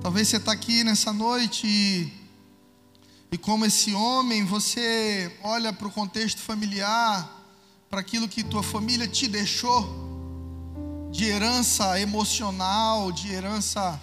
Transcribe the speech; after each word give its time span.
Talvez 0.00 0.28
você 0.28 0.38
está 0.38 0.50
aqui 0.50 0.82
nessa 0.82 1.12
noite 1.12 1.66
e, 1.66 2.10
e, 3.30 3.36
como 3.36 3.66
esse 3.66 3.92
homem, 3.92 4.46
você 4.46 5.30
olha 5.42 5.74
para 5.74 5.86
o 5.86 5.90
contexto 5.90 6.40
familiar, 6.40 7.30
para 7.90 8.00
aquilo 8.00 8.26
que 8.26 8.42
tua 8.42 8.62
família 8.62 9.06
te 9.06 9.28
deixou, 9.28 9.86
de 11.10 11.26
herança 11.26 12.00
emocional, 12.00 13.12
de 13.12 13.30
herança 13.30 14.00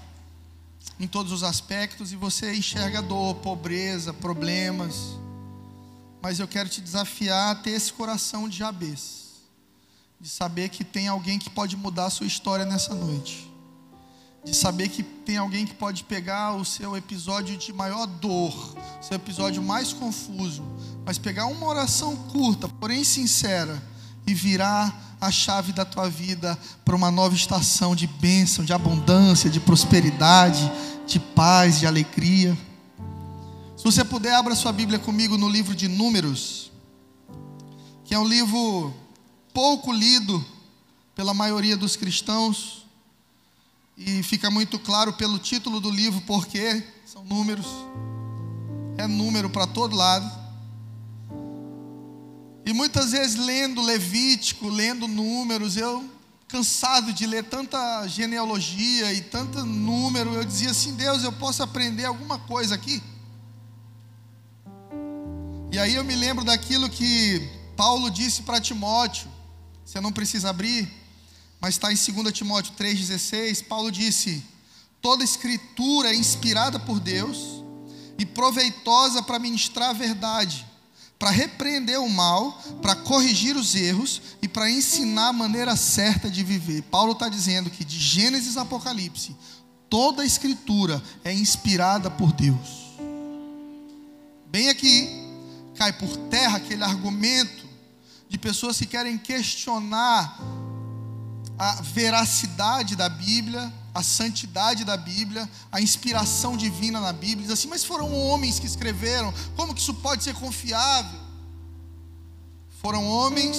em 1.00 1.08
todos 1.08 1.32
os 1.32 1.42
aspectos, 1.42 2.12
e 2.12 2.16
você 2.16 2.54
enxerga 2.54 3.02
dor, 3.02 3.38
pobreza, 3.38 4.14
problemas. 4.14 5.18
Mas 6.22 6.40
eu 6.40 6.48
quero 6.48 6.70
te 6.70 6.80
desafiar 6.80 7.54
a 7.54 7.56
ter 7.56 7.72
esse 7.72 7.92
coração 7.92 8.48
de 8.48 8.60
Jabez, 8.60 9.32
de 10.22 10.30
saber 10.30 10.70
que 10.70 10.84
tem 10.84 11.08
alguém 11.08 11.40
que 11.40 11.50
pode 11.50 11.76
mudar 11.76 12.06
a 12.06 12.12
sua 12.12 12.28
história 12.28 12.66
nessa 12.66 12.94
noite 12.94 13.49
de 14.44 14.56
saber 14.56 14.90
que 14.90 15.04
tem 15.04 15.38
alguém 15.38 15.66
que 15.66 15.74
pode 15.74 16.04
pegar 16.04 16.56
o 16.56 16.64
seu 16.64 16.96
episódio 16.96 17.58
de 17.58 17.74
maior 17.74 18.06
dor, 18.06 18.76
seu 19.02 19.16
episódio 19.16 19.62
mais 19.62 19.92
confuso, 19.92 20.64
mas 21.06 21.18
pegar 21.18 21.46
uma 21.48 21.68
oração 21.68 22.16
curta, 22.16 22.68
porém 22.68 23.04
sincera, 23.04 23.82
e 24.26 24.34
virar 24.34 25.18
a 25.20 25.32
chave 25.32 25.74
da 25.74 25.84
tua 25.84 26.10
vida 26.10 26.58
para 26.86 26.96
uma 26.96 27.12
nova 27.12 27.36
estação 27.36 27.96
de 27.96 28.08
bênção, 28.08 28.64
de 28.64 28.72
abundância, 28.72 29.50
de 29.50 29.60
prosperidade, 29.60 30.72
de 31.06 31.20
paz, 31.20 31.80
de 31.80 31.88
alegria. 31.88 32.58
Se 33.76 33.84
você 33.84 34.06
puder, 34.06 34.34
abra 34.36 34.56
sua 34.56 34.72
Bíblia 34.72 35.00
comigo 35.00 35.38
no 35.38 35.50
livro 35.50 35.76
de 35.76 35.88
Números, 35.88 36.72
que 38.06 38.14
é 38.14 38.20
um 38.20 38.28
livro 38.28 38.94
pouco 39.54 39.92
lido 39.92 40.44
pela 41.14 41.34
maioria 41.34 41.76
dos 41.76 41.96
cristãos 41.96 42.80
e 44.00 44.24
fica 44.24 44.50
muito 44.50 44.80
claro 44.80 45.12
pelo 45.12 45.38
título 45.38 45.82
do 45.82 45.92
livro, 45.92 46.22
porque 46.22 46.82
são 47.06 47.26
números. 47.26 47.68
É 48.98 49.06
número 49.06 49.50
para 49.50 49.68
todo 49.68 49.94
lado. 49.94 50.40
E 52.66 52.72
muitas 52.72 53.12
vezes 53.12 53.36
lendo 53.36 53.82
Levítico, 53.82 54.70
lendo 54.70 55.06
números, 55.06 55.76
eu 55.76 56.10
cansado 56.48 57.12
de 57.12 57.28
ler 57.28 57.44
tanta 57.44 58.08
genealogia 58.08 59.14
e 59.14 59.22
tanto 59.22 59.66
número, 59.66 60.34
eu 60.34 60.46
dizia 60.46 60.72
assim: 60.72 60.96
Deus, 60.96 61.24
eu 61.24 61.34
posso 61.34 61.62
aprender 61.62 62.06
alguma 62.06 62.40
coisa 62.40 62.76
aqui? 62.76 63.04
E 65.74 65.78
aí 65.78 65.96
eu 65.96 66.06
me 66.06 66.16
lembro 66.16 66.46
daquilo 66.46 66.90
que 66.90 67.50
Paulo 67.76 68.10
disse 68.10 68.44
para 68.44 68.62
Timóteo: 68.62 69.30
você 69.84 70.00
não 70.00 70.12
precisa 70.12 70.52
abrir, 70.52 70.90
mas 71.60 71.76
está 71.76 71.92
em 71.92 71.96
2 71.96 72.34
Timóteo 72.34 72.74
3,16, 72.78 73.66
Paulo 73.66 73.92
disse: 73.92 74.44
toda 75.02 75.24
escritura 75.24 76.10
é 76.10 76.16
inspirada 76.16 76.80
por 76.80 77.00
Deus 77.00 77.64
e 78.18 78.26
proveitosa 78.26 79.22
para 79.22 79.40
ministrar 79.40 79.90
a 79.90 79.94
verdade, 79.94 80.66
para 81.18 81.30
repreender 81.30 82.00
o 82.00 82.10
mal, 82.10 82.52
para 82.82 82.96
corrigir 82.96 83.56
os 83.56 83.76
erros 83.76 84.22
e 84.42 84.48
para 84.48 84.70
ensinar 84.70 85.30
a 85.30 85.34
maneira 85.34 85.76
certa 85.76 86.30
de 86.30 86.44
viver. 86.44 86.82
Paulo 86.84 87.14
está 87.14 87.28
dizendo 87.28 87.70
que 87.70 87.84
de 87.84 87.98
Gênesis 87.98 88.58
a 88.58 88.62
Apocalipse, 88.62 89.36
toda 89.90 90.26
escritura 90.26 91.02
é 91.24 91.34
inspirada 91.34 92.10
por 92.10 92.32
Deus. 92.32 92.90
Bem 94.48 94.70
aqui, 94.70 95.10
cai 95.76 95.94
por 95.94 96.16
terra 96.30 96.58
aquele 96.58 96.84
argumento 96.84 97.68
de 98.28 98.38
pessoas 98.38 98.78
que 98.78 98.86
querem 98.86 99.18
questionar 99.18 100.40
a 101.60 101.82
veracidade 101.82 102.96
da 102.96 103.10
Bíblia, 103.10 103.72
a 103.94 104.02
santidade 104.02 104.86
da 104.86 104.96
Bíblia, 104.96 105.48
a 105.70 105.82
inspiração 105.82 106.56
divina 106.56 107.02
na 107.02 107.12
Bíblia. 107.12 107.42
Diz 107.42 107.52
assim, 107.52 107.68
mas 107.68 107.84
foram 107.84 108.14
homens 108.14 108.58
que 108.60 108.66
escreveram, 108.66 109.34
como 109.58 109.76
que 109.76 109.82
isso 109.82 109.94
pode 109.96 110.24
ser 110.24 110.34
confiável? 110.36 111.20
Foram 112.82 113.06
homens, 113.06 113.58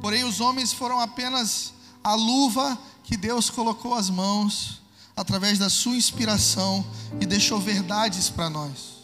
porém 0.00 0.22
os 0.22 0.40
homens 0.40 0.72
foram 0.72 1.00
apenas 1.00 1.72
a 2.04 2.14
luva 2.14 2.78
que 3.02 3.16
Deus 3.16 3.50
colocou 3.50 3.94
as 3.94 4.08
mãos 4.08 4.80
através 5.16 5.58
da 5.58 5.68
sua 5.68 5.96
inspiração 5.96 6.86
e 7.20 7.26
deixou 7.26 7.58
verdades 7.58 8.30
para 8.30 8.48
nós. 8.48 8.96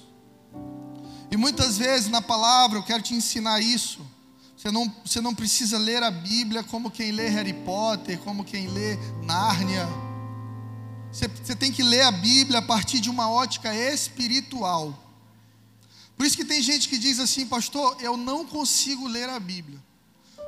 E 1.28 1.36
muitas 1.36 1.76
vezes 1.76 2.08
na 2.08 2.22
palavra 2.22 2.78
eu 2.78 2.84
quero 2.84 3.02
te 3.02 3.14
ensinar 3.14 3.60
isso. 3.60 4.11
Você 4.62 4.70
não, 4.70 4.94
você 5.04 5.20
não 5.20 5.34
precisa 5.34 5.76
ler 5.76 6.04
a 6.04 6.10
Bíblia 6.12 6.62
como 6.62 6.88
quem 6.88 7.10
lê 7.10 7.28
Harry 7.28 7.52
Potter, 7.52 8.16
como 8.20 8.44
quem 8.44 8.68
lê 8.68 8.96
Nárnia. 9.24 9.88
Você, 11.10 11.26
você 11.26 11.56
tem 11.56 11.72
que 11.72 11.82
ler 11.82 12.02
a 12.02 12.12
Bíblia 12.12 12.60
a 12.60 12.62
partir 12.62 13.00
de 13.00 13.10
uma 13.10 13.28
ótica 13.28 13.74
espiritual. 13.74 14.96
Por 16.16 16.24
isso 16.24 16.36
que 16.36 16.44
tem 16.44 16.62
gente 16.62 16.88
que 16.88 16.96
diz 16.96 17.18
assim, 17.18 17.44
pastor, 17.44 17.96
eu 17.98 18.16
não 18.16 18.46
consigo 18.46 19.08
ler 19.08 19.28
a 19.28 19.40
Bíblia. 19.40 19.82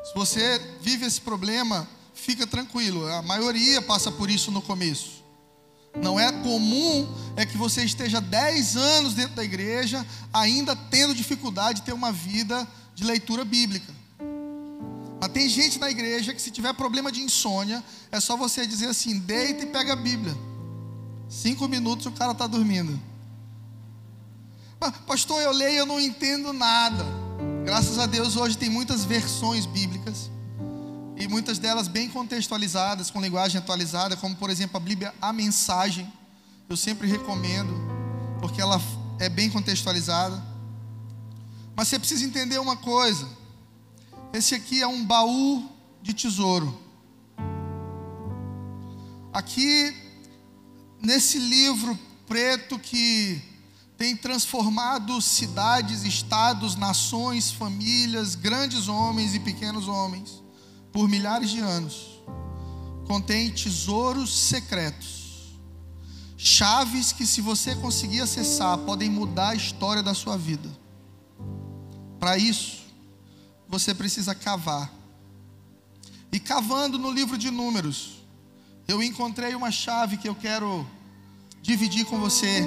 Se 0.04 0.14
você 0.14 0.60
vive 0.80 1.04
esse 1.04 1.20
problema, 1.20 1.88
fica 2.14 2.46
tranquilo. 2.46 3.04
A 3.08 3.20
maioria 3.20 3.82
passa 3.82 4.12
por 4.12 4.30
isso 4.30 4.52
no 4.52 4.62
começo. 4.62 5.24
Não 6.00 6.20
é 6.20 6.30
comum 6.30 7.12
é 7.34 7.44
que 7.44 7.56
você 7.56 7.84
esteja 7.84 8.20
10 8.20 8.76
anos 8.76 9.14
dentro 9.14 9.34
da 9.34 9.42
igreja, 9.42 10.06
ainda 10.32 10.76
tendo 10.76 11.16
dificuldade 11.16 11.80
de 11.80 11.86
ter 11.86 11.92
uma 11.92 12.12
vida 12.12 12.64
de 12.94 13.02
leitura 13.02 13.44
bíblica. 13.44 13.92
Mas 15.24 15.32
tem 15.32 15.48
gente 15.48 15.78
na 15.78 15.90
igreja 15.90 16.34
que 16.34 16.42
se 16.42 16.50
tiver 16.50 16.74
problema 16.74 17.10
de 17.10 17.22
insônia, 17.22 17.82
é 18.12 18.20
só 18.20 18.36
você 18.36 18.66
dizer 18.66 18.88
assim, 18.88 19.18
deita 19.18 19.62
e 19.62 19.66
pega 19.66 19.94
a 19.94 19.96
Bíblia. 19.96 20.36
Cinco 21.30 21.66
minutos 21.66 22.04
o 22.04 22.12
cara 22.12 22.32
está 22.32 22.46
dormindo. 22.46 23.00
Pastor, 25.06 25.40
eu 25.40 25.50
leio 25.50 25.78
eu 25.78 25.86
não 25.86 25.98
entendo 25.98 26.52
nada. 26.52 27.02
Graças 27.64 27.98
a 27.98 28.04
Deus 28.04 28.36
hoje 28.36 28.58
tem 28.58 28.68
muitas 28.68 29.06
versões 29.06 29.64
bíblicas. 29.64 30.30
E 31.16 31.26
muitas 31.26 31.58
delas 31.58 31.88
bem 31.88 32.10
contextualizadas, 32.10 33.10
com 33.10 33.18
linguagem 33.18 33.58
atualizada, 33.58 34.18
como 34.18 34.36
por 34.36 34.50
exemplo 34.50 34.76
a 34.76 34.80
Bíblia 34.80 35.14
A 35.22 35.32
Mensagem. 35.32 36.06
Eu 36.68 36.76
sempre 36.76 37.08
recomendo, 37.08 37.72
porque 38.42 38.60
ela 38.60 38.78
é 39.18 39.30
bem 39.30 39.48
contextualizada. 39.48 40.44
Mas 41.74 41.88
você 41.88 41.98
precisa 41.98 42.26
entender 42.26 42.58
uma 42.58 42.76
coisa 42.76 43.26
esse 44.34 44.52
aqui 44.52 44.82
é 44.82 44.86
um 44.86 45.04
baú 45.04 45.70
de 46.02 46.12
tesouro. 46.12 46.76
Aqui, 49.32 49.94
nesse 51.00 51.38
livro 51.38 51.96
preto 52.26 52.76
que 52.76 53.40
tem 53.96 54.16
transformado 54.16 55.22
cidades, 55.22 56.02
estados, 56.02 56.74
nações, 56.74 57.52
famílias, 57.52 58.34
grandes 58.34 58.88
homens 58.88 59.36
e 59.36 59.38
pequenos 59.38 59.86
homens, 59.86 60.42
por 60.92 61.08
milhares 61.08 61.50
de 61.50 61.60
anos, 61.60 62.20
contém 63.06 63.52
tesouros 63.52 64.36
secretos, 64.36 65.56
chaves 66.36 67.12
que, 67.12 67.24
se 67.24 67.40
você 67.40 67.76
conseguir 67.76 68.22
acessar, 68.22 68.78
podem 68.78 69.08
mudar 69.08 69.50
a 69.50 69.54
história 69.54 70.02
da 70.02 70.12
sua 70.12 70.36
vida. 70.36 70.68
Para 72.18 72.36
isso, 72.36 72.83
você 73.74 73.92
precisa 73.92 74.34
cavar. 74.36 74.92
E 76.30 76.38
cavando 76.38 76.96
no 76.96 77.10
livro 77.10 77.36
de 77.36 77.50
Números, 77.50 78.22
eu 78.86 79.02
encontrei 79.02 79.54
uma 79.54 79.72
chave 79.72 80.16
que 80.16 80.28
eu 80.28 80.34
quero 80.34 80.86
dividir 81.60 82.04
com 82.04 82.20
você. 82.20 82.64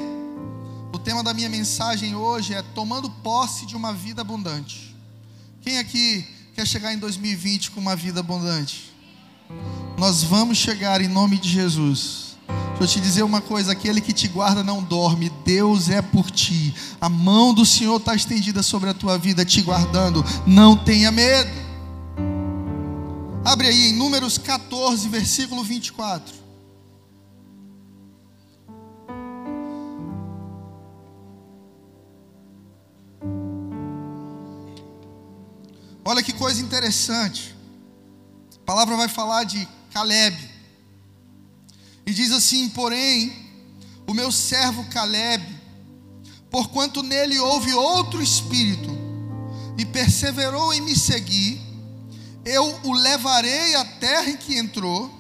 O 0.94 1.00
tema 1.00 1.24
da 1.24 1.34
minha 1.34 1.48
mensagem 1.48 2.14
hoje 2.16 2.54
é 2.54 2.62
tomando 2.62 3.10
posse 3.10 3.66
de 3.66 3.76
uma 3.76 3.94
vida 3.94 4.22
abundante. 4.22 4.94
Quem 5.62 5.78
aqui 5.78 6.28
quer 6.54 6.68
chegar 6.68 6.94
em 6.94 6.98
2020 6.98 7.72
com 7.72 7.80
uma 7.80 7.96
vida 7.96 8.20
abundante? 8.20 8.94
Nós 9.98 10.24
vamos 10.24 10.58
chegar 10.58 11.00
em 11.00 11.08
nome 11.08 11.38
de 11.38 11.48
Jesus. 11.48 12.27
Deixa 12.80 13.00
eu 13.00 13.02
te 13.02 13.02
dizer 13.02 13.24
uma 13.24 13.42
coisa: 13.42 13.72
aquele 13.72 14.00
que 14.00 14.14
te 14.14 14.28
guarda 14.28 14.64
não 14.64 14.84
dorme, 14.84 15.32
Deus 15.44 15.90
é 15.90 16.02
por 16.02 16.30
ti. 16.30 16.74
A 17.02 17.10
mão 17.10 17.54
do 17.54 17.66
Senhor 17.66 17.98
está 17.98 18.14
estendida 18.14 18.62
sobre 18.62 18.90
a 18.90 18.94
tua 18.94 19.18
vida, 19.18 19.44
te 19.44 19.62
guardando. 19.62 20.24
Não 20.46 20.78
tenha 20.78 21.12
medo. 21.12 21.50
Abre 23.44 23.68
aí 23.68 23.90
em 23.90 23.94
Números 23.94 24.38
14, 24.38 25.08
versículo 25.10 25.64
24. 25.64 26.36
Olha 36.06 36.22
que 36.22 36.32
coisa 36.32 36.62
interessante. 36.62 37.56
A 38.56 38.66
palavra 38.66 38.96
vai 38.96 39.08
falar 39.08 39.44
de 39.46 39.68
Caleb. 39.92 40.47
Diz 42.18 42.32
assim: 42.32 42.68
Porém, 42.70 43.32
o 44.08 44.12
meu 44.12 44.32
servo 44.32 44.84
Caleb, 44.86 45.46
porquanto 46.50 47.04
nele 47.04 47.38
houve 47.38 47.72
outro 47.76 48.24
espírito, 48.24 48.90
e 49.78 49.86
perseverou 49.86 50.74
em 50.74 50.82
me 50.82 50.96
seguir, 50.96 51.62
eu 52.44 52.80
o 52.86 52.92
levarei 52.92 53.76
à 53.76 53.86
terra 53.86 54.32
em 54.32 54.36
que 54.36 54.58
entrou, 54.58 55.12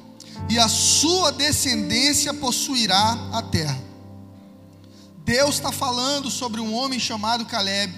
e 0.49 0.57
a 0.57 0.67
sua 0.67 1.31
descendência 1.31 2.33
possuirá 2.33 3.29
a 3.31 3.43
terra. 3.43 3.79
Deus 5.23 5.53
está 5.53 5.71
falando 5.71 6.31
sobre 6.31 6.59
um 6.59 6.73
homem 6.73 6.99
chamado 6.99 7.45
Caleb. 7.45 7.93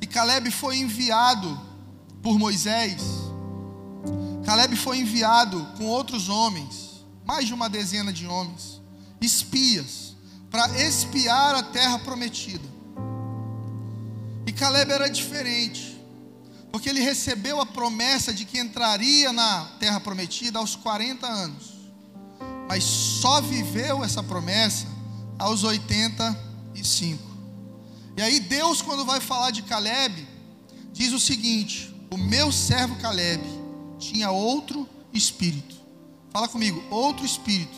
E 0.00 0.06
Caleb 0.06 0.50
foi 0.50 0.78
enviado 0.78 1.60
por 2.22 2.38
Moisés. 2.38 3.02
Caleb 4.42 4.74
foi 4.74 5.00
enviado 5.00 5.62
com 5.76 5.84
outros 5.84 6.30
homens, 6.30 6.83
mais 7.24 7.46
de 7.46 7.54
uma 7.54 7.68
dezena 7.68 8.12
de 8.12 8.26
homens, 8.26 8.80
espias, 9.20 10.14
para 10.50 10.68
espiar 10.80 11.54
a 11.54 11.62
terra 11.62 11.98
prometida. 11.98 12.68
E 14.46 14.52
Caleb 14.52 14.92
era 14.92 15.08
diferente, 15.08 16.00
porque 16.70 16.88
ele 16.88 17.00
recebeu 17.00 17.60
a 17.60 17.66
promessa 17.66 18.32
de 18.32 18.44
que 18.44 18.58
entraria 18.58 19.32
na 19.32 19.64
terra 19.80 19.98
prometida 20.00 20.58
aos 20.58 20.76
40 20.76 21.26
anos, 21.26 21.72
mas 22.68 22.84
só 22.84 23.40
viveu 23.40 24.04
essa 24.04 24.22
promessa 24.22 24.86
aos 25.38 25.64
85. 25.64 27.34
E 28.16 28.22
aí 28.22 28.38
Deus, 28.38 28.80
quando 28.80 29.04
vai 29.04 29.20
falar 29.20 29.50
de 29.50 29.62
Caleb, 29.62 30.26
diz 30.92 31.12
o 31.12 31.18
seguinte: 31.18 31.92
O 32.10 32.16
meu 32.16 32.52
servo 32.52 32.96
Caleb 32.96 33.42
tinha 33.98 34.30
outro 34.30 34.88
espírito. 35.12 35.83
Fala 36.34 36.48
comigo, 36.48 36.82
outro 36.90 37.24
espírito. 37.24 37.76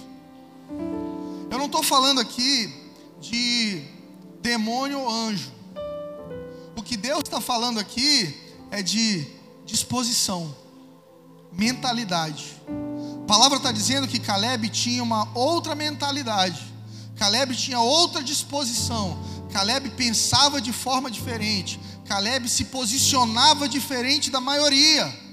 Eu 1.50 1.58
não 1.58 1.66
estou 1.66 1.82
falando 1.82 2.22
aqui 2.22 2.74
de 3.20 3.82
demônio 4.40 4.98
ou 4.98 5.10
anjo. 5.10 5.52
O 6.74 6.82
que 6.82 6.96
Deus 6.96 7.18
está 7.18 7.38
falando 7.38 7.78
aqui 7.78 8.34
é 8.70 8.82
de 8.82 9.26
disposição, 9.66 10.56
mentalidade. 11.52 12.56
A 13.24 13.26
palavra 13.26 13.58
está 13.58 13.70
dizendo 13.70 14.08
que 14.08 14.18
Caleb 14.18 14.70
tinha 14.70 15.02
uma 15.02 15.28
outra 15.36 15.74
mentalidade. 15.74 16.64
Caleb 17.14 17.54
tinha 17.54 17.78
outra 17.78 18.22
disposição. 18.22 19.18
Caleb 19.52 19.90
pensava 19.90 20.62
de 20.62 20.72
forma 20.72 21.10
diferente. 21.10 21.78
Caleb 22.06 22.48
se 22.48 22.64
posicionava 22.64 23.68
diferente 23.68 24.30
da 24.30 24.40
maioria. 24.40 25.25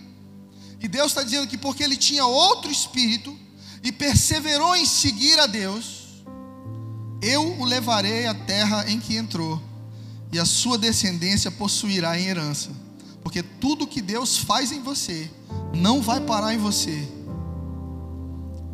E 0.83 0.87
Deus 0.89 1.07
está 1.07 1.23
dizendo 1.23 1.47
que 1.47 1.57
porque 1.57 1.81
ele 1.81 1.95
tinha 1.95 2.25
outro 2.25 2.69
espírito 2.69 3.33
e 3.81 3.89
perseverou 3.89 4.75
em 4.75 4.85
seguir 4.85 5.39
a 5.39 5.47
Deus, 5.47 6.03
eu 7.21 7.57
o 7.57 7.63
levarei 7.63 8.27
à 8.27 8.33
terra 8.33 8.83
em 8.89 8.99
que 8.99 9.15
entrou 9.15 9.61
e 10.29 10.37
a 10.37 10.45
sua 10.45 10.77
descendência 10.77 11.49
possuirá 11.49 12.19
em 12.19 12.25
herança. 12.25 12.69
Porque 13.21 13.41
tudo 13.41 13.87
que 13.87 14.01
Deus 14.01 14.37
faz 14.37 14.73
em 14.73 14.81
você 14.81 15.31
não 15.73 16.01
vai 16.01 16.19
parar 16.19 16.53
em 16.53 16.57
você. 16.57 17.07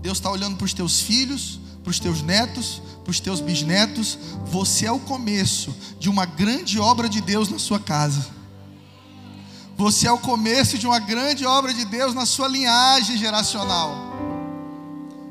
Deus 0.01 0.17
está 0.17 0.31
olhando 0.31 0.57
para 0.57 0.65
os 0.65 0.73
teus 0.73 1.01
filhos, 1.01 1.59
para 1.83 1.91
os 1.91 1.99
teus 1.99 2.23
netos, 2.23 2.81
para 3.03 3.11
os 3.11 3.19
teus 3.19 3.39
bisnetos. 3.39 4.17
Você 4.47 4.87
é 4.87 4.91
o 4.91 4.99
começo 4.99 5.75
de 5.99 6.09
uma 6.09 6.25
grande 6.25 6.79
obra 6.79 7.07
de 7.07 7.21
Deus 7.21 7.49
na 7.49 7.59
sua 7.59 7.79
casa. 7.79 8.38
Você 9.79 10.07
é 10.09 10.11
o 10.11 10.17
começo 10.17 10.77
de 10.77 10.85
uma 10.85 10.99
grande 10.99 11.45
obra 11.45 11.73
de 11.73 11.85
Deus 11.85 12.13
na 12.13 12.25
sua 12.25 12.49
linhagem 12.49 13.15
geracional. 13.15 13.95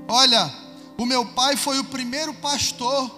Olha, 0.09 0.51
o 0.97 1.05
meu 1.05 1.27
pai 1.27 1.55
foi 1.55 1.79
o 1.79 1.85
primeiro 1.85 2.33
pastor 2.33 3.11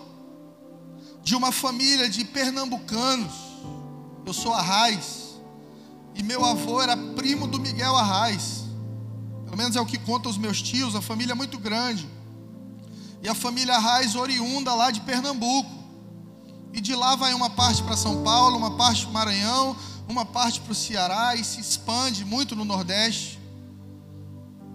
de 1.22 1.36
uma 1.36 1.52
família 1.52 2.10
de 2.10 2.24
pernambucanos. 2.24 3.32
Eu 4.26 4.32
sou 4.32 4.52
Arraiz. 4.52 5.38
E 6.16 6.22
meu 6.24 6.44
avô 6.44 6.82
era 6.82 6.96
primo 6.96 7.46
do 7.46 7.60
Miguel 7.60 7.94
Arraiz. 7.94 8.64
Pelo 9.44 9.56
menos 9.56 9.76
é 9.76 9.80
o 9.80 9.86
que 9.86 9.98
contam 9.98 10.32
os 10.32 10.36
meus 10.36 10.60
tios, 10.60 10.96
a 10.96 11.00
família 11.00 11.30
é 11.30 11.36
muito 11.36 11.60
grande. 11.60 12.08
E 13.22 13.28
a 13.28 13.36
família 13.36 13.76
Arraiz 13.76 14.16
oriunda 14.16 14.74
lá 14.74 14.90
de 14.90 15.00
Pernambuco. 15.02 15.70
E 16.72 16.80
de 16.80 16.92
lá 16.92 17.14
vai 17.14 17.32
uma 17.34 17.50
parte 17.50 17.84
para 17.84 17.96
São 17.96 18.24
Paulo, 18.24 18.56
uma 18.56 18.72
parte 18.72 19.02
para 19.02 19.10
o 19.10 19.14
Maranhão, 19.14 19.76
uma 20.10 20.24
parte 20.24 20.60
para 20.60 20.72
o 20.72 20.74
Ceará 20.74 21.34
e 21.34 21.44
se 21.44 21.60
expande 21.60 22.24
muito 22.24 22.56
no 22.56 22.64
Nordeste. 22.64 23.38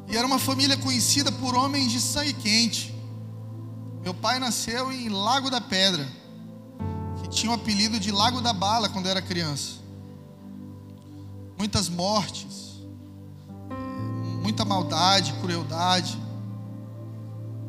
E 0.08 0.16
era 0.16 0.26
uma 0.26 0.40
família 0.40 0.78
conhecida 0.78 1.32
por 1.32 1.56
homens 1.56 1.92
de 1.92 2.00
sangue 2.00 2.34
quente. 2.34 2.94
Meu 4.02 4.14
pai 4.14 4.40
nasceu 4.40 4.92
em 4.92 5.10
Lago 5.10 5.50
da 5.50 5.60
Pedra 5.60 6.08
tinha 7.36 7.52
o 7.52 7.56
apelido 7.56 8.00
de 8.00 8.12
Lago 8.12 8.40
da 8.40 8.54
Bala 8.54 8.88
quando 8.88 9.08
era 9.08 9.22
criança. 9.22 9.74
Muitas 11.58 11.90
mortes, 11.90 12.82
muita 14.42 14.64
maldade, 14.64 15.34
crueldade. 15.42 16.18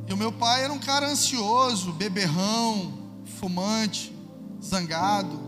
E 0.07 0.13
o 0.13 0.17
meu 0.17 0.31
pai 0.31 0.63
era 0.63 0.73
um 0.73 0.79
cara 0.79 1.09
ansioso, 1.09 1.93
beberrão, 1.93 2.93
fumante, 3.41 4.17
zangado, 4.63 5.39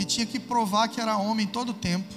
que 0.00 0.06
tinha 0.06 0.24
que 0.24 0.40
provar 0.40 0.88
que 0.88 0.98
era 0.98 1.18
homem 1.18 1.46
todo 1.46 1.70
o 1.70 1.74
tempo. 1.74 2.08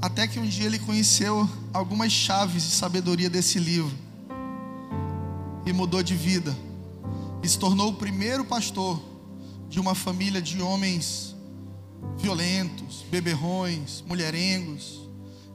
Até 0.00 0.26
que 0.26 0.40
um 0.40 0.46
dia 0.46 0.64
ele 0.64 0.78
conheceu 0.78 1.46
algumas 1.70 2.10
chaves 2.10 2.62
de 2.62 2.70
sabedoria 2.70 3.28
desse 3.28 3.58
livro 3.58 3.94
e 5.66 5.72
mudou 5.72 6.02
de 6.02 6.16
vida. 6.16 6.56
E 7.42 7.48
se 7.48 7.58
tornou 7.58 7.90
o 7.90 7.92
primeiro 7.92 8.42
pastor 8.42 9.02
de 9.68 9.78
uma 9.78 9.94
família 9.94 10.40
de 10.40 10.62
homens 10.62 11.36
violentos, 12.16 13.04
beberrões, 13.10 14.02
mulherengos, 14.06 15.02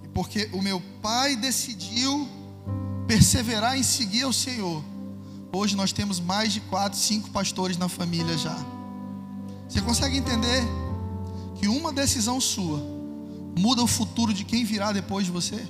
e 0.04 0.08
porque 0.10 0.52
o 0.54 0.62
meu 0.62 0.80
pai 1.02 1.36
decidiu 1.36 2.28
perseverar 3.08 3.76
em 3.76 3.82
seguir 3.82 4.22
ao 4.22 4.34
Senhor, 4.34 4.84
hoje 5.52 5.76
nós 5.76 5.92
temos 5.92 6.20
mais 6.20 6.54
de 6.54 6.62
quatro, 6.62 7.00
cinco 7.00 7.32
pastores 7.32 7.76
na 7.76 7.90
família 7.90 8.38
já. 8.38 8.79
Você 9.70 9.82
consegue 9.82 10.18
entender 10.18 10.64
que 11.56 11.68
uma 11.68 11.94
decisão 11.94 12.42
sua 12.42 12.82
muda 13.56 13.84
o 13.84 13.88
futuro 13.88 14.34
de 14.34 14.44
quem 14.44 14.66
virá 14.66 14.92
depois 14.92 15.26
de 15.26 15.32
você? 15.32 15.64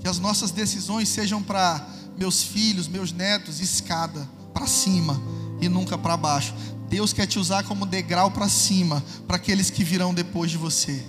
Que 0.00 0.06
as 0.06 0.18
nossas 0.18 0.50
decisões 0.50 1.08
sejam 1.08 1.42
para 1.42 1.88
meus 2.18 2.42
filhos, 2.42 2.86
meus 2.86 3.12
netos, 3.12 3.60
escada 3.60 4.28
para 4.52 4.66
cima 4.66 5.20
e 5.60 5.68
nunca 5.70 5.96
para 5.96 6.16
baixo. 6.18 6.54
Deus 6.88 7.14
quer 7.14 7.26
te 7.26 7.38
usar 7.38 7.64
como 7.64 7.86
degrau 7.86 8.30
para 8.30 8.48
cima, 8.48 9.02
para 9.26 9.36
aqueles 9.36 9.70
que 9.70 9.82
virão 9.82 10.12
depois 10.12 10.50
de 10.50 10.58
você. 10.58 11.04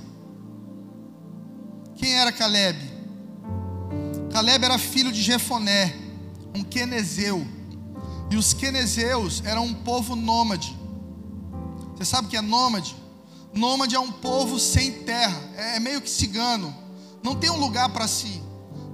Quem 1.98 2.14
era 2.14 2.32
Caleb? 2.32 2.80
Caleb 4.32 4.64
era 4.64 4.78
filho 4.78 5.12
de 5.12 5.22
Jefoné, 5.22 5.96
um 6.56 6.64
quenezeu. 6.64 7.46
E 8.32 8.36
os 8.36 8.54
quenezeus 8.54 9.42
eram 9.46 9.66
um 9.66 9.74
povo 9.74 10.16
nômade. 10.16 10.78
Você 11.98 12.06
sabe 12.06 12.28
o 12.28 12.30
que 12.30 12.38
é 12.38 12.42
nômade? 12.42 12.96
Nômade 13.54 13.96
é 13.96 14.00
um 14.00 14.12
povo 14.12 14.60
sem 14.60 15.04
terra, 15.04 15.42
é, 15.56 15.78
é 15.78 15.80
meio 15.80 16.02
que 16.02 16.10
cigano. 16.10 16.74
Não 17.24 17.36
tem 17.36 17.50
um 17.50 17.60
lugar 17.60 17.90
para 17.90 18.08
si. 18.08 18.42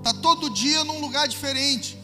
Tá 0.02 0.14
todo 0.14 0.50
dia 0.50 0.84
num 0.84 1.00
lugar 1.00 1.28
diferente, 1.28 1.98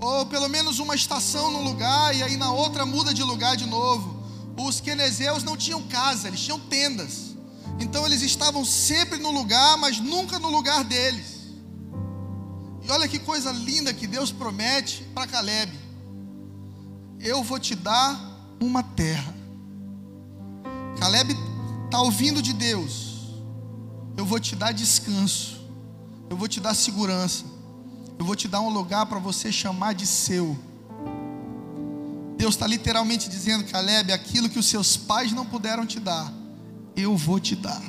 ou 0.00 0.26
pelo 0.26 0.48
menos 0.48 0.78
uma 0.78 0.94
estação 0.94 1.50
num 1.50 1.62
lugar 1.62 2.14
e 2.14 2.22
aí 2.22 2.36
na 2.36 2.52
outra 2.52 2.84
muda 2.84 3.14
de 3.14 3.22
lugar 3.22 3.56
de 3.56 3.66
novo 3.66 4.16
os 4.64 4.80
quenezeus 4.80 5.42
não 5.42 5.56
tinham 5.56 5.82
casa, 5.82 6.28
eles 6.28 6.40
tinham 6.40 6.58
tendas. 6.58 7.36
Então 7.78 8.06
eles 8.06 8.22
estavam 8.22 8.64
sempre 8.64 9.18
no 9.18 9.30
lugar, 9.30 9.76
mas 9.76 9.98
nunca 10.00 10.38
no 10.38 10.48
lugar 10.48 10.82
deles. 10.82 11.36
E 12.82 12.90
olha 12.90 13.06
que 13.06 13.18
coisa 13.18 13.52
linda 13.52 13.92
que 13.92 14.06
Deus 14.06 14.32
promete 14.32 15.02
para 15.14 15.26
Caleb: 15.26 15.72
Eu 17.20 17.42
vou 17.42 17.58
te 17.58 17.74
dar 17.74 18.18
uma 18.60 18.82
terra. 18.82 19.35
Caleb 20.98 21.36
está 21.84 22.00
ouvindo 22.00 22.42
de 22.42 22.52
Deus: 22.52 23.32
Eu 24.16 24.24
vou 24.24 24.40
te 24.40 24.56
dar 24.56 24.72
descanso, 24.72 25.60
eu 26.28 26.36
vou 26.36 26.48
te 26.48 26.60
dar 26.60 26.74
segurança, 26.74 27.44
eu 28.18 28.24
vou 28.24 28.34
te 28.34 28.48
dar 28.48 28.60
um 28.60 28.70
lugar 28.70 29.06
para 29.06 29.18
você 29.18 29.52
chamar 29.52 29.94
de 29.94 30.06
seu. 30.06 30.56
Deus 32.36 32.54
está 32.54 32.66
literalmente 32.66 33.30
dizendo, 33.30 33.64
Caleb, 33.64 34.12
aquilo 34.12 34.48
que 34.48 34.58
os 34.58 34.66
seus 34.66 34.96
pais 34.96 35.32
não 35.32 35.46
puderam 35.46 35.86
te 35.86 35.98
dar, 35.98 36.32
eu 36.94 37.16
vou 37.16 37.40
te 37.40 37.56
dar. 37.56 37.82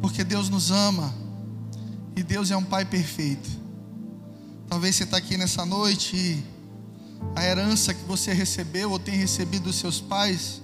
Porque 0.00 0.22
Deus 0.24 0.48
nos 0.48 0.70
ama 0.70 1.14
e 2.16 2.22
Deus 2.22 2.50
é 2.50 2.56
um 2.56 2.64
Pai 2.64 2.84
perfeito. 2.84 3.48
Talvez 4.68 4.96
você 4.96 5.04
está 5.04 5.16
aqui 5.16 5.36
nessa 5.36 5.64
noite 5.64 6.16
e 6.16 6.44
a 7.34 7.44
herança 7.44 7.92
que 7.92 8.04
você 8.04 8.32
recebeu 8.32 8.90
ou 8.90 8.98
tem 8.98 9.14
recebido 9.14 9.64
dos 9.64 9.76
seus 9.76 10.00
pais 10.00 10.60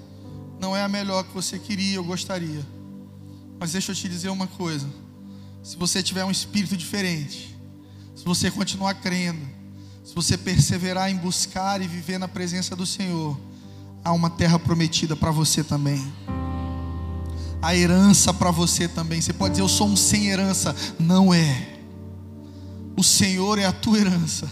não 0.60 0.76
é 0.76 0.82
a 0.82 0.88
melhor 0.88 1.25
que 1.25 1.34
você 1.34 1.58
queria 1.58 2.00
ou 2.00 2.06
gostaria. 2.06 2.64
Mas 3.58 3.72
deixa 3.72 3.92
eu 3.92 3.96
te 3.96 4.08
dizer 4.08 4.28
uma 4.28 4.46
coisa: 4.46 4.86
se 5.62 5.76
você 5.76 6.02
tiver 6.02 6.25
um 6.25 6.30
espírito 6.30 6.76
diferente, 6.76 7.56
se 8.14 8.25
você 8.25 8.50
continuar 8.50 8.94
crendo, 8.94 9.46
se 10.04 10.14
você 10.14 10.36
perseverar 10.38 11.10
em 11.10 11.16
buscar 11.16 11.82
e 11.82 11.86
viver 11.86 12.18
na 12.18 12.28
presença 12.28 12.76
do 12.76 12.86
Senhor, 12.86 13.38
há 14.04 14.12
uma 14.12 14.30
terra 14.30 14.58
prometida 14.58 15.16
para 15.16 15.30
você 15.30 15.64
também. 15.64 16.00
A 17.60 17.75
herança 17.75 18.32
para 18.32 18.50
você 18.50 18.86
também. 18.86 19.20
Você 19.20 19.32
pode 19.32 19.52
dizer, 19.52 19.62
eu 19.62 19.68
sou 19.68 19.88
um 19.88 19.96
sem 19.96 20.28
herança. 20.28 20.75
Não 20.98 21.34
é. 21.34 21.75
o 22.96 23.02
Senhor 23.02 23.58
é 23.58 23.64
a 23.64 23.72
tua 23.72 23.98
herança. 23.98 24.48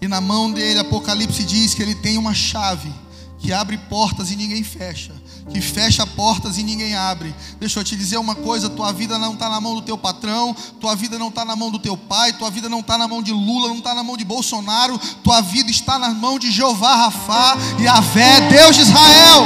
E 0.00 0.08
na 0.08 0.20
mão 0.20 0.50
dele, 0.50 0.80
Apocalipse 0.80 1.44
diz 1.44 1.74
que 1.74 1.82
ele 1.82 1.94
tem 1.94 2.18
uma 2.18 2.34
chave 2.34 2.92
que 3.40 3.52
abre 3.54 3.78
portas 3.78 4.30
e 4.30 4.36
ninguém 4.36 4.62
fecha, 4.62 5.12
que 5.50 5.60
fecha 5.62 6.06
portas 6.06 6.58
e 6.58 6.62
ninguém 6.62 6.94
abre. 6.94 7.34
Deixa 7.58 7.80
eu 7.80 7.84
te 7.84 7.96
dizer 7.96 8.18
uma 8.18 8.34
coisa: 8.34 8.68
tua 8.68 8.92
vida 8.92 9.18
não 9.18 9.32
está 9.32 9.48
na 9.48 9.60
mão 9.60 9.74
do 9.74 9.82
teu 9.82 9.96
patrão, 9.96 10.54
tua 10.78 10.94
vida 10.94 11.18
não 11.18 11.28
está 11.28 11.44
na 11.44 11.56
mão 11.56 11.70
do 11.70 11.78
teu 11.78 11.96
pai, 11.96 12.34
tua 12.34 12.50
vida 12.50 12.68
não 12.68 12.80
está 12.80 12.98
na 12.98 13.08
mão 13.08 13.22
de 13.22 13.32
Lula, 13.32 13.68
não 13.68 13.78
está 13.78 13.94
na 13.94 14.02
mão 14.02 14.16
de 14.16 14.24
Bolsonaro, 14.24 14.98
tua 15.24 15.40
vida 15.40 15.70
está 15.70 15.98
na 15.98 16.10
mão 16.10 16.38
de 16.38 16.52
Jeová 16.52 16.94
Rafá 16.96 17.56
e 17.78 17.88
a 17.88 18.00
Vé, 18.00 18.42
Deus 18.48 18.76
de 18.76 18.82
Israel. 18.82 19.44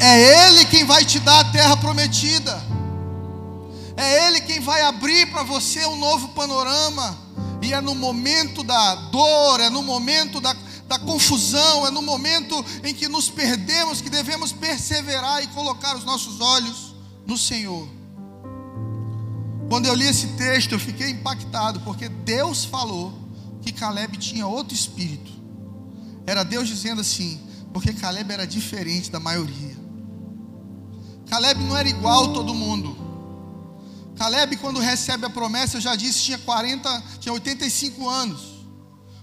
É 0.00 0.46
Ele 0.46 0.64
quem 0.66 0.84
vai 0.84 1.04
te 1.04 1.18
dar 1.18 1.40
a 1.40 1.44
terra 1.44 1.76
prometida. 1.76 2.62
É 3.96 4.28
Ele 4.28 4.40
quem 4.42 4.60
vai 4.60 4.82
abrir 4.82 5.26
para 5.30 5.42
você 5.42 5.84
um 5.86 5.96
novo 5.96 6.28
panorama. 6.28 7.27
E 7.62 7.72
é 7.72 7.80
no 7.80 7.94
momento 7.94 8.62
da 8.62 8.94
dor, 8.94 9.60
é 9.60 9.68
no 9.68 9.82
momento 9.82 10.40
da, 10.40 10.54
da 10.86 10.98
confusão, 10.98 11.86
é 11.86 11.90
no 11.90 12.02
momento 12.02 12.64
em 12.84 12.94
que 12.94 13.08
nos 13.08 13.28
perdemos 13.28 14.00
que 14.00 14.08
devemos 14.08 14.52
perseverar 14.52 15.42
e 15.42 15.48
colocar 15.48 15.96
os 15.96 16.04
nossos 16.04 16.40
olhos 16.40 16.94
no 17.26 17.36
Senhor. 17.36 17.88
Quando 19.68 19.86
eu 19.86 19.94
li 19.94 20.06
esse 20.06 20.28
texto, 20.28 20.72
eu 20.72 20.80
fiquei 20.80 21.10
impactado, 21.10 21.80
porque 21.80 22.08
Deus 22.08 22.64
falou 22.64 23.12
que 23.60 23.70
Caleb 23.70 24.16
tinha 24.16 24.46
outro 24.46 24.74
espírito. 24.74 25.30
Era 26.26 26.42
Deus 26.42 26.68
dizendo 26.68 27.00
assim, 27.00 27.40
porque 27.72 27.92
Caleb 27.92 28.32
era 28.32 28.46
diferente 28.46 29.10
da 29.10 29.20
maioria. 29.20 29.76
Caleb 31.28 31.62
não 31.64 31.76
era 31.76 31.88
igual 31.88 32.30
a 32.30 32.32
todo 32.32 32.54
mundo. 32.54 33.07
Caleb, 34.18 34.56
quando 34.56 34.80
recebe 34.80 35.24
a 35.24 35.30
promessa, 35.30 35.76
eu 35.76 35.80
já 35.80 35.94
disse, 35.94 36.24
tinha 36.24 36.38
40, 36.38 37.02
tinha 37.20 37.32
85 37.32 38.08
anos. 38.08 38.58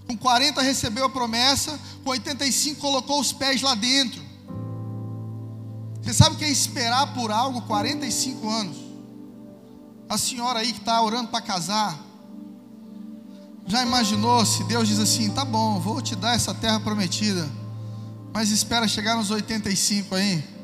Com 0.06 0.16
40 0.16 0.62
recebeu 0.62 1.04
a 1.04 1.10
promessa, 1.10 1.78
com 2.02 2.10
85 2.10 2.80
colocou 2.80 3.20
os 3.20 3.30
pés 3.30 3.60
lá 3.60 3.74
dentro. 3.74 4.22
Você 6.00 6.14
sabe 6.14 6.36
o 6.36 6.38
que 6.38 6.44
é 6.44 6.48
esperar 6.48 7.12
por 7.12 7.30
algo 7.30 7.60
45 7.62 8.48
anos? 8.48 8.76
A 10.08 10.16
senhora 10.16 10.60
aí 10.60 10.72
que 10.72 10.78
está 10.78 11.02
orando 11.02 11.28
para 11.28 11.42
casar, 11.42 11.98
já 13.66 13.82
imaginou 13.82 14.46
se 14.46 14.64
Deus 14.64 14.88
diz 14.88 14.98
assim: 14.98 15.28
tá 15.30 15.44
bom, 15.44 15.78
vou 15.78 16.00
te 16.00 16.16
dar 16.16 16.34
essa 16.34 16.54
terra 16.54 16.80
prometida, 16.80 17.46
mas 18.32 18.50
espera 18.50 18.88
chegar 18.88 19.16
nos 19.16 19.30
85 19.30 20.14
aí? 20.14 20.55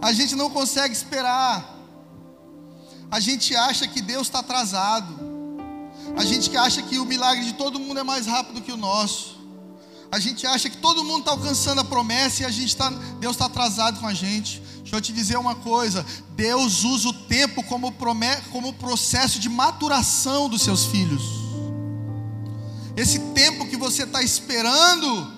A 0.00 0.12
gente 0.12 0.34
não 0.36 0.50
consegue 0.50 0.94
esperar. 0.94 1.76
A 3.10 3.20
gente 3.20 3.54
acha 3.56 3.86
que 3.88 4.00
Deus 4.00 4.26
está 4.26 4.40
atrasado. 4.40 5.18
A 6.16 6.24
gente 6.24 6.54
acha 6.56 6.82
que 6.82 6.98
o 6.98 7.04
milagre 7.04 7.44
de 7.44 7.54
todo 7.54 7.78
mundo 7.78 7.98
é 8.00 8.02
mais 8.02 8.26
rápido 8.26 8.60
que 8.60 8.72
o 8.72 8.76
nosso. 8.76 9.38
A 10.10 10.18
gente 10.18 10.46
acha 10.46 10.70
que 10.70 10.76
todo 10.78 11.04
mundo 11.04 11.20
está 11.20 11.32
alcançando 11.32 11.80
a 11.80 11.84
promessa 11.84 12.42
e 12.42 12.46
a 12.46 12.50
gente 12.50 12.74
tá, 12.74 12.90
Deus 13.20 13.34
está 13.34 13.46
atrasado 13.46 14.00
com 14.00 14.06
a 14.06 14.14
gente. 14.14 14.62
Deixa 14.78 14.96
eu 14.96 15.00
te 15.00 15.12
dizer 15.12 15.36
uma 15.36 15.54
coisa: 15.54 16.04
Deus 16.30 16.84
usa 16.84 17.08
o 17.08 17.12
tempo 17.12 17.62
como, 17.64 17.94
como 18.50 18.72
processo 18.74 19.38
de 19.38 19.48
maturação 19.48 20.48
dos 20.48 20.62
seus 20.62 20.86
filhos. 20.86 21.22
Esse 22.96 23.18
tempo 23.32 23.66
que 23.66 23.76
você 23.76 24.04
está 24.04 24.22
esperando 24.22 25.37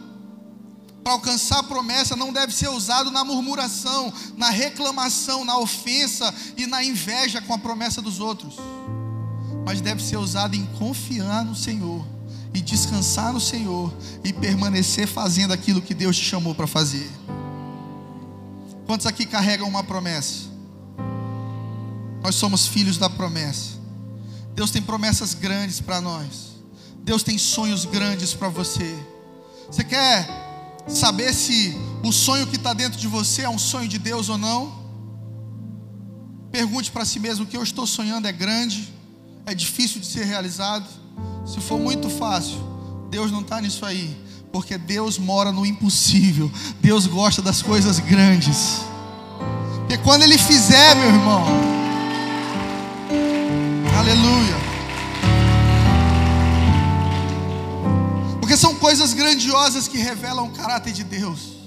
para 1.02 1.12
alcançar 1.12 1.60
a 1.60 1.62
promessa 1.62 2.14
não 2.14 2.32
deve 2.32 2.52
ser 2.52 2.68
usado 2.68 3.10
na 3.10 3.24
murmuração, 3.24 4.12
na 4.36 4.50
reclamação, 4.50 5.44
na 5.44 5.58
ofensa 5.58 6.32
e 6.56 6.66
na 6.66 6.84
inveja 6.84 7.40
com 7.40 7.54
a 7.54 7.58
promessa 7.58 8.02
dos 8.02 8.20
outros, 8.20 8.56
mas 9.64 9.80
deve 9.80 10.02
ser 10.02 10.16
usado 10.16 10.54
em 10.54 10.66
confiar 10.78 11.44
no 11.44 11.54
Senhor 11.54 12.04
e 12.52 12.60
descansar 12.60 13.32
no 13.32 13.40
Senhor 13.40 13.92
e 14.24 14.32
permanecer 14.32 15.06
fazendo 15.06 15.52
aquilo 15.52 15.80
que 15.80 15.94
Deus 15.94 16.16
te 16.16 16.24
chamou 16.24 16.54
para 16.54 16.66
fazer. 16.66 17.10
Quantos 18.86 19.06
aqui 19.06 19.24
carregam 19.24 19.68
uma 19.68 19.84
promessa? 19.84 20.50
Nós 22.22 22.34
somos 22.34 22.66
filhos 22.66 22.98
da 22.98 23.08
promessa. 23.08 23.78
Deus 24.54 24.70
tem 24.70 24.82
promessas 24.82 25.32
grandes 25.32 25.80
para 25.80 26.00
nós. 26.00 26.50
Deus 27.02 27.22
tem 27.22 27.38
sonhos 27.38 27.84
grandes 27.84 28.34
para 28.34 28.48
você. 28.48 28.94
Você 29.70 29.84
quer 29.84 30.28
saber 30.88 31.32
se 31.34 31.76
o 32.02 32.12
sonho 32.12 32.46
que 32.46 32.56
está 32.56 32.72
dentro 32.72 32.98
de 32.98 33.06
você 33.06 33.42
é 33.42 33.48
um 33.48 33.58
sonho 33.58 33.88
de 33.88 33.98
Deus 33.98 34.28
ou 34.28 34.38
não. 34.38 34.80
Pergunte 36.50 36.90
para 36.90 37.04
si 37.04 37.18
mesmo: 37.18 37.44
o 37.44 37.46
que 37.46 37.56
eu 37.56 37.62
estou 37.62 37.86
sonhando 37.86 38.26
é 38.26 38.32
grande, 38.32 38.92
é 39.46 39.54
difícil 39.54 40.00
de 40.00 40.06
ser 40.06 40.24
realizado. 40.24 40.86
Se 41.46 41.60
for 41.60 41.78
muito 41.78 42.08
fácil, 42.08 42.58
Deus 43.10 43.30
não 43.30 43.40
está 43.40 43.60
nisso 43.60 43.84
aí, 43.84 44.16
porque 44.52 44.76
Deus 44.78 45.18
mora 45.18 45.52
no 45.52 45.64
impossível. 45.64 46.50
Deus 46.80 47.06
gosta 47.06 47.40
das 47.42 47.62
coisas 47.62 47.98
grandes. 47.98 48.80
Porque 49.80 49.98
quando 49.98 50.22
Ele 50.22 50.38
fizer, 50.38 50.94
meu 50.96 51.08
irmão, 51.08 51.69
coisas 58.80 59.12
grandiosas 59.12 59.86
que 59.86 59.98
revelam 59.98 60.46
o 60.46 60.50
caráter 60.50 60.92
de 60.92 61.04
Deus. 61.04 61.60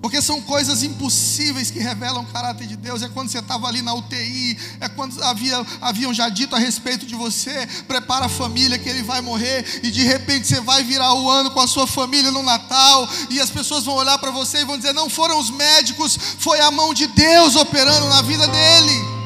Porque 0.00 0.20
são 0.20 0.40
coisas 0.42 0.82
impossíveis 0.82 1.70
que 1.70 1.78
revelam 1.78 2.22
o 2.22 2.26
caráter 2.26 2.66
de 2.66 2.76
Deus. 2.76 3.02
É 3.02 3.08
quando 3.08 3.30
você 3.30 3.38
estava 3.38 3.66
ali 3.66 3.82
na 3.82 3.94
UTI, 3.94 4.56
é 4.80 4.88
quando 4.88 5.22
havia, 5.22 5.64
haviam 5.80 6.12
já 6.12 6.28
dito 6.28 6.54
a 6.54 6.58
respeito 6.58 7.06
de 7.06 7.14
você, 7.14 7.66
prepara 7.88 8.26
a 8.26 8.28
família 8.28 8.78
que 8.78 8.88
ele 8.88 9.02
vai 9.02 9.20
morrer, 9.20 9.80
e 9.82 9.90
de 9.90 10.04
repente 10.04 10.46
você 10.46 10.60
vai 10.60 10.84
virar 10.84 11.14
o 11.14 11.30
ano 11.30 11.50
com 11.50 11.60
a 11.60 11.66
sua 11.66 11.86
família 11.86 12.30
no 12.30 12.42
Natal, 12.42 13.08
e 13.30 13.40
as 13.40 13.50
pessoas 13.50 13.84
vão 13.84 13.94
olhar 13.94 14.18
para 14.18 14.30
você 14.30 14.58
e 14.58 14.64
vão 14.64 14.76
dizer: 14.76 14.92
não 14.92 15.08
foram 15.08 15.38
os 15.38 15.50
médicos, 15.50 16.16
foi 16.38 16.60
a 16.60 16.70
mão 16.70 16.92
de 16.94 17.06
Deus 17.08 17.56
operando 17.56 18.08
na 18.08 18.22
vida 18.22 18.46
dele. 18.46 19.16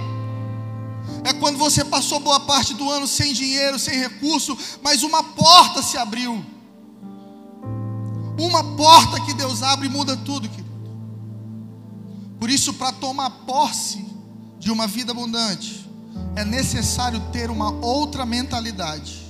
É 1.25 1.33
quando 1.35 1.59
você 1.59 1.85
passou 1.85 2.21
boa 2.21 2.41
parte 2.41 2.73
do 2.75 2.91
ano 2.91 3.07
sem 3.07 3.35
dinheiro, 3.35 3.79
sem 3.79 3.99
recurso, 3.99 4.57
mas 4.83 5.03
uma 5.03 5.23
porta 5.23 5.83
se 5.83 5.99
abriu. 5.99 6.43
Uma 8.41 8.65
porta 8.77 9.21
que 9.21 9.35
Deus 9.35 9.63
abre 9.63 9.89
muda 9.89 10.17
tudo, 10.17 10.49
querido. 10.49 10.71
Por 12.39 12.49
isso, 12.49 12.75
para 12.75 12.93
tomar 12.93 13.31
posse 13.31 14.05
de 14.59 14.71
uma 14.71 14.87
vida 14.87 15.13
abundante, 15.13 15.89
é 16.35 16.45
necessário 16.45 17.21
ter 17.33 17.51
uma 17.51 17.71
outra 17.85 18.25
mentalidade. 18.25 19.21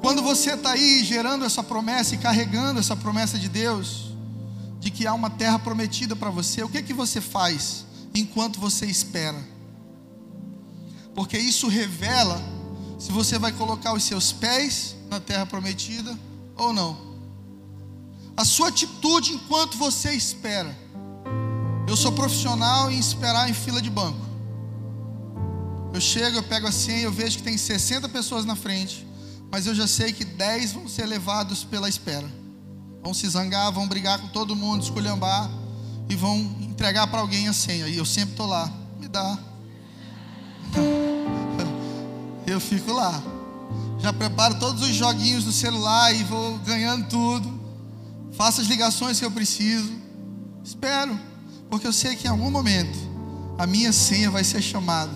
Quando 0.00 0.22
você 0.22 0.54
está 0.54 0.72
aí 0.72 1.04
gerando 1.04 1.44
essa 1.44 1.62
promessa 1.62 2.14
e 2.14 2.18
carregando 2.18 2.80
essa 2.80 2.96
promessa 2.96 3.38
de 3.38 3.48
Deus, 3.48 4.14
de 4.78 4.90
que 4.90 5.06
há 5.06 5.12
uma 5.12 5.28
terra 5.28 5.58
prometida 5.58 6.14
para 6.14 6.30
você, 6.30 6.62
o 6.62 6.68
que, 6.68 6.82
que 6.82 6.94
você 6.94 7.20
faz 7.20 7.84
enquanto 8.14 8.58
você 8.60 8.86
espera? 8.86 9.50
porque 11.14 11.36
isso 11.38 11.68
revela 11.68 12.40
se 12.98 13.12
você 13.12 13.38
vai 13.38 13.52
colocar 13.52 13.92
os 13.92 14.02
seus 14.02 14.32
pés 14.32 14.96
na 15.08 15.20
terra 15.20 15.46
prometida 15.46 16.16
ou 16.60 16.72
não. 16.72 16.96
A 18.36 18.44
sua 18.44 18.68
atitude 18.68 19.32
enquanto 19.32 19.76
você 19.76 20.12
espera. 20.12 20.76
Eu 21.86 21.96
sou 21.96 22.12
profissional 22.12 22.90
em 22.90 22.98
esperar 22.98 23.48
em 23.48 23.54
fila 23.54 23.82
de 23.82 23.90
banco. 23.90 24.20
Eu 25.92 26.00
chego, 26.00 26.36
eu 26.36 26.42
pego 26.42 26.68
a 26.68 26.72
senha, 26.72 27.02
eu 27.02 27.12
vejo 27.12 27.38
que 27.38 27.42
tem 27.42 27.58
60 27.58 28.08
pessoas 28.10 28.44
na 28.44 28.54
frente, 28.54 29.06
mas 29.50 29.66
eu 29.66 29.74
já 29.74 29.86
sei 29.86 30.12
que 30.12 30.24
10 30.24 30.72
vão 30.72 30.88
ser 30.88 31.06
levados 31.06 31.64
pela 31.64 31.88
espera. 31.88 32.30
Vão 33.02 33.12
se 33.12 33.28
zangar, 33.28 33.72
vão 33.72 33.88
brigar 33.88 34.20
com 34.20 34.28
todo 34.28 34.54
mundo, 34.54 34.84
esculhambar 34.84 35.50
e 36.08 36.14
vão 36.14 36.38
entregar 36.60 37.06
para 37.08 37.20
alguém 37.20 37.48
a 37.48 37.52
senha. 37.52 37.88
E 37.88 37.96
eu 37.96 38.04
sempre 38.04 38.32
estou 38.32 38.46
lá. 38.46 38.70
Me 39.00 39.08
dá. 39.08 39.38
eu 42.46 42.60
fico 42.60 42.92
lá. 42.92 43.20
Já 44.02 44.12
preparo 44.12 44.54
todos 44.58 44.82
os 44.82 44.94
joguinhos 44.94 45.44
do 45.44 45.52
celular 45.52 46.14
e 46.14 46.24
vou 46.24 46.58
ganhando 46.58 47.06
tudo. 47.08 47.60
Faço 48.32 48.60
as 48.60 48.66
ligações 48.66 49.18
que 49.18 49.24
eu 49.24 49.30
preciso. 49.30 49.92
Espero, 50.64 51.18
porque 51.68 51.86
eu 51.86 51.92
sei 51.92 52.16
que 52.16 52.26
em 52.26 52.30
algum 52.30 52.50
momento 52.50 52.98
a 53.58 53.66
minha 53.66 53.92
senha 53.92 54.30
vai 54.30 54.42
ser 54.42 54.62
chamada 54.62 55.12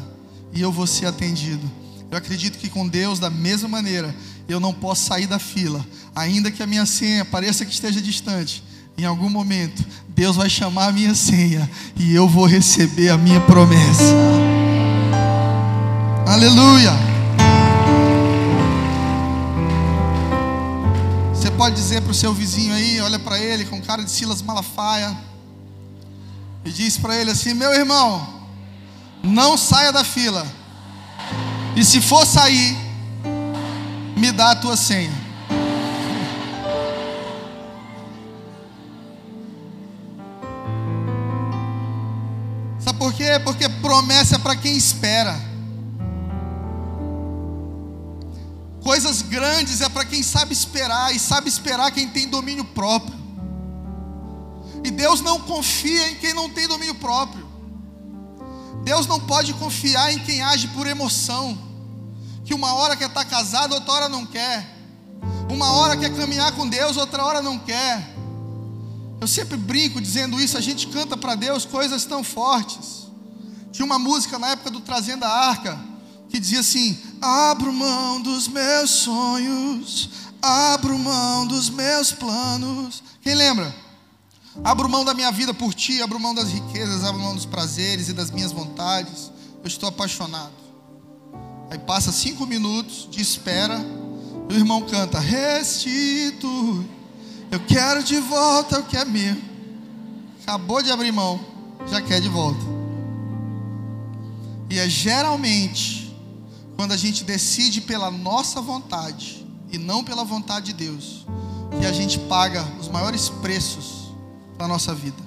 e 0.52 0.60
eu 0.60 0.70
vou 0.70 0.86
ser 0.86 1.06
atendido. 1.06 1.70
Eu 2.10 2.18
acredito 2.18 2.58
que 2.58 2.68
com 2.68 2.86
Deus, 2.86 3.18
da 3.18 3.30
mesma 3.30 3.68
maneira, 3.68 4.14
eu 4.48 4.60
não 4.60 4.72
posso 4.72 5.06
sair 5.06 5.26
da 5.26 5.38
fila, 5.38 5.84
ainda 6.14 6.50
que 6.50 6.62
a 6.62 6.66
minha 6.66 6.84
senha 6.84 7.24
pareça 7.24 7.64
que 7.64 7.72
esteja 7.72 8.00
distante. 8.02 8.62
Em 8.96 9.04
algum 9.04 9.28
momento, 9.28 9.84
Deus 10.08 10.36
vai 10.36 10.48
chamar 10.48 10.88
a 10.88 10.92
minha 10.92 11.14
senha 11.14 11.68
e 11.96 12.14
eu 12.14 12.28
vou 12.28 12.46
receber 12.46 13.08
a 13.08 13.16
minha 13.16 13.40
promessa. 13.40 14.14
Aleluia. 16.26 17.13
Pode 21.64 21.76
dizer 21.76 22.02
para 22.02 22.10
o 22.10 22.14
seu 22.14 22.34
vizinho 22.34 22.74
aí, 22.74 23.00
olha 23.00 23.18
para 23.18 23.38
ele 23.38 23.64
com 23.64 23.80
cara 23.80 24.04
de 24.04 24.10
Silas 24.10 24.42
Malafaia, 24.42 25.16
e 26.62 26.70
diz 26.70 26.98
para 26.98 27.16
ele 27.16 27.30
assim: 27.30 27.54
Meu 27.54 27.72
irmão, 27.72 28.42
não 29.22 29.56
saia 29.56 29.90
da 29.90 30.04
fila, 30.04 30.46
e 31.74 31.82
se 31.82 32.02
for 32.02 32.26
sair, 32.26 32.76
me 34.14 34.30
dá 34.30 34.50
a 34.50 34.56
tua 34.56 34.76
senha. 34.76 35.08
Sabe 42.78 42.98
por 42.98 43.14
quê? 43.14 43.40
Porque 43.42 43.70
promessa 43.70 44.36
é 44.36 44.38
para 44.38 44.54
quem 44.54 44.76
espera. 44.76 45.53
Coisas 48.84 49.22
grandes 49.22 49.80
é 49.80 49.88
para 49.88 50.04
quem 50.04 50.22
sabe 50.22 50.52
esperar, 50.52 51.16
e 51.16 51.18
sabe 51.18 51.48
esperar 51.48 51.90
quem 51.90 52.06
tem 52.06 52.28
domínio 52.28 52.66
próprio. 52.66 53.18
E 54.84 54.90
Deus 54.90 55.22
não 55.22 55.40
confia 55.40 56.10
em 56.10 56.16
quem 56.16 56.34
não 56.34 56.50
tem 56.50 56.68
domínio 56.68 56.94
próprio. 56.96 57.48
Deus 58.84 59.06
não 59.06 59.18
pode 59.18 59.54
confiar 59.54 60.12
em 60.12 60.18
quem 60.18 60.42
age 60.42 60.68
por 60.68 60.86
emoção. 60.86 61.58
Que 62.44 62.52
uma 62.52 62.74
hora 62.74 62.94
quer 62.94 63.08
estar 63.08 63.24
casado, 63.24 63.72
outra 63.74 63.90
hora 63.94 64.08
não 64.10 64.26
quer. 64.26 64.76
Uma 65.50 65.72
hora 65.72 65.96
quer 65.96 66.14
caminhar 66.14 66.52
com 66.52 66.68
Deus, 66.68 66.98
outra 66.98 67.24
hora 67.24 67.40
não 67.40 67.58
quer. 67.58 68.14
Eu 69.18 69.26
sempre 69.26 69.56
brinco 69.56 69.98
dizendo 69.98 70.38
isso, 70.38 70.58
a 70.58 70.60
gente 70.60 70.88
canta 70.88 71.16
para 71.16 71.34
Deus 71.34 71.64
coisas 71.64 72.04
tão 72.04 72.22
fortes. 72.22 73.08
Tinha 73.72 73.86
uma 73.86 73.98
música 73.98 74.38
na 74.38 74.48
época 74.48 74.70
do 74.70 74.80
Trazendo 74.80 75.24
a 75.24 75.30
Arca 75.30 75.80
que 76.28 76.38
dizia 76.38 76.60
assim: 76.60 76.98
Abro 77.20 77.72
mão 77.72 78.20
dos 78.20 78.48
meus 78.48 78.90
sonhos, 78.90 80.10
abro 80.40 80.98
mão 80.98 81.46
dos 81.46 81.70
meus 81.70 82.12
planos. 82.12 83.02
Quem 83.20 83.34
lembra? 83.34 83.74
Abro 84.62 84.88
mão 84.88 85.04
da 85.04 85.14
minha 85.14 85.32
vida 85.32 85.52
por 85.52 85.74
ti, 85.74 86.00
abro 86.02 86.20
mão 86.20 86.34
das 86.34 86.50
riquezas, 86.50 87.04
abro 87.04 87.20
mão 87.20 87.34
dos 87.34 87.46
prazeres 87.46 88.08
e 88.08 88.12
das 88.12 88.30
minhas 88.30 88.52
vontades. 88.52 89.32
Eu 89.62 89.68
estou 89.68 89.88
apaixonado. 89.88 90.52
Aí 91.70 91.78
passa 91.78 92.12
cinco 92.12 92.46
minutos 92.46 93.08
de 93.10 93.20
espera, 93.20 93.80
e 94.48 94.54
o 94.54 94.56
irmão 94.56 94.82
canta: 94.82 95.18
Restitui 95.18 96.94
eu 97.54 97.60
quero 97.60 98.02
de 98.02 98.18
volta 98.18 98.80
o 98.80 98.82
que 98.82 98.96
é 98.96 99.04
meu. 99.04 99.36
Acabou 100.42 100.82
de 100.82 100.90
abrir 100.90 101.12
mão, 101.12 101.38
já 101.86 102.00
quer 102.00 102.20
de 102.20 102.28
volta. 102.28 102.58
E 104.68 104.76
é 104.76 104.88
geralmente 104.88 106.03
quando 106.76 106.92
a 106.92 106.96
gente 106.96 107.24
decide 107.24 107.80
pela 107.80 108.10
nossa 108.10 108.60
vontade 108.60 109.46
e 109.70 109.78
não 109.78 110.04
pela 110.04 110.24
vontade 110.24 110.66
de 110.66 110.72
Deus, 110.72 111.26
que 111.78 111.86
a 111.86 111.92
gente 111.92 112.18
paga 112.20 112.64
os 112.80 112.88
maiores 112.88 113.28
preços 113.28 114.12
da 114.56 114.66
nossa 114.66 114.94
vida. 114.94 115.22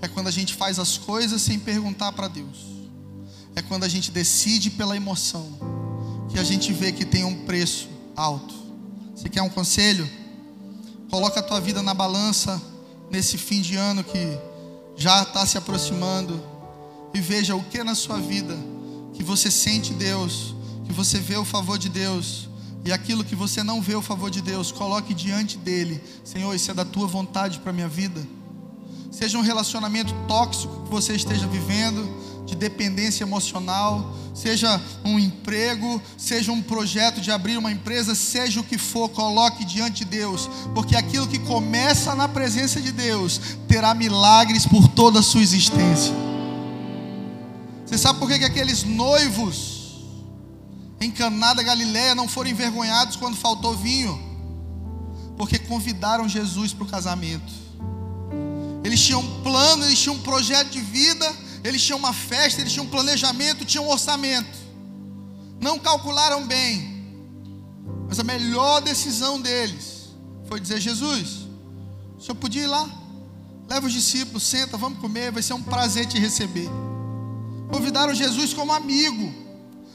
É 0.00 0.08
quando 0.08 0.28
a 0.28 0.30
gente 0.30 0.54
faz 0.54 0.78
as 0.78 0.98
coisas 0.98 1.40
sem 1.40 1.58
perguntar 1.58 2.12
para 2.12 2.28
Deus. 2.28 2.74
É 3.56 3.62
quando 3.62 3.84
a 3.84 3.88
gente 3.88 4.10
decide 4.10 4.70
pela 4.70 4.96
emoção, 4.96 5.46
que 6.28 6.38
a 6.38 6.44
gente 6.44 6.72
vê 6.72 6.92
que 6.92 7.04
tem 7.04 7.24
um 7.24 7.44
preço 7.46 7.88
alto. 8.16 8.54
Você 9.14 9.28
quer 9.28 9.42
um 9.42 9.48
conselho? 9.48 10.08
Coloca 11.10 11.40
a 11.40 11.42
tua 11.42 11.60
vida 11.60 11.82
na 11.82 11.94
balança 11.94 12.60
nesse 13.10 13.38
fim 13.38 13.60
de 13.60 13.76
ano 13.76 14.02
que 14.02 14.38
já 14.96 15.22
está 15.22 15.46
se 15.46 15.56
aproximando 15.56 16.42
e 17.14 17.20
veja 17.20 17.54
o 17.54 17.62
que 17.62 17.82
na 17.84 17.94
sua 17.94 18.18
vida 18.18 18.56
que 19.14 19.22
você 19.22 19.50
sente 19.50 19.94
Deus, 19.94 20.54
que 20.84 20.92
você 20.92 21.18
vê 21.18 21.36
o 21.36 21.44
favor 21.44 21.78
de 21.78 21.88
Deus 21.88 22.48
e 22.84 22.92
aquilo 22.92 23.24
que 23.24 23.34
você 23.34 23.62
não 23.62 23.80
vê 23.80 23.94
o 23.94 24.02
favor 24.02 24.30
de 24.30 24.42
Deus, 24.42 24.70
coloque 24.70 25.14
diante 25.14 25.56
dele. 25.56 26.02
Senhor, 26.22 26.54
isso 26.54 26.70
é 26.70 26.74
da 26.74 26.84
tua 26.84 27.06
vontade 27.06 27.58
para 27.60 27.72
minha 27.72 27.88
vida. 27.88 28.26
Seja 29.10 29.38
um 29.38 29.42
relacionamento 29.42 30.12
tóxico 30.28 30.82
que 30.82 30.90
você 30.90 31.14
esteja 31.14 31.46
vivendo, 31.46 32.06
de 32.44 32.54
dependência 32.54 33.24
emocional, 33.24 34.14
seja 34.34 34.78
um 35.02 35.18
emprego, 35.18 36.02
seja 36.18 36.52
um 36.52 36.60
projeto 36.60 37.20
de 37.20 37.30
abrir 37.30 37.56
uma 37.56 37.72
empresa, 37.72 38.14
seja 38.14 38.60
o 38.60 38.64
que 38.64 38.76
for, 38.76 39.08
coloque 39.08 39.64
diante 39.64 40.04
de 40.04 40.10
Deus, 40.10 40.50
porque 40.74 40.94
aquilo 40.94 41.26
que 41.26 41.38
começa 41.38 42.14
na 42.14 42.28
presença 42.28 42.82
de 42.82 42.92
Deus 42.92 43.40
terá 43.66 43.94
milagres 43.94 44.66
por 44.66 44.88
toda 44.88 45.20
a 45.20 45.22
sua 45.22 45.40
existência. 45.40 46.23
Você 47.84 47.98
sabe 47.98 48.18
por 48.18 48.28
que, 48.28 48.38
que 48.38 48.44
aqueles 48.44 48.82
noivos 48.82 50.02
em 51.00 51.10
Caná 51.10 51.52
da 51.54 51.62
Galileia 51.62 52.14
não 52.14 52.26
foram 52.26 52.50
envergonhados 52.50 53.16
quando 53.16 53.36
faltou 53.36 53.76
vinho? 53.76 54.18
Porque 55.36 55.58
convidaram 55.58 56.28
Jesus 56.28 56.72
para 56.72 56.84
o 56.84 56.88
casamento. 56.88 57.52
Eles 58.82 59.00
tinham 59.00 59.20
um 59.20 59.42
plano, 59.42 59.84
eles 59.84 59.98
tinham 59.98 60.14
um 60.14 60.22
projeto 60.22 60.70
de 60.70 60.80
vida, 60.80 61.30
eles 61.62 61.82
tinham 61.82 61.98
uma 61.98 62.12
festa, 62.12 62.60
eles 62.60 62.72
tinham 62.72 62.86
um 62.86 62.90
planejamento, 62.90 63.64
tinham 63.64 63.86
um 63.86 63.90
orçamento. 63.90 64.58
Não 65.60 65.78
calcularam 65.78 66.46
bem. 66.46 66.94
Mas 68.08 68.18
a 68.18 68.24
melhor 68.24 68.80
decisão 68.80 69.40
deles 69.40 70.10
foi 70.46 70.60
dizer: 70.60 70.80
Jesus, 70.80 71.48
o 72.18 72.20
senhor 72.20 72.36
podia 72.36 72.62
ir 72.62 72.66
lá? 72.66 72.88
Leva 73.68 73.86
os 73.86 73.92
discípulos, 73.92 74.42
senta, 74.42 74.76
vamos 74.76 74.98
comer, 74.98 75.32
vai 75.32 75.42
ser 75.42 75.54
um 75.54 75.62
prazer 75.62 76.06
te 76.06 76.18
receber. 76.18 76.68
Convidaram 77.74 78.14
Jesus 78.14 78.54
como 78.54 78.72
amigo, 78.72 79.34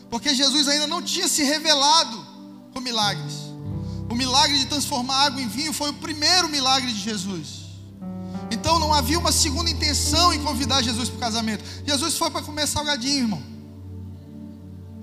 porque 0.09 0.35
Jesus 0.35 0.67
ainda 0.67 0.85
não 0.85 1.01
tinha 1.01 1.29
se 1.29 1.43
revelado 1.43 2.27
com 2.73 2.81
milagres. 2.81 3.35
O 4.09 4.15
milagre 4.15 4.59
de 4.59 4.65
transformar 4.65 5.27
água 5.27 5.41
em 5.41 5.47
vinho 5.47 5.71
foi 5.71 5.89
o 5.91 5.93
primeiro 5.93 6.49
milagre 6.49 6.91
de 6.91 6.99
Jesus. 6.99 7.69
Então 8.51 8.79
não 8.79 8.93
havia 8.93 9.17
uma 9.17 9.31
segunda 9.31 9.69
intenção 9.69 10.33
em 10.33 10.43
convidar 10.43 10.81
Jesus 10.81 11.07
para 11.07 11.15
o 11.15 11.19
casamento. 11.21 11.63
Jesus 11.85 12.17
foi 12.17 12.29
para 12.29 12.41
comer 12.41 12.67
salgadinho, 12.67 13.19
irmão. 13.19 13.43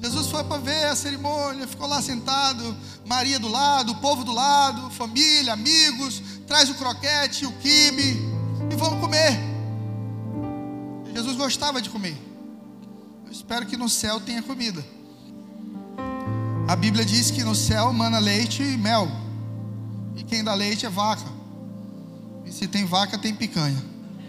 Jesus 0.03 0.27
foi 0.27 0.45
para 0.45 0.59
ver 0.59 0.89
a 0.89 0.95
cerimônia, 0.95 1.67
ficou 1.67 1.89
lá 1.89 2.03
sentado, 2.03 2.77
Maria 3.07 3.41
do 3.41 3.49
lado, 3.49 3.93
o 3.93 4.01
povo 4.03 4.23
do 4.23 4.33
lado, 4.33 4.91
família, 4.91 5.55
amigos, 5.55 6.23
traz 6.47 6.69
o 6.69 6.75
croquete, 6.75 7.47
o 7.47 7.53
quibe 7.53 8.21
e 8.71 8.77
vamos 8.77 9.01
comer. 9.01 9.33
Jesus 11.15 11.39
gostava 11.39 11.81
de 11.81 11.89
comer. 11.89 12.36
Eu 13.27 13.33
espero 13.33 13.67
que 13.67 13.77
no 13.77 13.89
céu 13.89 14.21
tenha 14.21 14.41
comida. 14.41 14.85
A 16.69 16.77
Bíblia 16.77 17.05
diz 17.05 17.31
que 17.31 17.43
no 17.43 17.55
céu 17.55 17.93
mana 17.93 18.19
leite 18.19 18.63
e 18.63 18.77
mel. 18.77 19.09
E 20.17 20.23
quem 20.23 20.45
dá 20.45 20.55
leite 20.55 20.87
é 20.87 20.89
vaca. 20.89 21.29
E 22.45 22.53
se 22.53 22.69
tem 22.69 22.85
vaca, 22.87 23.19
tem 23.19 23.35
picanha. 23.35 23.83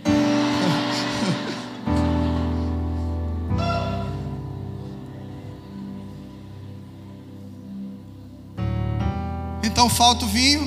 Então 9.64 9.90
falta 9.92 10.26
o 10.26 10.28
vinho. 10.28 10.66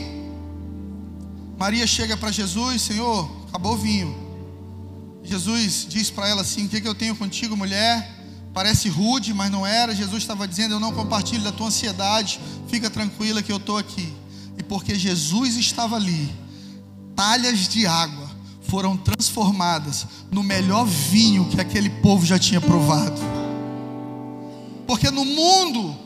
Maria 1.58 1.84
chega 1.84 2.16
para 2.16 2.30
Jesus, 2.30 2.80
Senhor, 2.82 3.28
acabou 3.48 3.72
o 3.72 3.76
vinho. 3.76 4.14
Jesus 5.24 5.84
diz 5.88 6.10
para 6.10 6.28
ela 6.28 6.42
assim: 6.42 6.66
O 6.66 6.68
que, 6.68 6.80
que 6.80 6.86
eu 6.86 6.94
tenho 6.94 7.16
contigo, 7.16 7.56
mulher? 7.56 8.19
Parece 8.52 8.88
rude, 8.88 9.32
mas 9.32 9.50
não 9.50 9.66
era. 9.66 9.94
Jesus 9.94 10.22
estava 10.22 10.46
dizendo: 10.46 10.74
Eu 10.74 10.80
não 10.80 10.92
compartilho 10.92 11.42
da 11.42 11.52
tua 11.52 11.68
ansiedade. 11.68 12.40
Fica 12.68 12.90
tranquila 12.90 13.42
que 13.42 13.52
eu 13.52 13.58
estou 13.58 13.78
aqui. 13.78 14.12
E 14.58 14.62
porque 14.62 14.94
Jesus 14.94 15.56
estava 15.56 15.96
ali, 15.96 16.30
talhas 17.14 17.68
de 17.68 17.86
água 17.86 18.30
foram 18.68 18.96
transformadas 18.96 20.06
no 20.30 20.42
melhor 20.42 20.84
vinho 20.86 21.48
que 21.48 21.60
aquele 21.60 21.90
povo 21.90 22.24
já 22.24 22.38
tinha 22.38 22.60
provado. 22.60 23.20
Porque 24.86 25.10
no 25.10 25.24
mundo, 25.24 25.96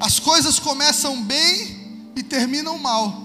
as 0.00 0.18
coisas 0.18 0.58
começam 0.58 1.22
bem 1.22 2.10
e 2.16 2.22
terminam 2.22 2.78
mal. 2.78 3.24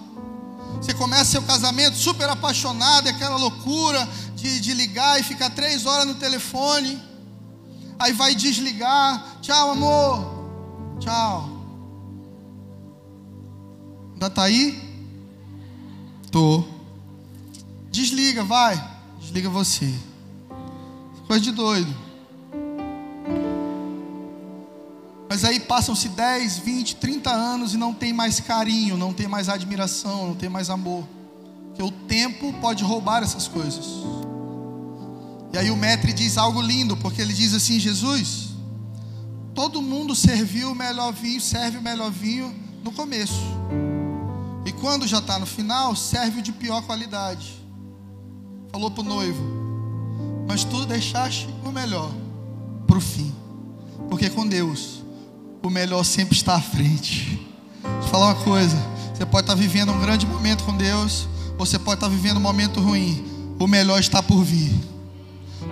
Você 0.78 0.94
começa 0.94 1.26
seu 1.26 1.42
casamento 1.44 1.96
super 1.96 2.30
apaixonado, 2.30 3.08
é 3.08 3.12
aquela 3.12 3.36
loucura 3.36 4.08
de, 4.36 4.60
de 4.60 4.74
ligar 4.74 5.20
e 5.20 5.24
ficar 5.24 5.50
três 5.50 5.86
horas 5.86 6.08
no 6.08 6.16
telefone. 6.16 7.02
Aí 8.02 8.14
vai 8.14 8.34
desligar. 8.34 9.38
Tchau, 9.42 9.70
amor. 9.70 10.26
Tchau. 11.00 11.48
Ainda 14.14 14.26
está 14.26 14.44
aí? 14.44 14.76
Tô. 16.32 16.64
Desliga, 17.92 18.44
vai. 18.44 18.84
Desliga 19.20 19.50
você. 19.50 19.94
Coisa 21.28 21.44
de 21.44 21.52
doido. 21.52 21.96
Mas 25.30 25.46
aí 25.46 25.60
passam-se 25.60 26.10
10, 26.10 26.58
20, 26.58 26.96
30 26.96 27.30
anos 27.30 27.76
e 27.76 27.78
não 27.78 27.94
tem 27.94 28.12
mais 28.12 28.40
carinho, 28.40 28.98
não 28.98 29.14
tem 29.14 29.28
mais 29.28 29.48
admiração, 29.48 30.30
não 30.30 30.36
tem 30.36 30.50
mais 30.50 30.72
amor. 30.72 31.08
Porque 31.68 31.84
o 31.84 31.92
tempo 31.92 32.52
pode 32.54 32.84
roubar 32.84 33.22
essas 33.22 33.48
coisas. 33.48 33.86
E 35.54 35.58
aí 35.58 35.70
o 35.70 35.76
mestre 35.76 36.14
diz 36.14 36.38
algo 36.38 36.62
lindo, 36.62 36.96
porque 36.98 37.22
ele 37.22 37.34
diz 37.34 37.54
assim: 37.54 37.80
Jesus, 37.80 38.50
todo 39.54 39.82
mundo 39.82 40.16
serviu 40.16 40.72
o 40.72 40.76
melhor 40.76 41.12
vinho, 41.12 41.42
serve 41.42 41.78
o 41.78 41.82
melhor 41.82 42.12
vinho 42.12 42.54
no 42.84 42.92
começo. 42.92 43.42
quando 44.80 45.06
já 45.06 45.20
está 45.20 45.38
no 45.38 45.46
final, 45.46 45.96
serve 45.96 46.40
o 46.40 46.42
de 46.42 46.52
pior 46.52 46.82
qualidade. 46.82 47.54
Falou 48.72 48.90
para 48.90 49.02
o 49.02 49.06
noivo, 49.06 49.44
mas 50.48 50.64
tu 50.64 50.88
deixaste 50.88 51.48
o 51.64 51.72
melhor 51.72 52.12
para 52.88 52.98
o 52.98 53.02
fim, 53.02 53.32
porque 54.10 54.28
com 54.28 54.48
Deus, 54.48 55.04
o 55.62 55.70
melhor 55.70 56.04
sempre 56.04 56.36
está 56.36 56.56
à 56.56 56.62
frente. 56.62 57.40
Deixa 57.84 58.08
eu 58.08 58.10
falar 58.10 58.34
uma 58.34 58.44
coisa: 58.44 58.76
você 59.14 59.24
pode 59.24 59.44
estar 59.44 59.54
tá 59.54 59.60
vivendo 59.60 59.92
um 59.92 60.00
grande 60.00 60.26
momento 60.26 60.64
com 60.64 60.76
Deus, 60.76 61.28
ou 61.60 61.66
você 61.66 61.78
pode 61.78 61.98
estar 61.98 62.08
tá 62.08 62.14
vivendo 62.16 62.38
um 62.38 62.42
momento 62.42 62.80
ruim, 62.80 63.24
o 63.60 63.68
melhor 63.68 64.00
está 64.00 64.24
por 64.24 64.44
vir. 64.44 64.91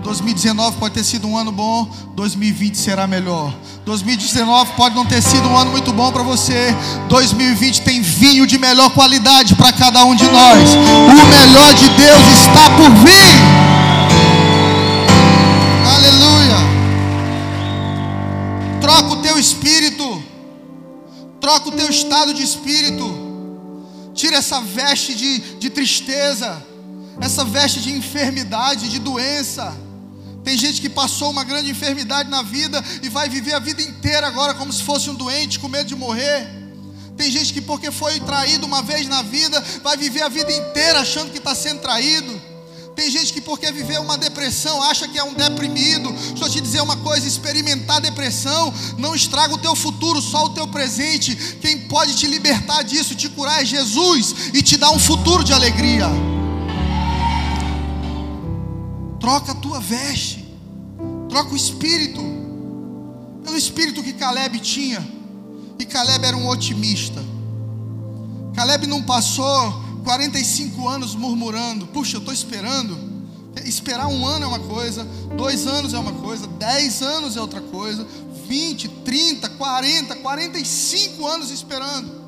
2019 0.04 0.78
pode 0.78 0.94
ter 0.94 1.04
sido 1.04 1.28
um 1.28 1.38
ano 1.38 1.52
bom, 1.52 1.90
2020 2.16 2.76
será 2.76 3.06
melhor. 3.06 3.54
2019 3.86 4.72
pode 4.74 4.96
não 4.96 5.06
ter 5.06 5.22
sido 5.22 5.48
um 5.48 5.58
ano 5.58 5.72
muito 5.72 5.92
bom 5.92 6.12
para 6.12 6.24
você. 6.24 6.74
2020 7.10 7.82
tem 7.82 8.02
vinho 8.02 8.48
de 8.48 8.58
melhor 8.58 8.90
qualidade 8.92 9.56
para 9.56 9.74
cada 9.74 10.04
um 10.06 10.16
de 10.16 10.26
nós. 10.26 10.70
O 10.74 11.26
melhor 11.28 11.74
de 11.74 11.90
Deus 11.90 12.28
está 12.40 12.70
por 12.78 12.90
vir. 13.04 13.34
Aleluia. 15.96 16.58
Troca 18.82 19.14
o 19.14 19.18
teu 19.18 19.38
espírito. 19.38 20.24
Troca 21.42 21.70
o 21.70 21.72
teu 21.74 21.90
estado 21.90 22.34
de 22.34 22.44
espírito. 22.44 23.28
Tira 24.14 24.38
essa 24.38 24.62
veste 24.62 25.14
de, 25.14 25.40
de 25.58 25.70
tristeza, 25.70 26.62
essa 27.22 27.44
veste 27.46 27.82
de 27.82 27.92
enfermidade, 27.92 28.90
de 28.90 29.00
doença 29.00 29.89
tem 30.50 30.58
gente 30.58 30.82
que 30.82 30.90
passou 30.90 31.30
uma 31.30 31.44
grande 31.44 31.70
enfermidade 31.70 32.28
na 32.28 32.42
vida 32.42 32.84
e 33.04 33.08
vai 33.08 33.30
viver 33.30 33.54
a 33.54 33.60
vida 33.60 33.84
inteira 33.84 34.26
agora 34.26 34.56
como 34.56 34.74
se 34.74 34.82
fosse 34.82 35.08
um 35.08 35.14
doente, 35.14 35.60
com 35.60 35.68
medo 35.68 35.86
de 35.86 35.96
morrer. 35.96 36.50
Tem 37.16 37.30
gente 37.30 37.54
que, 37.54 37.62
porque 37.62 37.92
foi 37.92 38.20
traído 38.20 38.66
uma 38.66 38.82
vez 38.82 39.08
na 39.08 39.22
vida, 39.22 39.64
vai 39.84 39.96
viver 39.96 40.24
a 40.24 40.28
vida 40.28 40.52
inteira 40.52 41.02
achando 41.02 41.32
que 41.32 41.38
está 41.38 41.54
sendo 41.54 41.82
traído. 41.82 42.42
Tem 42.96 43.12
gente 43.12 43.32
que, 43.32 43.40
porque 43.40 43.72
viveu 43.72 44.02
uma 44.02 44.18
depressão, 44.18 44.82
acha 44.82 45.08
que 45.08 45.20
é 45.20 45.24
um 45.24 45.36
deprimido. 45.36 46.12
Deixa 46.12 46.46
eu 46.46 46.50
te 46.50 46.62
dizer 46.62 46.82
uma 46.82 46.98
coisa: 46.98 47.28
experimentar 47.28 48.02
depressão 48.02 48.74
não 48.98 49.14
estraga 49.14 49.54
o 49.54 49.60
teu 49.60 49.76
futuro, 49.76 50.20
só 50.20 50.46
o 50.46 50.50
teu 50.50 50.68
presente. 50.68 51.36
Quem 51.62 51.82
pode 51.82 52.16
te 52.16 52.26
libertar 52.26 52.82
disso, 52.82 53.14
te 53.14 53.30
curar 53.30 53.62
é 53.62 53.66
Jesus 53.66 54.34
e 54.52 54.64
te 54.64 54.78
dar 54.78 54.90
um 54.90 54.98
futuro 54.98 55.44
de 55.44 55.54
alegria. 55.54 56.08
Troca 59.20 59.52
a 59.52 59.56
tua 59.56 59.80
veste. 59.80 60.39
Troca 61.30 61.54
o 61.54 61.56
espírito. 61.56 62.22
Pelo 63.44 63.56
espírito 63.56 64.04
que 64.04 64.14
Caleb 64.14 64.60
tinha. 64.60 65.08
E 65.78 65.86
Caleb 65.86 66.26
era 66.26 66.36
um 66.36 66.48
otimista. 66.48 67.24
Caleb 68.56 68.88
não 68.88 69.04
passou 69.04 69.74
45 70.04 70.88
anos 70.88 71.16
murmurando. 71.16 71.88
Puxa, 71.88 72.18
eu 72.18 72.20
estou 72.20 72.34
esperando. 72.34 73.10
Esperar 73.64 74.08
um 74.08 74.26
ano 74.26 74.46
é 74.46 74.48
uma 74.48 74.60
coisa, 74.60 75.04
dois 75.36 75.68
anos 75.68 75.94
é 75.94 76.00
uma 76.00 76.14
coisa, 76.14 76.48
dez 76.48 77.02
anos 77.02 77.36
é 77.36 77.42
outra 77.42 77.60
coisa, 77.60 78.08
20, 78.48 78.88
30, 78.88 79.50
40, 79.50 80.16
45 80.16 81.28
anos 81.28 81.52
esperando. 81.52 82.20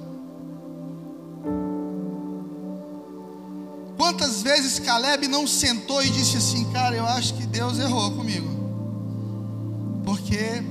Quantas 3.97 4.41
vezes 4.41 4.79
Caleb 4.79 5.27
não 5.27 5.47
sentou 5.47 6.03
e 6.03 6.09
disse 6.09 6.37
assim, 6.37 6.65
cara, 6.71 6.95
eu 6.95 7.05
acho 7.05 7.33
que 7.35 7.45
Deus 7.45 7.79
errou 7.79 8.11
comigo. 8.11 8.60
Porque 10.03 10.63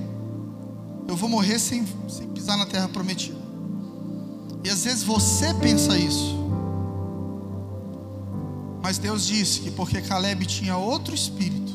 eu 1.08 1.16
vou 1.16 1.28
morrer 1.28 1.58
sem, 1.58 1.84
sem 2.08 2.28
pisar 2.28 2.56
na 2.56 2.66
terra 2.66 2.88
prometida. 2.88 3.38
E 4.62 4.70
às 4.70 4.84
vezes 4.84 5.02
você 5.02 5.52
pensa 5.54 5.96
isso. 5.96 6.38
Mas 8.82 8.98
Deus 8.98 9.26
disse 9.26 9.60
que 9.60 9.70
porque 9.70 10.00
Caleb 10.00 10.46
tinha 10.46 10.76
outro 10.76 11.14
espírito, 11.14 11.72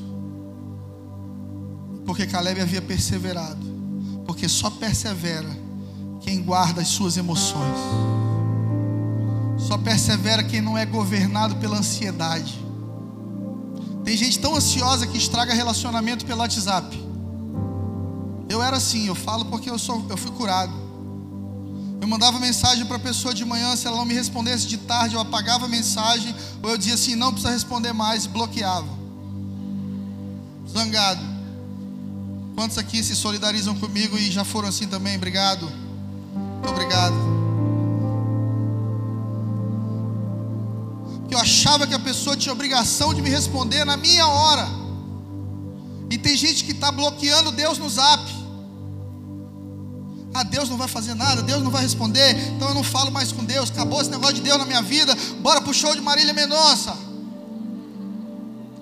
porque 2.06 2.26
Caleb 2.26 2.62
havia 2.62 2.82
perseverado, 2.82 3.66
porque 4.26 4.50
só 4.50 4.70
persevera 4.70 5.50
quem 6.22 6.42
guarda 6.42 6.82
as 6.82 6.88
suas 6.88 7.18
emoções. 7.18 7.78
Só 9.58 9.78
persevera 9.78 10.44
quem 10.44 10.62
não 10.62 10.78
é 10.78 10.86
governado 10.86 11.56
pela 11.58 11.78
ansiedade. 11.78 12.60
Tem 14.04 14.16
gente 14.16 14.40
tão 14.40 14.56
ansiosa 14.56 15.08
que 15.08 15.18
estraga 15.18 15.54
relacionamento 15.54 16.26
pelo 16.26 16.42
WhatsApp. 16.42 17.05
Eu 18.56 18.64
era 18.64 18.78
assim, 18.78 19.06
eu 19.06 19.16
falo 19.16 19.44
porque 19.46 19.70
eu, 19.70 19.78
sou, 19.78 20.06
eu 20.10 20.16
fui 20.16 20.32
curado. 20.32 20.72
Eu 22.00 22.08
mandava 22.08 22.40
mensagem 22.40 22.86
para 22.86 22.96
a 22.96 23.00
pessoa 23.00 23.34
de 23.34 23.44
manhã, 23.44 23.76
se 23.76 23.86
ela 23.86 23.98
não 23.98 24.06
me 24.06 24.14
respondesse 24.14 24.66
de 24.66 24.78
tarde, 24.78 25.16
eu 25.16 25.20
apagava 25.20 25.66
a 25.66 25.68
mensagem, 25.68 26.34
ou 26.64 26.70
eu 26.70 26.78
dizia 26.78 26.94
assim, 26.94 27.16
não 27.16 27.34
precisa 27.34 27.52
responder 27.52 27.92
mais, 27.92 28.24
e 28.24 28.30
bloqueava. 28.30 28.88
Zangado. 30.72 31.22
Quantos 32.56 32.78
aqui 32.78 33.04
se 33.04 33.14
solidarizam 33.14 33.76
comigo 33.76 34.18
e 34.18 34.32
já 34.32 34.46
foram 34.46 34.70
assim 34.70 34.88
também? 34.88 35.18
Obrigado. 35.18 35.70
Muito 36.34 36.70
obrigado. 36.70 37.36
eu 41.36 41.40
achava 41.40 41.86
que 41.86 41.94
a 41.94 42.00
pessoa 42.00 42.38
tinha 42.38 42.54
obrigação 42.54 43.14
de 43.14 43.22
me 43.22 43.30
responder 43.30 43.84
na 43.84 43.98
minha 43.98 44.26
hora. 44.26 44.66
E 46.10 46.18
tem 46.18 46.38
gente 46.38 46.64
que 46.64 46.72
está 46.72 46.90
bloqueando 46.94 47.52
Deus 47.52 47.78
no 47.78 47.90
zap. 47.90 48.35
Ah, 50.38 50.44
Deus 50.44 50.70
não 50.70 50.76
vai 50.76 50.90
fazer 50.90 51.14
nada, 51.14 51.42
Deus 51.42 51.64
não 51.64 51.72
vai 51.72 51.82
responder, 51.82 52.36
então 52.50 52.68
eu 52.68 52.74
não 52.74 52.84
falo 52.84 53.10
mais 53.10 53.32
com 53.32 53.42
Deus. 53.46 53.72
Acabou 53.72 54.02
esse 54.02 54.10
negócio 54.10 54.36
de 54.36 54.42
Deus 54.42 54.58
na 54.58 54.66
minha 54.66 54.82
vida. 54.82 55.16
Bora 55.40 55.62
pro 55.62 55.74
show 55.74 55.96
de 55.96 56.02
Marília 56.02 56.34
Mendonça. 56.34 56.94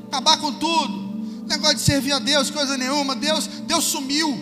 Acabar 0.07 0.37
com 0.37 0.51
tudo. 0.51 1.45
Negócio 1.47 1.75
de 1.75 1.83
servir 1.83 2.11
a 2.11 2.17
Deus, 2.17 2.49
coisa 2.49 2.75
nenhuma. 2.75 3.15
Deus, 3.15 3.45
Deus 3.67 3.83
sumiu. 3.83 4.35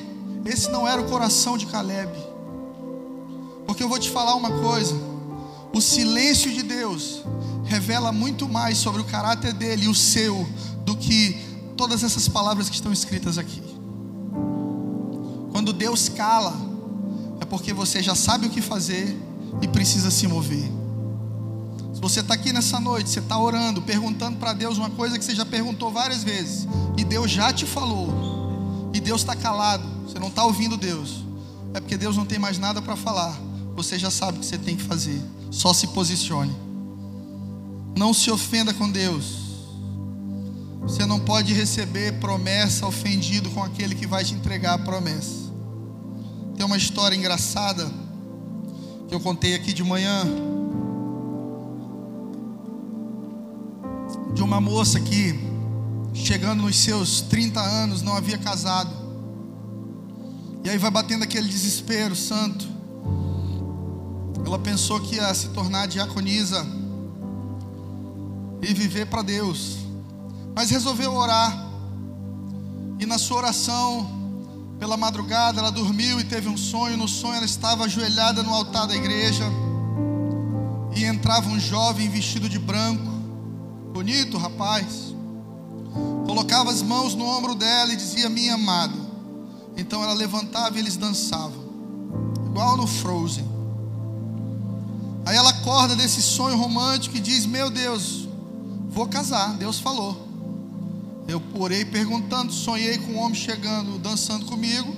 Esse 0.46 0.72
não 0.72 0.88
era 0.88 1.02
o 1.02 1.10
coração 1.10 1.58
de 1.58 1.66
Caleb. 1.66 2.14
Porque 3.68 3.84
eu 3.84 3.90
vou 3.90 4.00
te 4.00 4.10
falar 4.10 4.34
uma 4.36 4.62
coisa. 4.62 4.96
O 5.74 5.82
silêncio 5.82 6.50
de 6.50 6.64
Deus 6.64 7.24
revela 7.66 8.14
muito 8.14 8.48
mais 8.48 8.78
sobre 8.78 9.02
o 9.02 9.06
caráter 9.06 9.52
dele 9.52 9.84
e 9.84 9.90
o 9.90 9.96
seu 9.96 10.48
do 10.86 10.96
que 10.96 11.38
todas 11.76 12.06
essas 12.06 12.30
palavras 12.30 12.70
que 12.70 12.76
estão 12.76 12.94
escritas 12.94 13.38
aqui. 13.38 13.62
Quando 15.52 15.74
Deus 15.74 16.08
cala, 16.08 16.71
é 17.42 17.46
porque 17.46 17.74
você 17.74 18.04
já 18.04 18.14
sabe 18.14 18.46
o 18.46 18.50
que 18.52 18.62
fazer 18.62 19.20
e 19.62 19.68
precisa 19.68 20.12
se 20.12 20.28
mover. 20.28 20.72
Se 21.94 22.00
você 22.00 22.20
está 22.20 22.36
aqui 22.36 22.54
nessa 22.54 22.80
noite, 22.80 23.10
você 23.10 23.20
está 23.20 23.38
orando, 23.38 23.82
perguntando 23.82 24.38
para 24.38 24.54
Deus 24.54 24.78
uma 24.78 24.92
coisa 24.92 25.18
que 25.18 25.26
você 25.26 25.34
já 25.34 25.46
perguntou 25.46 25.92
várias 25.92 26.24
vezes, 26.24 26.68
e 26.98 27.04
Deus 27.04 27.32
já 27.32 27.52
te 27.52 27.66
falou, 27.66 28.92
e 28.94 29.00
Deus 29.00 29.22
está 29.22 29.36
calado, 29.36 29.84
você 30.08 30.20
não 30.20 30.28
está 30.28 30.46
ouvindo 30.46 30.78
Deus, 30.78 31.26
é 31.74 31.80
porque 31.80 31.98
Deus 31.98 32.16
não 32.16 32.26
tem 32.26 32.38
mais 32.38 32.60
nada 32.60 32.80
para 32.82 32.96
falar, 32.96 33.38
você 33.76 33.98
já 33.98 34.12
sabe 34.12 34.38
o 34.38 34.42
que 34.42 34.46
você 34.46 34.58
tem 34.58 34.78
que 34.78 34.84
fazer, 34.84 35.20
só 35.50 35.74
se 35.74 35.88
posicione. 35.88 36.56
Não 37.98 38.14
se 38.14 38.32
ofenda 38.32 38.74
com 38.74 38.90
Deus. 38.90 39.42
Você 40.82 41.06
não 41.06 41.20
pode 41.20 41.54
receber 41.54 42.20
promessa 42.20 42.88
ofendido 42.88 43.50
com 43.50 43.62
aquele 43.62 43.96
que 43.96 44.08
vai 44.08 44.24
te 44.24 44.34
entregar 44.34 44.76
a 44.76 44.78
promessa. 44.80 45.41
Tem 46.62 46.66
uma 46.68 46.78
história 46.78 47.16
engraçada 47.16 47.92
que 49.08 49.16
eu 49.16 49.20
contei 49.20 49.56
aqui 49.56 49.74
de 49.74 49.84
manhã. 49.84 50.24
De 54.36 54.44
uma 54.44 54.62
moça 54.62 55.00
que, 55.00 55.40
chegando 56.14 56.62
nos 56.62 56.76
seus 56.78 57.22
30 57.22 57.60
anos, 57.60 58.04
não 58.04 58.16
havia 58.16 58.38
casado. 58.38 58.92
E 60.64 60.70
aí 60.70 60.78
vai 60.78 60.92
batendo 60.92 61.24
aquele 61.24 61.50
desespero 61.50 62.16
santo. 62.16 62.68
Ela 64.46 64.60
pensou 64.60 65.00
que 65.00 65.16
ia 65.16 65.34
se 65.34 65.50
tornar 65.50 65.88
diaconisa 65.88 66.64
e 68.62 68.72
viver 68.72 69.08
para 69.08 69.24
Deus. 69.24 69.78
Mas 70.56 70.70
resolveu 70.70 71.12
orar. 71.12 71.72
E 73.00 73.06
na 73.08 73.18
sua 73.18 73.38
oração, 73.38 74.21
pela 74.82 74.98
madrugada, 74.98 75.60
ela 75.60 75.72
dormiu 75.72 76.20
e 76.20 76.24
teve 76.24 76.50
um 76.50 76.58
sonho. 76.58 76.98
No 76.98 77.08
sonho, 77.08 77.36
ela 77.36 77.46
estava 77.46 77.86
ajoelhada 77.86 78.42
no 78.42 78.52
altar 78.52 78.88
da 78.88 78.96
igreja. 78.96 79.46
E 80.96 81.06
entrava 81.06 81.48
um 81.48 81.60
jovem 81.60 82.10
vestido 82.10 82.50
de 82.50 82.58
branco, 82.58 83.06
bonito 83.94 84.40
rapaz. 84.40 85.14
Colocava 86.26 86.72
as 86.72 86.82
mãos 86.82 87.14
no 87.14 87.26
ombro 87.26 87.54
dela 87.54 87.94
e 87.94 87.96
dizia: 87.96 88.28
Minha 88.28 88.56
amada. 88.56 88.98
Então 89.78 90.04
ela 90.04 90.14
levantava 90.14 90.76
e 90.76 90.80
eles 90.80 90.98
dançavam, 90.98 91.64
igual 92.48 92.76
no 92.76 92.88
Frozen. 92.88 93.48
Aí 95.28 95.38
ela 95.38 95.52
acorda 95.52 95.96
desse 95.96 96.24
sonho 96.24 96.58
romântico 96.58 97.16
e 97.16 97.20
diz: 97.20 97.46
Meu 97.46 97.70
Deus, 97.70 98.28
Vou 98.90 99.08
casar, 99.08 99.54
Deus 99.54 99.80
falou. 99.80 100.31
Eu 101.32 101.42
orei 101.54 101.86
perguntando, 101.86 102.52
sonhei 102.52 102.98
com 102.98 103.14
um 103.14 103.20
homem 103.20 103.36
chegando, 103.36 103.98
dançando 103.98 104.46
comigo. 104.48 104.94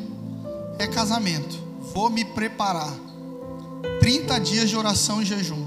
É 0.79 0.87
casamento. 0.87 1.61
Vou 1.93 2.09
me 2.09 2.25
preparar. 2.25 2.91
30 3.99 4.39
dias 4.39 4.67
de 4.67 4.75
oração 4.75 5.21
e 5.21 5.25
jejum. 5.25 5.63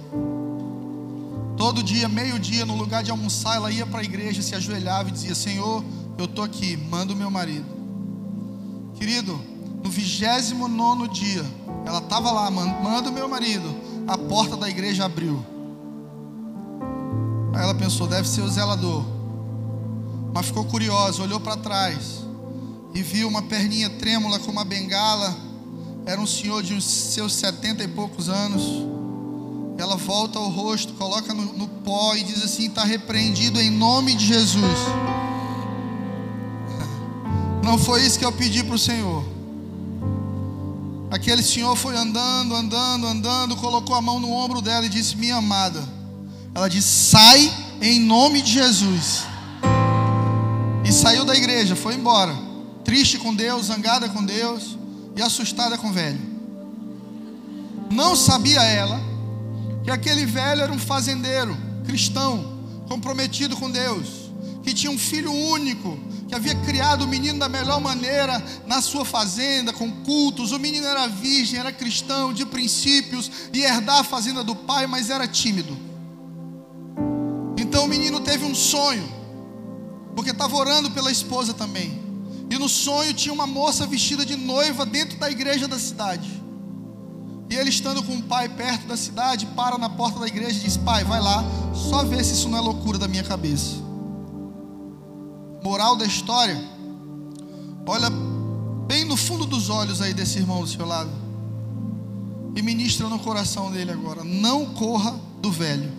Todo 1.57 1.85
dia, 1.85 2.09
meio-dia, 2.09 2.67
no 2.67 2.75
lugar 2.75 3.05
de 3.05 3.13
almoçar, 3.13 3.55
ela 3.55 3.71
ia 3.71 3.87
para 3.87 4.01
a 4.01 4.03
igreja, 4.03 4.43
se 4.43 4.57
ajoelhava 4.57 5.09
e 5.09 5.13
dizia: 5.13 5.37
Senhor, 5.37 5.85
eu 6.19 6.25
estou 6.25 6.43
aqui, 6.43 6.77
manda 6.77 7.13
o 7.13 7.17
meu 7.17 7.31
marido. 7.31 7.67
Querido, 8.97 9.41
no 9.85 9.89
29 9.89 11.07
dia, 11.11 11.45
ela 11.85 11.99
estava 11.99 12.33
lá, 12.33 12.51
manda 12.51 13.09
o 13.09 13.13
meu 13.13 13.29
marido. 13.29 13.73
A 14.09 14.19
porta 14.19 14.57
da 14.57 14.69
igreja 14.69 15.05
abriu. 15.05 15.47
Aí 17.55 17.63
ela 17.63 17.75
pensou: 17.75 18.09
deve 18.09 18.29
ser 18.29 18.41
o 18.41 18.49
zelador. 18.49 19.16
Mas 20.37 20.49
ficou 20.49 20.67
curiosa, 20.67 21.23
olhou 21.23 21.41
para 21.41 21.57
trás 21.57 22.23
e 22.93 23.03
viu 23.03 23.27
uma 23.27 23.41
perninha 23.41 23.89
trêmula 23.89 24.39
com 24.39 24.53
uma 24.53 24.67
bengala. 24.67 25.35
Era 26.05 26.21
um 26.21 26.27
senhor 26.27 26.63
de 26.63 26.79
seus 26.83 27.33
setenta 27.33 27.83
e 27.83 27.89
poucos 27.89 28.29
anos. 28.29 28.63
Ela 29.79 29.97
volta 29.97 30.39
o 30.39 30.51
rosto, 30.51 30.93
coloca 30.93 31.33
no, 31.33 31.55
no 31.55 31.67
pó 31.67 32.15
e 32.15 32.23
diz 32.23 32.45
assim: 32.45 32.67
está 32.67 32.85
repreendido 32.85 33.59
em 33.59 33.71
nome 33.71 34.15
de 34.15 34.27
Jesus. 34.27 34.79
Não 37.65 37.79
foi 37.79 38.05
isso 38.05 38.19
que 38.19 38.25
eu 38.27 38.33
pedi 38.33 38.63
para 38.63 38.75
o 38.75 38.79
Senhor. 38.79 39.25
Aquele 41.11 41.43
senhor 41.43 41.75
foi 41.77 41.97
andando, 41.97 42.55
andando, 42.55 43.07
andando, 43.07 43.57
colocou 43.57 43.97
a 43.97 44.03
mão 44.03 44.21
no 44.21 44.31
ombro 44.31 44.61
dela 44.61 44.85
e 44.85 44.91
disse: 44.91 45.17
Minha 45.17 45.37
amada. 45.37 45.83
Ela 46.55 46.69
disse: 46.69 46.89
Sai 46.89 47.51
em 47.81 48.01
nome 48.01 48.43
de 48.43 48.53
Jesus. 48.53 49.35
E 50.87 50.93
saiu 50.93 51.25
da 51.25 51.35
igreja, 51.35 51.75
foi 51.75 51.95
embora. 51.95 52.33
Triste 52.85 53.19
com 53.19 53.35
Deus, 53.35 53.67
zangada 53.67 54.09
com 54.09 54.25
Deus 54.25 54.79
e 55.17 55.21
assustada 55.21 55.77
com 55.77 55.89
o 55.89 55.93
velho. 55.93 56.21
Não 57.91 58.15
sabia 58.15 58.63
ela 58.63 59.01
que 59.83 59.91
aquele 59.91 60.25
velho 60.25 60.63
era 60.63 60.73
um 60.73 60.79
fazendeiro 60.79 61.57
cristão, 61.85 62.61
comprometido 62.89 63.57
com 63.57 63.69
Deus, 63.69 64.31
que 64.63 64.73
tinha 64.73 64.91
um 64.91 64.99
filho 64.99 65.33
único, 65.33 65.99
que 66.29 66.35
havia 66.35 66.55
criado 66.55 67.03
o 67.03 67.09
menino 67.09 67.41
da 67.41 67.49
melhor 67.49 67.81
maneira 67.81 68.41
na 68.65 68.81
sua 68.81 69.05
fazenda, 69.05 69.73
com 69.73 69.91
cultos. 70.05 70.53
O 70.53 70.59
menino 70.59 70.87
era 70.87 71.09
virgem, 71.09 71.59
era 71.59 71.73
cristão, 71.73 72.33
de 72.33 72.47
princípios, 72.47 73.29
e 73.53 73.63
herdar 73.63 74.01
a 74.01 74.05
fazenda 74.05 74.45
do 74.45 74.55
pai, 74.55 74.87
mas 74.87 75.11
era 75.11 75.27
tímido. 75.27 75.77
Então 77.57 77.87
o 77.87 77.89
menino 77.89 78.21
teve 78.21 78.45
um 78.45 78.55
sonho, 78.55 79.16
porque 80.17 80.31
estava 80.31 80.57
orando 80.57 80.91
pela 80.91 81.13
esposa 81.13 81.53
também. 81.53 82.01
E 82.49 82.59
no 82.59 82.71
sonho 82.71 83.13
tinha 83.13 83.35
uma 83.35 83.47
moça 83.47 83.87
vestida 83.87 84.25
de 84.25 84.35
noiva 84.35 84.87
dentro 84.87 85.19
da 85.19 85.31
igreja 85.31 85.69
da 85.69 85.79
cidade. 85.79 86.43
E 87.51 87.55
ele 87.55 87.69
estando 87.69 88.03
com 88.03 88.17
o 88.17 88.23
pai 88.23 88.49
perto 88.49 88.87
da 88.87 88.97
cidade, 88.97 89.45
para 89.55 89.77
na 89.77 89.91
porta 89.91 90.19
da 90.19 90.27
igreja 90.27 90.59
e 90.59 90.63
diz: 90.63 90.77
Pai, 90.79 91.05
vai 91.05 91.21
lá, 91.21 91.45
só 91.75 92.03
vê 92.03 92.25
se 92.25 92.33
isso 92.33 92.49
não 92.49 92.57
é 92.57 92.61
loucura 92.63 92.99
da 92.99 93.07
minha 93.07 93.23
cabeça. 93.23 93.77
Moral 95.63 95.97
da 95.97 96.07
história, 96.07 96.59
olha 97.87 98.09
bem 98.87 99.05
no 99.05 99.17
fundo 99.17 99.45
dos 99.45 99.69
olhos 99.69 100.01
aí 100.01 100.15
desse 100.15 100.39
irmão 100.39 100.63
do 100.63 100.67
seu 100.67 100.87
lado. 100.87 101.11
E 102.57 102.63
ministra 102.63 103.09
no 103.09 103.19
coração 103.19 103.71
dele 103.71 103.93
agora: 103.93 104.25
não 104.25 104.67
corra 104.67 105.15
do 105.43 105.53
velho. 105.53 105.93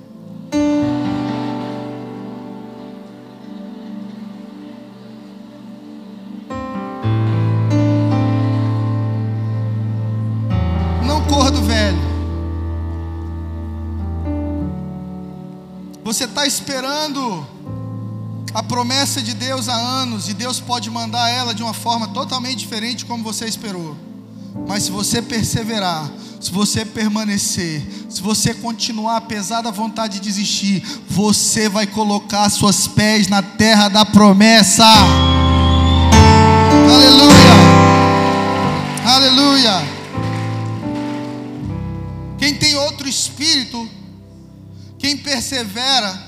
Você 16.18 16.24
está 16.24 16.48
esperando 16.48 17.46
a 18.52 18.64
promessa 18.64 19.22
de 19.22 19.36
Deus 19.36 19.70
há 19.70 19.76
anos 19.76 20.28
e 20.28 20.34
Deus 20.34 20.60
pode 20.60 20.90
mandar 20.90 21.30
ela 21.30 21.54
de 21.54 21.62
uma 21.62 21.76
forma 21.76 22.08
totalmente 22.08 22.58
diferente 22.58 23.06
como 23.06 23.24
você 23.24 23.46
esperou. 23.46 23.96
Mas 24.68 24.86
se 24.86 24.92
você 24.92 25.22
perseverar, 25.22 26.10
se 26.42 26.50
você 26.50 26.84
permanecer, 26.84 27.84
se 28.10 28.20
você 28.20 28.52
continuar 28.56 29.18
apesar 29.18 29.62
da 29.62 29.70
vontade 29.70 30.16
de 30.16 30.22
desistir, 30.22 30.84
você 31.08 31.70
vai 31.70 31.86
colocar 31.86 32.50
seus 32.50 32.88
pés 32.88 33.28
na 33.28 33.44
terra 33.44 33.88
da 33.88 34.04
promessa. 34.04 34.86
Aleluia! 36.96 37.54
Aleluia! 39.06 39.88
Quem 42.40 42.56
tem 42.56 42.74
outro 42.74 43.08
espírito, 43.08 43.88
quem 45.08 45.16
persevera, 45.16 46.22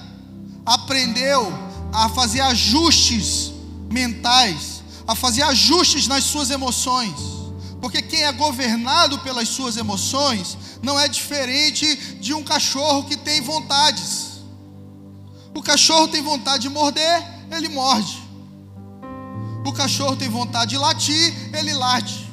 aprendeu 0.65 1.51
a 1.91 2.07
fazer 2.07 2.39
ajustes 2.39 3.51
mentais, 3.91 4.81
a 5.05 5.13
fazer 5.13 5.41
ajustes 5.41 6.07
nas 6.07 6.23
suas 6.23 6.49
emoções. 6.49 7.13
Porque 7.81 8.01
quem 8.01 8.23
é 8.23 8.31
governado 8.31 9.19
pelas 9.19 9.49
suas 9.49 9.75
emoções 9.75 10.57
não 10.81 10.97
é 10.97 11.09
diferente 11.09 11.93
de 12.21 12.33
um 12.33 12.41
cachorro 12.41 13.03
que 13.03 13.17
tem 13.17 13.41
vontades. 13.41 14.43
O 15.53 15.61
cachorro 15.61 16.07
tem 16.07 16.21
vontade 16.21 16.61
de 16.63 16.69
morder, 16.69 17.21
ele 17.51 17.67
morde. 17.67 18.17
O 19.65 19.73
cachorro 19.73 20.15
tem 20.15 20.29
vontade 20.29 20.69
de 20.69 20.77
latir, 20.77 21.33
ele 21.53 21.73
late. 21.73 22.31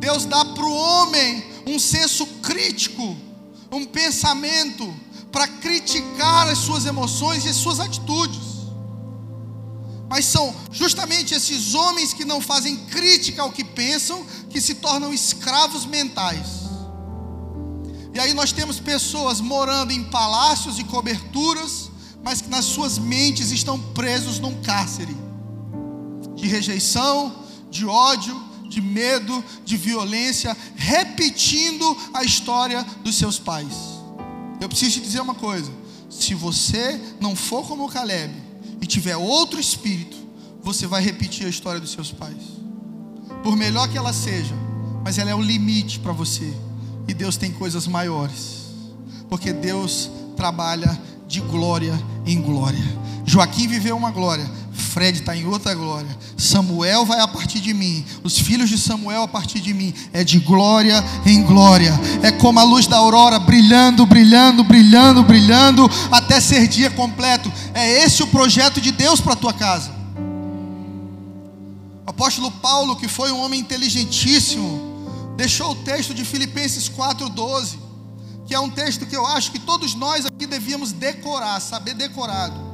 Deus 0.00 0.24
dá 0.24 0.44
para 0.44 0.64
o 0.64 0.74
homem 0.74 1.44
um 1.64 1.78
senso 1.78 2.26
crítico, 2.42 3.16
um 3.70 3.84
pensamento 3.84 4.92
para 5.30 5.46
criticar 5.46 6.48
as 6.48 6.58
suas 6.58 6.86
emoções 6.86 7.44
e 7.44 7.48
as 7.48 7.56
suas 7.56 7.80
atitudes. 7.80 8.50
Mas 10.08 10.24
são 10.24 10.54
justamente 10.72 11.34
esses 11.34 11.74
homens 11.74 12.12
que 12.12 12.24
não 12.24 12.40
fazem 12.40 12.76
crítica 12.86 13.42
ao 13.42 13.52
que 13.52 13.62
pensam 13.62 14.24
que 14.48 14.60
se 14.60 14.74
tornam 14.74 15.14
escravos 15.14 15.86
mentais. 15.86 16.60
E 18.12 18.18
aí 18.18 18.34
nós 18.34 18.50
temos 18.50 18.80
pessoas 18.80 19.40
morando 19.40 19.92
em 19.92 20.02
palácios 20.02 20.80
e 20.80 20.84
coberturas, 20.84 21.90
mas 22.24 22.40
que 22.40 22.48
nas 22.48 22.64
suas 22.64 22.98
mentes 22.98 23.52
estão 23.52 23.78
presos 23.78 24.40
num 24.40 24.60
cárcere 24.62 25.16
de 26.34 26.48
rejeição, 26.48 27.44
de 27.70 27.86
ódio, 27.86 28.50
de 28.68 28.80
medo, 28.80 29.44
de 29.64 29.76
violência, 29.76 30.56
repetindo 30.74 31.96
a 32.14 32.24
história 32.24 32.82
dos 33.04 33.16
seus 33.16 33.38
pais. 33.38 33.89
Eu 34.60 34.68
preciso 34.68 34.92
te 34.92 35.00
dizer 35.00 35.20
uma 35.20 35.34
coisa: 35.34 35.72
se 36.08 36.34
você 36.34 37.00
não 37.20 37.34
for 37.34 37.66
como 37.66 37.88
Caleb, 37.88 38.32
e 38.80 38.86
tiver 38.86 39.16
outro 39.16 39.60
espírito, 39.60 40.16
você 40.62 40.86
vai 40.86 41.02
repetir 41.02 41.46
a 41.46 41.50
história 41.50 41.80
dos 41.80 41.92
seus 41.92 42.10
pais. 42.10 42.42
Por 43.42 43.56
melhor 43.56 43.88
que 43.88 43.98
ela 43.98 44.12
seja, 44.12 44.54
mas 45.04 45.18
ela 45.18 45.30
é 45.30 45.34
o 45.34 45.42
limite 45.42 45.98
para 45.98 46.12
você. 46.12 46.52
E 47.08 47.14
Deus 47.14 47.36
tem 47.36 47.50
coisas 47.52 47.86
maiores. 47.86 48.68
Porque 49.28 49.52
Deus 49.52 50.10
trabalha 50.36 51.00
de 51.26 51.40
glória 51.40 51.98
em 52.26 52.40
glória. 52.40 52.84
Joaquim 53.24 53.68
viveu 53.68 53.96
uma 53.96 54.10
glória, 54.10 54.48
Fred 54.90 55.20
está 55.20 55.36
em 55.36 55.46
outra 55.46 55.72
glória. 55.72 56.18
Samuel 56.36 57.06
vai 57.06 57.20
a 57.20 57.28
partir 57.28 57.60
de 57.60 57.72
mim. 57.72 58.04
Os 58.24 58.36
filhos 58.36 58.68
de 58.68 58.76
Samuel 58.76 59.22
a 59.22 59.28
partir 59.28 59.60
de 59.60 59.72
mim. 59.72 59.94
É 60.12 60.24
de 60.24 60.40
glória 60.40 61.02
em 61.24 61.44
glória. 61.44 61.92
É 62.24 62.32
como 62.32 62.58
a 62.58 62.64
luz 62.64 62.88
da 62.88 62.96
aurora 62.96 63.38
brilhando, 63.38 64.04
brilhando, 64.04 64.64
brilhando, 64.64 65.22
brilhando, 65.22 65.88
até 66.10 66.40
ser 66.40 66.66
dia 66.66 66.90
completo. 66.90 67.52
É 67.72 68.02
esse 68.02 68.22
o 68.24 68.26
projeto 68.26 68.80
de 68.80 68.90
Deus 68.90 69.20
para 69.20 69.34
a 69.34 69.36
tua 69.36 69.52
casa. 69.52 69.92
O 72.04 72.10
apóstolo 72.10 72.50
Paulo, 72.50 72.96
que 72.96 73.06
foi 73.06 73.30
um 73.30 73.40
homem 73.40 73.60
inteligentíssimo, 73.60 75.34
deixou 75.36 75.70
o 75.70 75.76
texto 75.76 76.12
de 76.12 76.24
Filipenses 76.24 76.88
4,12, 76.88 77.76
que 78.44 78.54
é 78.54 78.58
um 78.58 78.68
texto 78.68 79.06
que 79.06 79.16
eu 79.16 79.24
acho 79.24 79.52
que 79.52 79.60
todos 79.60 79.94
nós 79.94 80.26
aqui 80.26 80.46
devíamos 80.46 80.90
decorar, 80.90 81.60
saber 81.60 81.94
decorado. 81.94 82.69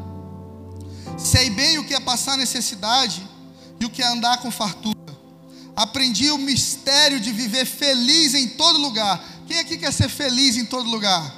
Sei 1.16 1.48
bem 1.50 1.78
o 1.78 1.84
que 1.84 1.94
é 1.94 2.00
passar 2.00 2.36
necessidade 2.36 3.26
e 3.80 3.84
o 3.84 3.90
que 3.90 4.02
é 4.02 4.06
andar 4.06 4.38
com 4.38 4.50
fartura. 4.50 4.96
Aprendi 5.74 6.30
o 6.30 6.38
mistério 6.38 7.20
de 7.20 7.32
viver 7.32 7.64
feliz 7.66 8.34
em 8.34 8.48
todo 8.48 8.78
lugar. 8.78 9.22
Quem 9.46 9.58
aqui 9.58 9.78
quer 9.78 9.92
ser 9.92 10.08
feliz 10.08 10.56
em 10.56 10.64
todo 10.64 10.88
lugar? 10.90 11.34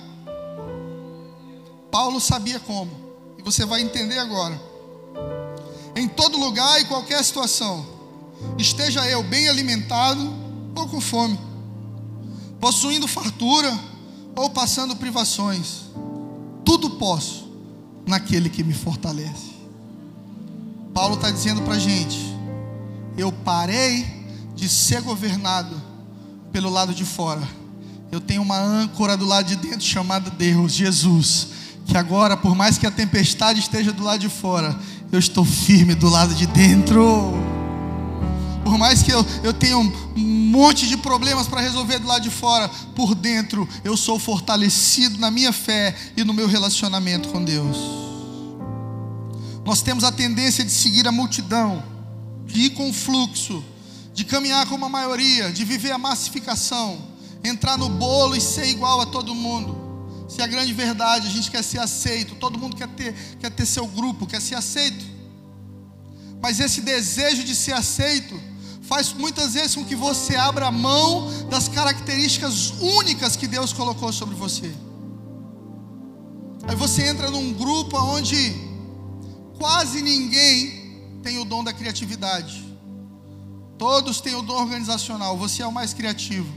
Paulo 1.90 2.20
sabia 2.20 2.60
como, 2.60 2.90
e 3.38 3.42
você 3.42 3.64
vai 3.64 3.80
entender 3.80 4.18
agora. 4.18 4.60
Em 5.96 6.06
todo 6.06 6.38
lugar 6.38 6.80
e 6.80 6.84
qualquer 6.84 7.22
situação, 7.24 7.84
esteja 8.56 9.04
eu 9.08 9.22
bem 9.22 9.48
alimentado 9.48 10.32
ou 10.74 10.86
com 10.88 11.00
fome, 11.00 11.38
possuindo 12.60 13.08
fartura 13.08 13.76
ou 14.36 14.50
passando 14.50 14.94
privações, 14.94 15.86
tudo 16.64 16.90
posso 16.90 17.48
naquele 18.06 18.48
que 18.48 18.62
me 18.62 18.74
fortalece. 18.74 19.57
Paulo 20.94 21.14
está 21.14 21.30
dizendo 21.30 21.62
para 21.62 21.74
a 21.74 21.78
gente: 21.78 22.18
eu 23.16 23.32
parei 23.32 24.06
de 24.54 24.68
ser 24.68 25.00
governado 25.02 25.80
pelo 26.52 26.70
lado 26.70 26.94
de 26.94 27.04
fora. 27.04 27.42
Eu 28.10 28.20
tenho 28.20 28.42
uma 28.42 28.58
âncora 28.58 29.16
do 29.16 29.26
lado 29.26 29.46
de 29.46 29.56
dentro 29.56 29.82
chamada 29.82 30.30
Deus, 30.30 30.72
Jesus, 30.72 31.48
que 31.86 31.96
agora, 31.96 32.36
por 32.36 32.54
mais 32.54 32.78
que 32.78 32.86
a 32.86 32.90
tempestade 32.90 33.60
esteja 33.60 33.92
do 33.92 34.02
lado 34.02 34.20
de 34.20 34.28
fora, 34.28 34.78
eu 35.12 35.18
estou 35.18 35.44
firme 35.44 35.94
do 35.94 36.08
lado 36.08 36.34
de 36.34 36.46
dentro. 36.46 37.34
Por 38.64 38.78
mais 38.78 39.02
que 39.02 39.10
eu, 39.10 39.24
eu 39.42 39.52
tenha 39.52 39.78
um 39.78 39.92
monte 40.16 40.88
de 40.88 40.96
problemas 40.96 41.46
para 41.46 41.60
resolver 41.60 41.98
do 41.98 42.08
lado 42.08 42.22
de 42.22 42.30
fora, 42.30 42.68
por 42.94 43.14
dentro 43.14 43.68
eu 43.84 43.96
sou 43.96 44.18
fortalecido 44.18 45.18
na 45.18 45.30
minha 45.30 45.52
fé 45.52 45.94
e 46.16 46.24
no 46.24 46.32
meu 46.32 46.46
relacionamento 46.46 47.28
com 47.28 47.42
Deus. 47.42 48.07
Nós 49.68 49.82
temos 49.82 50.02
a 50.02 50.10
tendência 50.10 50.64
de 50.64 50.70
seguir 50.70 51.06
a 51.06 51.12
multidão, 51.12 51.84
de 52.46 52.58
ir 52.58 52.70
com 52.70 52.88
o 52.88 52.92
fluxo, 52.92 53.62
de 54.14 54.24
caminhar 54.24 54.66
com 54.66 54.74
uma 54.74 54.88
maioria, 54.88 55.52
de 55.52 55.62
viver 55.62 55.92
a 55.92 55.98
massificação, 55.98 56.98
entrar 57.44 57.76
no 57.76 57.86
bolo 57.86 58.34
e 58.34 58.40
ser 58.40 58.64
igual 58.64 58.98
a 59.02 59.04
todo 59.04 59.34
mundo. 59.34 60.26
Se 60.26 60.40
a 60.40 60.46
grande 60.46 60.72
verdade 60.72 61.26
a 61.26 61.30
gente 61.30 61.50
quer 61.50 61.62
ser 61.62 61.80
aceito, 61.80 62.36
todo 62.36 62.58
mundo 62.58 62.76
quer 62.76 62.88
ter, 62.88 63.12
quer 63.38 63.50
ter 63.50 63.66
seu 63.66 63.86
grupo, 63.86 64.26
quer 64.26 64.40
ser 64.40 64.54
aceito. 64.54 65.04
Mas 66.40 66.60
esse 66.60 66.80
desejo 66.80 67.44
de 67.44 67.54
ser 67.54 67.74
aceito 67.74 68.40
faz 68.80 69.12
muitas 69.12 69.52
vezes 69.52 69.74
com 69.74 69.84
que 69.84 69.94
você 69.94 70.34
abra 70.34 70.70
mão 70.70 71.30
das 71.50 71.68
características 71.68 72.70
únicas 72.80 73.36
que 73.36 73.46
Deus 73.46 73.74
colocou 73.74 74.14
sobre 74.14 74.34
você. 74.34 74.72
Aí 76.66 76.74
você 76.74 77.06
entra 77.06 77.30
num 77.30 77.52
grupo 77.52 77.98
onde 77.98 78.67
quase 79.58 80.00
ninguém 80.00 81.20
tem 81.22 81.38
o 81.38 81.44
dom 81.44 81.62
da 81.62 81.72
criatividade. 81.72 82.64
Todos 83.76 84.20
têm 84.20 84.34
o 84.34 84.42
dom 84.42 84.54
organizacional, 84.54 85.36
você 85.36 85.62
é 85.62 85.66
o 85.66 85.72
mais 85.72 85.92
criativo. 85.92 86.48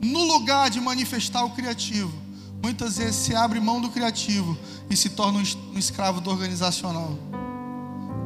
No 0.00 0.24
lugar 0.24 0.70
de 0.70 0.80
manifestar 0.80 1.44
o 1.44 1.50
criativo, 1.50 2.12
muitas 2.62 2.96
vezes 2.96 3.16
se 3.16 3.34
abre 3.34 3.60
mão 3.60 3.80
do 3.80 3.90
criativo 3.90 4.56
e 4.88 4.96
se 4.96 5.10
torna 5.10 5.38
um 5.38 5.78
escravo 5.78 6.20
do 6.20 6.30
organizacional. 6.30 7.16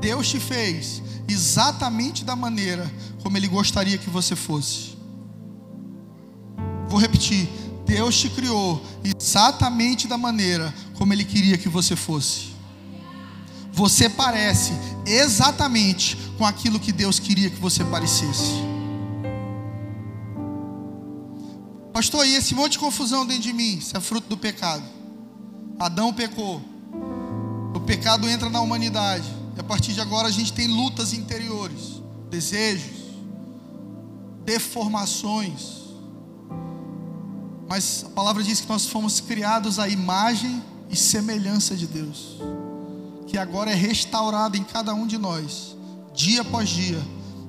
Deus 0.01 0.29
te 0.29 0.39
fez 0.39 1.03
exatamente 1.29 2.25
da 2.25 2.37
maneira 2.37 2.91
como 3.23 3.37
Ele 3.37 3.49
gostaria 3.49 3.99
que 3.99 4.11
você 4.11 4.37
fosse. 4.37 4.97
Vou 6.89 7.01
repetir: 7.01 7.49
Deus 7.87 8.17
te 8.17 8.29
criou 8.29 8.85
exatamente 9.03 10.07
da 10.07 10.19
maneira 10.19 10.73
como 10.95 11.13
Ele 11.13 11.25
queria 11.25 11.59
que 11.59 11.69
você 11.69 11.97
fosse. 11.97 12.54
Você 13.75 14.09
parece 14.09 14.73
exatamente 15.05 16.17
com 16.39 16.47
aquilo 16.47 16.79
que 16.79 16.93
Deus 16.93 17.19
queria 17.19 17.51
que 17.51 17.61
você 17.61 17.85
parecesse. 17.85 18.63
Pastor, 21.93 22.27
e 22.27 22.35
esse 22.35 22.55
monte 22.55 22.73
de 22.73 22.79
confusão 22.79 23.27
dentro 23.27 23.43
de 23.43 23.53
mim? 23.53 23.79
Isso 23.79 23.97
é 23.97 24.01
fruto 24.01 24.29
do 24.29 24.37
pecado. 24.37 24.85
Adão 25.79 26.13
pecou. 26.13 26.63
O 27.75 27.81
pecado 27.81 28.29
entra 28.29 28.49
na 28.49 28.61
humanidade. 28.61 29.29
E 29.57 29.61
a 29.61 29.65
partir 29.65 29.93
de 29.93 30.01
agora 30.01 30.29
a 30.29 30.31
gente 30.31 30.53
tem 30.53 30.69
lutas 30.69 31.13
interiores, 31.13 32.01
desejos, 32.31 33.05
deformações. 34.45 35.83
Mas 37.69 38.05
a 38.07 38.11
palavra 38.11 38.43
diz 38.43 38.61
que 38.61 38.69
nós 38.69 38.87
fomos 38.87 39.21
criados 39.21 39.79
à 39.79 39.89
imagem 39.89 40.63
e 40.91 40.97
semelhança 40.97 41.77
de 41.77 41.87
Deus, 41.87 42.39
que 43.35 43.39
agora 43.39 43.73
é 43.73 43.75
restaurada 43.75 44.57
em 44.57 44.63
cada 44.63 44.95
um 44.95 45.09
de 45.09 45.19
nós, 45.19 45.77
dia 46.15 46.43
após 46.43 46.69
dia, 46.69 47.03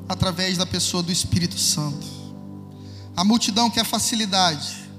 através 0.09 0.57
da 0.57 0.65
pessoa 0.65 1.03
do 1.03 1.11
Espírito 1.11 1.59
Santo. 1.59 2.07
A 3.15 3.23
multidão 3.23 3.69
quer 3.69 3.85
facilidade, 3.85 4.89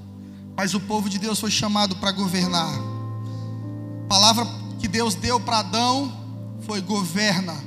mas 0.55 0.73
o 0.73 0.79
povo 0.79 1.09
de 1.09 1.19
Deus 1.19 1.41
foi 1.41 1.51
chamado 1.51 1.97
para 1.97 2.13
governar. 2.13 2.73
A 4.05 4.07
palavra 4.07 4.47
que 4.79 4.87
Deus 4.87 5.13
deu 5.13 5.41
para 5.41 5.59
Adão 5.59 6.09
foi 6.61 6.79
governa, 6.79 7.61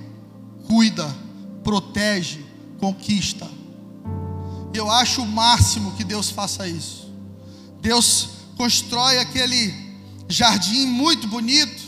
cuida, 0.67 1.15
protege, 1.63 2.43
conquista. 2.79 3.47
Eu 4.73 4.91
acho 4.91 5.21
o 5.21 5.29
máximo 5.29 5.93
que 5.93 6.05
Deus 6.05 6.31
faça 6.31 6.67
isso. 6.67 7.13
Deus 7.83 8.31
constrói 8.57 9.19
aquele 9.19 9.75
jardim 10.27 10.87
muito 10.87 11.29
bonito, 11.29 11.80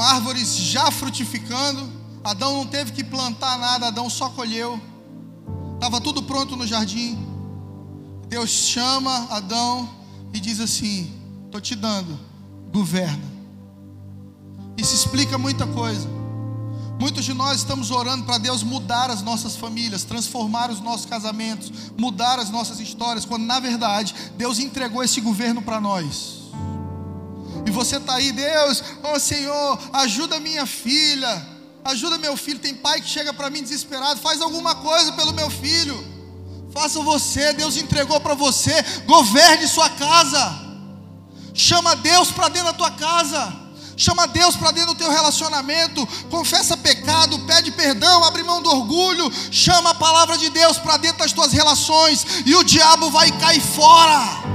árvores 0.00 0.56
já 0.56 0.90
frutificando. 0.90 1.90
Adão 2.24 2.54
não 2.54 2.66
teve 2.66 2.92
que 2.92 3.04
plantar 3.04 3.58
nada, 3.58 3.88
Adão 3.88 4.10
só 4.10 4.28
colheu. 4.30 4.80
Estava 5.74 6.00
tudo 6.00 6.22
pronto 6.22 6.56
no 6.56 6.66
jardim. 6.66 7.18
Deus 8.28 8.50
chama 8.50 9.28
Adão 9.30 9.88
e 10.32 10.40
diz 10.40 10.60
assim: 10.60 11.12
Estou 11.46 11.60
te 11.60 11.74
dando, 11.74 12.18
governa. 12.72 13.24
Isso 14.76 14.94
explica 14.94 15.38
muita 15.38 15.66
coisa. 15.66 16.08
Muitos 17.00 17.24
de 17.24 17.32
nós 17.32 17.58
estamos 17.58 17.92
orando 17.92 18.24
para 18.24 18.38
Deus 18.38 18.64
mudar 18.64 19.08
as 19.08 19.22
nossas 19.22 19.54
famílias, 19.54 20.02
transformar 20.02 20.68
os 20.68 20.80
nossos 20.80 21.06
casamentos, 21.06 21.92
mudar 21.96 22.40
as 22.40 22.50
nossas 22.50 22.80
histórias, 22.80 23.24
quando 23.24 23.44
na 23.44 23.60
verdade 23.60 24.14
Deus 24.36 24.58
entregou 24.58 25.02
esse 25.02 25.20
governo 25.20 25.62
para 25.62 25.80
nós. 25.80 26.37
E 27.66 27.70
você 27.70 27.96
está 27.96 28.14
aí, 28.14 28.32
Deus, 28.32 28.82
oh 29.02 29.18
Senhor, 29.18 29.78
ajuda 29.92 30.40
minha 30.40 30.66
filha, 30.66 31.46
ajuda 31.84 32.18
meu 32.18 32.36
filho. 32.36 32.58
Tem 32.58 32.74
pai 32.74 33.00
que 33.00 33.08
chega 33.08 33.32
para 33.32 33.50
mim 33.50 33.62
desesperado, 33.62 34.20
faz 34.20 34.40
alguma 34.40 34.74
coisa 34.76 35.12
pelo 35.12 35.32
meu 35.32 35.50
filho. 35.50 36.02
Faça 36.72 37.00
você, 37.00 37.52
Deus 37.52 37.76
entregou 37.76 38.20
para 38.20 38.34
você, 38.34 38.82
governe 39.06 39.66
sua 39.66 39.88
casa. 39.90 40.66
Chama 41.54 41.96
Deus 41.96 42.30
para 42.30 42.48
dentro 42.48 42.68
da 42.68 42.74
tua 42.74 42.90
casa. 42.90 43.68
Chama 43.96 44.28
Deus 44.28 44.54
para 44.54 44.70
dentro 44.70 44.94
do 44.94 44.98
teu 44.98 45.10
relacionamento, 45.10 46.06
confessa 46.30 46.76
pecado, 46.76 47.36
pede 47.40 47.72
perdão, 47.72 48.22
abre 48.22 48.44
mão 48.44 48.62
do 48.62 48.70
orgulho, 48.70 49.28
chama 49.50 49.90
a 49.90 49.94
palavra 49.94 50.38
de 50.38 50.50
Deus 50.50 50.78
para 50.78 50.96
dentro 50.98 51.18
das 51.18 51.32
tuas 51.32 51.52
relações 51.52 52.24
e 52.46 52.54
o 52.54 52.62
diabo 52.62 53.10
vai 53.10 53.32
cair 53.40 53.60
fora. 53.60 54.47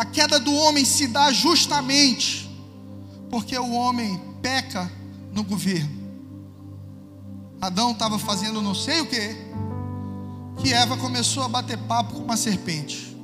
A 0.00 0.04
queda 0.06 0.40
do 0.40 0.54
homem 0.54 0.82
se 0.82 1.06
dá 1.06 1.30
justamente 1.30 2.50
porque 3.28 3.54
o 3.58 3.72
homem 3.72 4.18
peca 4.40 4.90
no 5.30 5.44
governo. 5.44 5.90
Adão 7.60 7.90
estava 7.90 8.18
fazendo 8.18 8.62
não 8.62 8.74
sei 8.74 9.02
o 9.02 9.06
que, 9.06 9.36
que 10.56 10.72
Eva 10.72 10.96
começou 10.96 11.42
a 11.42 11.48
bater 11.48 11.76
papo 11.76 12.14
com 12.14 12.20
uma 12.20 12.38
serpente. 12.38 13.14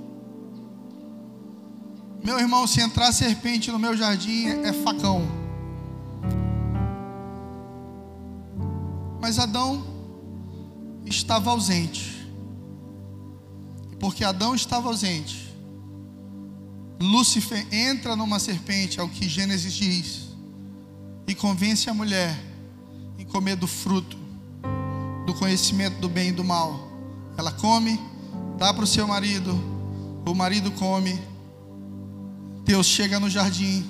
Meu 2.23 2.39
irmão, 2.39 2.67
se 2.67 2.83
entrar 2.83 3.11
serpente 3.11 3.73
no 3.73 3.79
meu 3.79 3.97
jardim 3.97 4.47
é 4.47 4.71
facão. 4.71 5.27
Mas 9.19 9.39
Adão 9.39 9.83
estava 11.07 11.53
ausente. 11.53 12.31
Porque 13.99 14.23
Adão 14.23 14.55
estava 14.55 14.89
ausente, 14.89 15.46
Lúcifer 17.01 17.67
entra 17.73 18.17
numa 18.17 18.39
serpente, 18.39 18.99
é 18.99 19.03
o 19.03 19.09
que 19.09 19.29
Gênesis 19.29 19.73
diz, 19.73 20.29
e 21.27 21.35
convence 21.35 21.91
a 21.91 21.95
mulher 21.95 22.39
em 23.19 23.25
comer 23.25 23.57
do 23.57 23.67
fruto 23.67 24.17
do 25.27 25.35
conhecimento 25.35 25.99
do 25.99 26.09
bem 26.09 26.29
e 26.29 26.33
do 26.33 26.45
mal. 26.45 26.91
Ela 27.37 27.53
come, 27.53 28.01
dá 28.57 28.73
para 28.73 28.85
o 28.85 28.87
seu 28.87 29.07
marido, 29.07 29.53
o 30.25 30.35
marido 30.35 30.71
come 30.73 31.21
Deus 32.67 32.85
chega 32.85 33.21
no 33.21 33.31
jardim, 33.31 33.87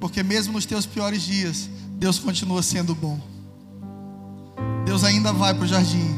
porque 0.00 0.22
mesmo 0.22 0.54
nos 0.54 0.64
teus 0.64 0.86
piores 0.86 1.22
dias, 1.22 1.68
Deus 1.98 2.18
continua 2.18 2.62
sendo 2.62 2.94
bom. 2.94 3.20
Deus 4.86 5.04
ainda 5.04 5.30
vai 5.30 5.52
para 5.52 5.64
o 5.64 5.68
jardim. 5.68 6.16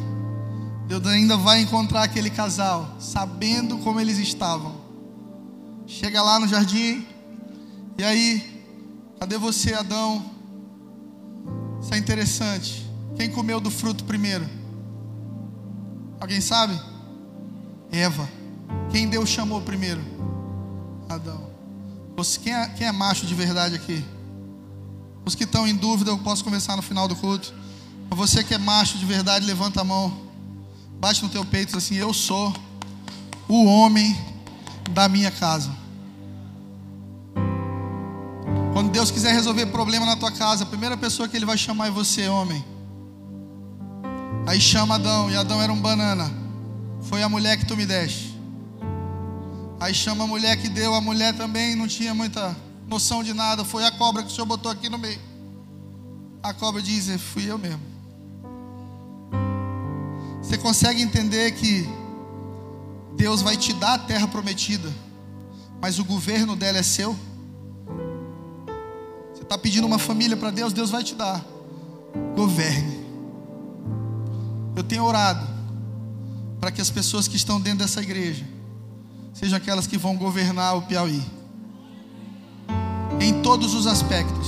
Deus 0.86 1.04
ainda 1.04 1.36
vai 1.36 1.60
encontrar 1.60 2.04
aquele 2.04 2.30
casal, 2.30 2.96
sabendo 3.00 3.78
como 3.78 3.98
eles 3.98 4.18
estavam. 4.18 4.79
Chega 5.90 6.22
lá 6.22 6.38
no 6.38 6.46
jardim, 6.46 7.04
e 7.98 8.04
aí, 8.04 8.64
cadê 9.18 9.36
você, 9.36 9.74
Adão? 9.74 10.24
Isso 11.82 11.92
é 11.92 11.98
interessante. 11.98 12.88
Quem 13.16 13.28
comeu 13.28 13.60
do 13.60 13.72
fruto 13.72 14.04
primeiro? 14.04 14.48
Alguém 16.20 16.40
sabe? 16.40 16.80
Eva. 17.90 18.30
Quem 18.92 19.08
Deus 19.08 19.28
chamou 19.28 19.60
primeiro? 19.62 20.00
Adão. 21.08 21.50
Você, 22.16 22.38
quem, 22.38 22.54
é, 22.54 22.68
quem 22.68 22.86
é 22.86 22.92
macho 22.92 23.26
de 23.26 23.34
verdade 23.34 23.74
aqui? 23.74 24.04
Os 25.24 25.34
que 25.34 25.42
estão 25.42 25.66
em 25.66 25.74
dúvida, 25.74 26.12
eu 26.12 26.18
posso 26.18 26.44
conversar 26.44 26.76
no 26.76 26.82
final 26.82 27.08
do 27.08 27.16
culto. 27.16 27.52
Você 28.10 28.44
que 28.44 28.54
é 28.54 28.58
macho 28.58 28.96
de 28.96 29.04
verdade, 29.04 29.44
levanta 29.44 29.80
a 29.80 29.84
mão. 29.84 30.16
Bate 31.00 31.20
no 31.24 31.28
teu 31.28 31.44
peito 31.44 31.76
assim: 31.76 31.96
Eu 31.96 32.14
sou 32.14 32.54
o 33.48 33.64
homem 33.64 34.16
da 34.92 35.08
minha 35.08 35.32
casa. 35.32 35.79
Quando 38.80 38.92
Deus 38.92 39.10
quiser 39.10 39.34
resolver 39.34 39.66
problema 39.66 40.06
na 40.06 40.16
tua 40.16 40.32
casa, 40.32 40.64
a 40.64 40.66
primeira 40.66 40.96
pessoa 40.96 41.28
que 41.28 41.36
Ele 41.36 41.44
vai 41.44 41.58
chamar 41.58 41.88
é 41.88 41.90
você, 41.90 42.26
homem. 42.28 42.64
Aí 44.46 44.58
chama 44.58 44.94
Adão, 44.94 45.30
e 45.30 45.36
Adão 45.36 45.60
era 45.60 45.70
um 45.70 45.78
banana. 45.78 46.32
Foi 47.02 47.22
a 47.22 47.28
mulher 47.28 47.58
que 47.58 47.66
tu 47.66 47.76
me 47.76 47.84
deste. 47.84 48.34
Aí 49.78 49.92
chama 49.92 50.24
a 50.24 50.26
mulher 50.26 50.56
que 50.56 50.66
deu, 50.66 50.94
a 50.94 51.00
mulher 51.02 51.36
também 51.36 51.76
não 51.76 51.86
tinha 51.86 52.14
muita 52.14 52.56
noção 52.88 53.22
de 53.22 53.34
nada. 53.34 53.66
Foi 53.66 53.84
a 53.84 53.90
cobra 53.90 54.22
que 54.22 54.30
o 54.30 54.34
senhor 54.34 54.46
botou 54.46 54.72
aqui 54.72 54.88
no 54.88 54.96
meio. 54.96 55.20
A 56.42 56.54
cobra 56.54 56.80
diz: 56.80 57.10
é, 57.10 57.18
Fui 57.18 57.50
eu 57.50 57.58
mesmo. 57.58 57.82
Você 60.42 60.56
consegue 60.56 61.02
entender 61.02 61.50
que 61.50 61.86
Deus 63.14 63.42
vai 63.42 63.58
te 63.58 63.74
dar 63.74 63.92
a 63.92 63.98
terra 63.98 64.26
prometida, 64.26 64.90
mas 65.82 65.98
o 65.98 66.04
governo 66.06 66.56
dela 66.56 66.78
é 66.78 66.82
seu? 66.82 67.14
Está 69.50 69.58
pedindo 69.58 69.84
uma 69.84 69.98
família 69.98 70.36
para 70.36 70.52
Deus, 70.52 70.72
Deus 70.72 70.90
vai 70.90 71.02
te 71.02 71.12
dar. 71.12 71.44
Governe. 72.36 73.04
Eu 74.76 74.84
tenho 74.84 75.02
orado 75.02 75.44
para 76.60 76.70
que 76.70 76.80
as 76.80 76.88
pessoas 76.88 77.26
que 77.26 77.34
estão 77.34 77.60
dentro 77.60 77.80
dessa 77.80 78.00
igreja 78.00 78.44
sejam 79.34 79.56
aquelas 79.56 79.88
que 79.88 79.98
vão 79.98 80.16
governar 80.16 80.76
o 80.76 80.82
Piauí. 80.82 81.20
Em 83.20 83.42
todos 83.42 83.74
os 83.74 83.88
aspectos. 83.88 84.46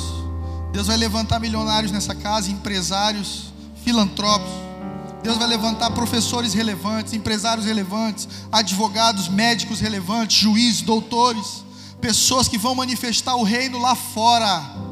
Deus 0.72 0.86
vai 0.86 0.96
levantar 0.96 1.40
milionários 1.40 1.90
nessa 1.90 2.14
casa, 2.14 2.52
empresários, 2.52 3.52
filantropos. 3.82 4.52
Deus 5.20 5.36
vai 5.36 5.48
levantar 5.48 5.90
professores 5.90 6.54
relevantes, 6.54 7.12
empresários 7.12 7.66
relevantes, 7.66 8.28
advogados, 8.52 9.26
médicos 9.26 9.80
relevantes, 9.80 10.36
juízes, 10.36 10.80
doutores, 10.80 11.64
pessoas 12.00 12.46
que 12.46 12.56
vão 12.56 12.76
manifestar 12.76 13.34
o 13.34 13.42
reino 13.42 13.80
lá 13.80 13.96
fora. 13.96 14.91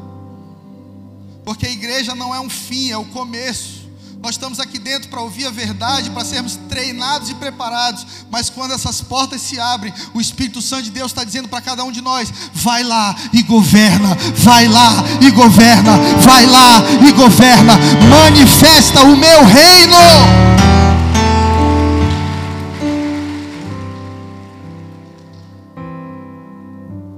Porque 1.43 1.65
a 1.65 1.71
igreja 1.71 2.15
não 2.15 2.33
é 2.33 2.39
um 2.39 2.49
fim, 2.49 2.91
é 2.91 2.97
o 2.97 3.05
começo. 3.05 3.81
Nós 4.21 4.35
estamos 4.35 4.59
aqui 4.59 4.77
dentro 4.77 5.09
para 5.09 5.19
ouvir 5.19 5.47
a 5.47 5.49
verdade, 5.49 6.11
para 6.11 6.23
sermos 6.23 6.55
treinados 6.69 7.31
e 7.31 7.33
preparados. 7.33 8.05
Mas 8.29 8.51
quando 8.51 8.71
essas 8.71 9.01
portas 9.01 9.41
se 9.41 9.59
abrem, 9.59 9.91
o 10.13 10.21
Espírito 10.21 10.61
Santo 10.61 10.83
de 10.83 10.91
Deus 10.91 11.11
está 11.11 11.23
dizendo 11.23 11.49
para 11.49 11.59
cada 11.59 11.83
um 11.83 11.91
de 11.91 12.01
nós: 12.01 12.31
vai 12.53 12.83
lá 12.83 13.15
e 13.33 13.41
governa, 13.41 14.15
vai 14.35 14.67
lá 14.67 15.03
e 15.19 15.31
governa, 15.31 15.97
vai 16.19 16.45
lá 16.45 16.83
e 17.07 17.11
governa, 17.13 17.73
manifesta 18.07 19.01
o 19.01 19.17
meu 19.17 19.43
reino. 19.43 19.97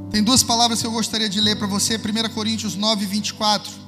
Tem 0.09 0.24
duas 0.24 0.41
palavras 0.41 0.80
que 0.80 0.88
eu 0.88 0.91
gostaria 0.91 1.28
de 1.28 1.41
ler 1.41 1.57
para 1.57 1.67
você, 1.67 1.97
1 1.97 2.34
Coríntios 2.34 2.76
9, 2.76 3.05
24. 3.05 3.83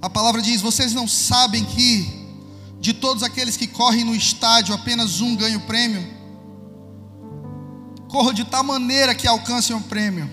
A 0.00 0.08
palavra 0.08 0.40
diz: 0.40 0.60
Vocês 0.60 0.92
não 0.92 1.08
sabem 1.08 1.64
que 1.64 2.26
de 2.80 2.92
todos 2.92 3.22
aqueles 3.22 3.56
que 3.56 3.66
correm 3.66 4.04
no 4.04 4.14
estádio, 4.14 4.74
apenas 4.74 5.20
um 5.20 5.34
ganha 5.34 5.58
o 5.58 5.62
prêmio? 5.62 6.16
Corra 8.08 8.32
de 8.32 8.44
tal 8.44 8.64
maneira 8.64 9.14
que 9.14 9.26
alcancem 9.26 9.74
o 9.74 9.80
prêmio. 9.80 10.30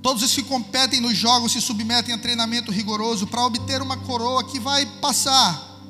Todos 0.00 0.22
os 0.22 0.34
que 0.34 0.42
competem 0.42 1.00
nos 1.00 1.16
jogos 1.16 1.52
se 1.52 1.60
submetem 1.60 2.14
a 2.14 2.18
treinamento 2.18 2.70
rigoroso 2.70 3.26
para 3.26 3.44
obter 3.44 3.80
uma 3.82 3.96
coroa 3.96 4.44
que 4.44 4.60
vai 4.60 4.86
passar. 5.00 5.80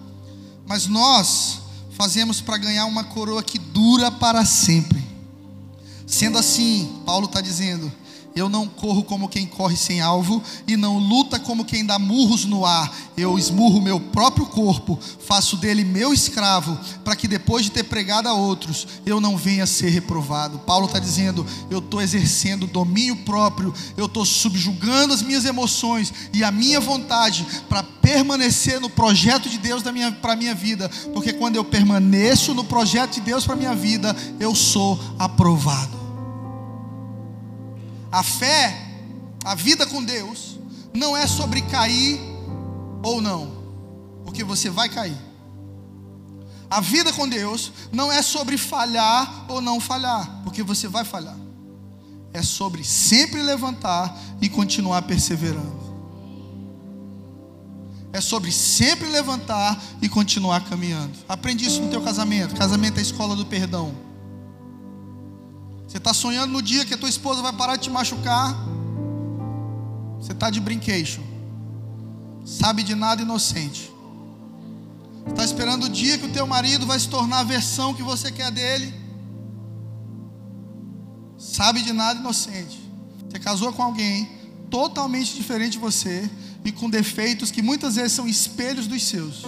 Mas 0.67 0.87
nós 0.87 1.59
fazemos 1.91 2.41
para 2.41 2.57
ganhar 2.57 2.87
uma 2.87 3.05
coroa 3.05 3.43
que 3.43 3.59
dura 3.59 4.11
para 4.11 4.45
sempre. 4.45 5.05
Sendo 6.07 6.39
assim, 6.39 7.03
Paulo 7.05 7.27
está 7.27 7.41
dizendo 7.41 7.93
eu 8.35 8.49
não 8.49 8.67
corro 8.67 9.05
como 9.05 9.29
quem 9.29 9.47
corre 9.47 9.77
sem 9.77 10.01
alvo 10.01 10.43
e 10.67 10.77
não 10.77 10.99
luta 10.99 11.39
como 11.39 11.65
quem 11.65 11.87
dá 11.87 11.99
murros 11.99 12.45
no 12.45 12.67
ar. 12.67 12.93
Eu 13.17 13.39
esmurro 13.39 13.81
meu 13.81 14.01
próprio 14.01 14.47
corpo, 14.47 14.99
faço 15.21 15.57
dele 15.57 15.85
meu 15.85 16.13
escravo, 16.13 16.79
para 17.05 17.15
que 17.15 17.29
depois 17.29 17.65
de 17.65 17.71
ter 17.71 17.85
pregado 17.85 18.29
a 18.29 18.35
outros, 18.35 18.87
eu 19.07 19.21
não 19.21 19.37
venha 19.37 19.65
a 19.65 19.69
ser 19.69 19.91
reprovado. 19.91 20.59
Paulo 20.61 20.87
está 20.87 20.99
dizendo: 20.99 21.47
eu 21.71 21.79
estou 21.79 22.03
exercendo 22.03 22.67
domínio 22.67 23.17
próprio, 23.17 23.73
eu 23.97 24.07
estou 24.07 24.25
subjugando 24.25 25.15
as 25.15 25.23
minhas 25.23 25.45
emoções 25.45 26.13
e 26.33 26.43
a 26.43 26.51
minha 26.51 26.81
vontade 26.81 27.47
para 27.69 27.83
permanecer 27.83 28.81
no 28.81 28.91
projeto 28.91 29.49
de 29.49 29.59
Deus 29.59 29.83
para 30.21 30.33
a 30.33 30.37
minha 30.37 30.55
vida, 30.55 30.91
porque 31.13 31.33
quando 31.33 31.57
eu 31.57 31.65
permaneço 31.65 32.53
no 32.53 32.65
projeto 32.65 33.15
de 33.15 33.21
Deus 33.21 33.47
para 33.47 33.57
minha 33.57 33.75
vida, 33.75 34.15
eu 34.41 34.55
sou 34.55 34.99
aprovado. 35.19 36.04
A 38.15 38.23
fé, 38.23 38.73
a 39.45 39.57
vida 39.57 39.85
com 39.89 40.01
Deus, 40.01 40.57
não 40.95 41.17
é 41.17 41.27
sobre 41.27 41.61
cair 41.63 42.21
ou 43.03 43.21
não, 43.21 43.51
porque 44.25 44.45
você 44.45 44.71
vai 44.71 44.89
cair. 44.89 45.19
A 46.71 46.81
vida 46.81 47.13
com 47.13 47.29
Deus 47.29 47.73
não 47.91 48.13
é 48.13 48.23
sobre 48.23 48.57
falhar 48.57 49.47
ou 49.49 49.61
não 49.61 49.81
falhar, 49.81 50.43
porque 50.45 50.63
você 50.63 50.87
vai 50.87 51.05
falhar. 51.05 51.37
É 52.33 52.41
sobre 52.41 52.85
sempre 52.85 53.43
levantar 53.43 54.17
e 54.41 54.49
continuar 54.49 55.03
perseverando. 55.03 55.83
É 58.13 58.21
sobre 58.21 58.53
sempre 58.53 59.09
levantar 59.09 59.77
e 60.01 60.09
continuar 60.09 60.61
caminhando. 60.69 61.19
Aprende 61.29 61.67
isso 61.67 61.83
no 61.83 61.91
teu 61.91 62.01
casamento. 62.01 62.55
Casamento 62.55 62.99
é 62.99 63.01
a 63.01 63.03
escola 63.03 63.35
do 63.35 63.45
perdão. 63.45 64.14
Você 65.95 65.99
está 65.99 66.13
sonhando 66.13 66.53
no 66.53 66.61
dia 66.61 66.85
que 66.85 66.93
a 66.93 66.99
tua 66.99 67.09
esposa 67.09 67.41
vai 67.41 67.53
parar 67.53 67.77
de 67.77 67.85
te 67.85 67.91
machucar. 67.91 68.53
Você 70.19 70.33
está 70.33 70.51
de 70.51 70.59
brincation. 70.59 71.23
Sabe 72.45 72.83
de 72.83 72.97
nada 72.97 73.23
inocente. 73.23 73.93
Está 75.29 75.45
esperando 75.45 75.85
o 75.85 75.89
dia 75.89 76.19
que 76.19 76.27
o 76.27 76.33
teu 76.33 76.49
marido 76.49 76.85
vai 76.85 76.99
se 76.99 77.09
tornar 77.09 77.39
a 77.39 77.45
versão 77.45 77.95
que 77.95 78.03
você 78.03 78.33
quer 78.33 78.51
dele. 78.51 78.93
Sabe 81.39 81.81
de 81.81 81.93
nada 81.93 82.19
inocente. 82.19 82.77
Você 83.31 83.39
casou 83.39 83.73
com 83.73 83.85
alguém 83.85 84.29
totalmente 84.69 85.33
diferente 85.37 85.75
de 85.75 85.79
você 85.79 86.29
e 86.65 86.73
com 86.73 86.91
defeitos 86.91 87.53
que 87.53 87.63
muitas 87.63 87.95
vezes 87.95 88.15
são 88.15 88.27
espelhos 88.27 88.89
dos 88.89 89.01
seus. 89.05 89.45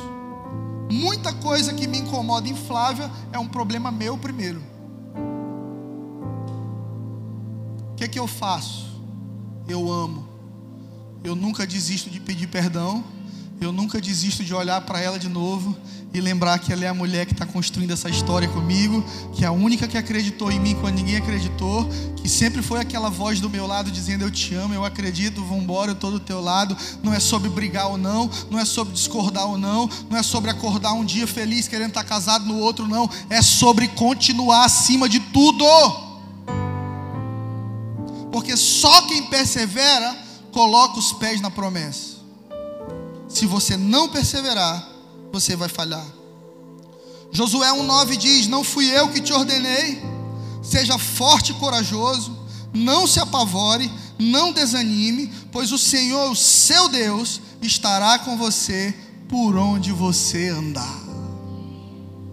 Muita 0.93 1.33
coisa 1.33 1.75
que 1.75 1.89
me 1.89 1.99
incomoda 1.99 2.49
em 2.49 2.55
Flávia 2.55 3.11
é 3.33 3.39
um 3.41 3.49
problema 3.49 3.91
meu 3.91 4.17
primeiro. 4.17 4.76
O 7.97 7.99
que, 7.99 8.05
é 8.05 8.09
que 8.09 8.19
eu 8.19 8.27
faço? 8.27 8.85
Eu 9.67 9.91
amo. 9.91 10.29
Eu 11.25 11.35
nunca 11.35 11.67
desisto 11.67 12.11
de 12.11 12.21
pedir 12.21 12.47
perdão. 12.47 13.03
Eu 13.59 13.73
nunca 13.73 13.99
desisto 13.99 14.45
de 14.45 14.53
olhar 14.53 14.83
para 14.83 15.01
ela 15.01 15.19
de 15.19 15.31
novo 15.31 15.75
e 16.13 16.21
lembrar 16.21 16.59
que 16.59 16.71
ela 16.75 16.85
é 16.85 16.89
a 16.89 16.93
mulher 16.93 17.25
que 17.25 17.33
está 17.33 17.47
construindo 17.47 17.93
essa 17.93 18.11
história 18.11 18.47
comigo, 18.49 19.03
que 19.33 19.45
é 19.45 19.49
a 19.49 19.51
única 19.51 19.89
que 19.89 19.97
acreditou 19.97 20.53
em 20.53 20.61
mim 20.61 20.77
quando 20.79 20.97
ninguém 20.97 21.17
acreditou, 21.17 21.89
que 22.17 22.29
sempre 22.29 22.61
foi 22.61 22.81
aquela 22.81 23.09
voz 23.09 23.41
do 23.41 23.49
meu 23.49 23.67
lado 23.67 23.91
dizendo 23.91 24.25
eu 24.25 24.31
te 24.31 24.55
amo, 24.55 24.75
eu 24.75 24.85
acredito, 24.85 25.43
vamos 25.43 25.65
embora, 25.65 25.93
eu 25.93 25.95
estou 25.95 26.11
do 26.11 26.21
teu 26.21 26.43
lado. 26.43 26.77
Não 27.03 27.15
é 27.15 27.19
sobre 27.19 27.49
brigar 27.49 27.87
ou 27.87 27.97
não, 27.97 28.31
não 28.51 28.59
é 28.59 28.67
sobre 28.67 28.93
discordar 28.93 29.47
ou 29.47 29.57
não, 29.57 29.89
não 30.11 30.19
é 30.19 30.23
sobre 30.23 30.51
acordar 30.51 30.93
um 30.93 31.03
dia 31.05 31.27
feliz 31.27 31.67
querendo 31.67 31.89
estar 31.89 32.05
casado 32.05 32.45
no 32.45 32.59
outro 32.59 32.87
não, 32.87 33.09
é 33.31 33.41
sobre 33.41 33.89
continuar 33.89 34.67
acima 34.67 35.09
de 35.09 35.19
tudo 35.19 35.65
porque 38.47 38.57
só 38.57 39.03
quem 39.03 39.25
persevera 39.25 40.17
coloca 40.53 41.01
os 41.01 41.13
pés 41.15 41.41
na 41.41 41.51
promessa. 41.51 42.15
Se 43.29 43.45
você 43.45 43.77
não 43.77 44.09
perseverar, 44.09 44.89
você 45.33 45.57
vai 45.57 45.69
falhar. 45.69 46.07
Josué 47.33 47.69
1,9 47.73 48.17
diz: 48.17 48.47
Não 48.47 48.63
fui 48.63 48.87
eu 48.87 49.09
que 49.09 49.21
te 49.21 49.33
ordenei, 49.33 50.01
seja 50.63 50.97
forte 50.97 51.51
e 51.51 51.55
corajoso, 51.57 52.39
não 52.73 53.05
se 53.05 53.19
apavore, 53.19 53.91
não 54.17 54.53
desanime, 54.53 55.33
pois 55.51 55.73
o 55.73 55.79
Senhor, 55.79 56.31
o 56.31 56.37
seu 56.37 56.89
Deus, 56.89 57.41
estará 57.61 58.17
com 58.21 58.37
você 58.37 58.95
por 59.29 59.57
onde 59.57 59.91
você 59.91 60.51
andar. 60.51 61.01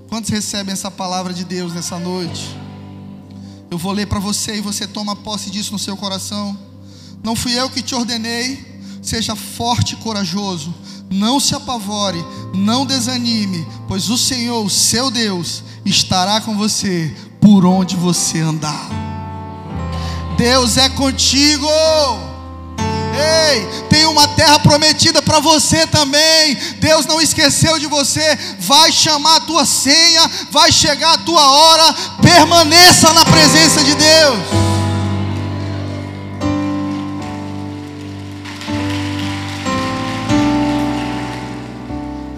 Quantos 0.09 0.29
recebem 0.29 0.73
essa 0.73 0.91
palavra 0.91 1.33
de 1.33 1.43
Deus 1.43 1.73
nessa 1.73 1.97
noite? 1.97 2.62
Eu 3.73 3.77
vou 3.79 3.91
ler 3.91 4.05
para 4.05 4.19
você 4.19 4.57
e 4.57 4.61
você 4.61 4.85
toma 4.85 5.15
posse 5.15 5.49
disso 5.49 5.71
no 5.71 5.79
seu 5.79 5.97
coração. 5.97 6.55
Não 7.23 7.35
fui 7.35 7.59
eu 7.59 7.71
que 7.71 7.81
te 7.81 7.95
ordenei, 7.95 8.63
seja 9.01 9.35
forte 9.35 9.93
e 9.93 9.95
corajoso, 9.95 10.71
não 11.09 11.39
se 11.39 11.55
apavore, 11.55 12.23
não 12.53 12.85
desanime, 12.85 13.65
pois 13.87 14.11
o 14.11 14.17
Senhor, 14.17 14.63
o 14.63 14.69
seu 14.69 15.09
Deus, 15.09 15.63
estará 15.83 16.39
com 16.39 16.55
você 16.55 17.11
por 17.41 17.65
onde 17.65 17.95
você 17.95 18.41
andar. 18.41 18.91
Deus 20.37 20.77
é 20.77 20.87
contigo. 20.89 21.65
Ei, 23.13 23.67
tem 23.89 24.07
uma 24.07 24.27
terra 24.27 24.57
prometida 24.59 25.21
para 25.21 25.39
você 25.39 25.85
também. 25.85 26.55
Deus 26.79 27.05
não 27.05 27.21
esqueceu 27.21 27.77
de 27.77 27.85
você. 27.85 28.37
Vai 28.59 28.91
chamar 28.91 29.35
a 29.35 29.41
tua 29.41 29.65
senha, 29.65 30.29
vai 30.49 30.71
chegar 30.71 31.13
a 31.13 31.17
tua 31.19 31.47
hora. 31.47 31.93
Permaneça 32.21 33.13
na 33.13 33.23
presença 33.23 33.83
de 33.83 33.93
Deus. 33.93 34.39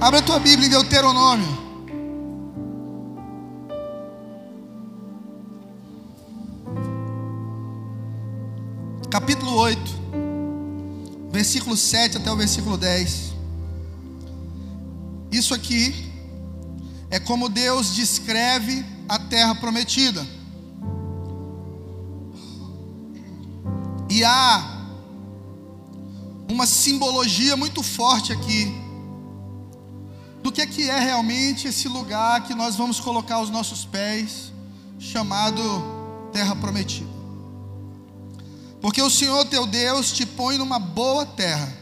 Abre 0.01 0.19
a 0.19 0.21
tua 0.21 0.39
Bíblia 0.39 0.67
em 0.67 0.71
Deuteronômio. 0.71 1.64
Versículo 11.75 11.77
7 11.77 12.17
até 12.17 12.31
o 12.31 12.37
versículo 12.37 12.77
10. 12.77 13.33
Isso 15.31 15.53
aqui 15.53 16.11
é 17.09 17.19
como 17.19 17.49
Deus 17.49 17.93
descreve 17.93 18.85
a 19.07 19.19
terra 19.19 19.53
prometida. 19.55 20.25
E 24.09 24.23
há 24.23 24.87
uma 26.49 26.65
simbologia 26.65 27.57
muito 27.57 27.83
forte 27.83 28.31
aqui 28.31 28.73
do 30.41 30.51
que 30.51 30.61
é 30.61 30.67
que 30.67 30.89
é 30.89 30.99
realmente 30.99 31.67
esse 31.67 31.87
lugar 31.87 32.43
que 32.43 32.53
nós 32.53 32.75
vamos 32.75 32.99
colocar 32.99 33.41
os 33.41 33.49
nossos 33.49 33.83
pés, 33.83 34.53
chamado 34.99 35.61
terra 36.31 36.55
prometida. 36.55 37.14
Porque 38.85 39.01
o 39.01 39.09
Senhor 39.09 39.43
teu 39.45 39.65
Deus 39.65 40.11
te 40.11 40.27
põe 40.27 40.59
numa 40.59 40.77
boa 40.77 41.25
terra, 41.25 41.75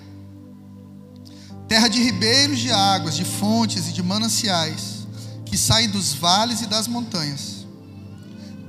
terra 1.67 1.89
de 1.89 2.01
ribeiros 2.01 2.59
de 2.59 2.71
águas, 2.71 3.17
de 3.17 3.25
fontes 3.25 3.89
e 3.89 3.91
de 3.91 4.01
mananciais, 4.01 5.05
que 5.45 5.57
saem 5.57 5.89
dos 5.89 6.13
vales 6.13 6.61
e 6.61 6.65
das 6.65 6.87
montanhas, 6.87 7.67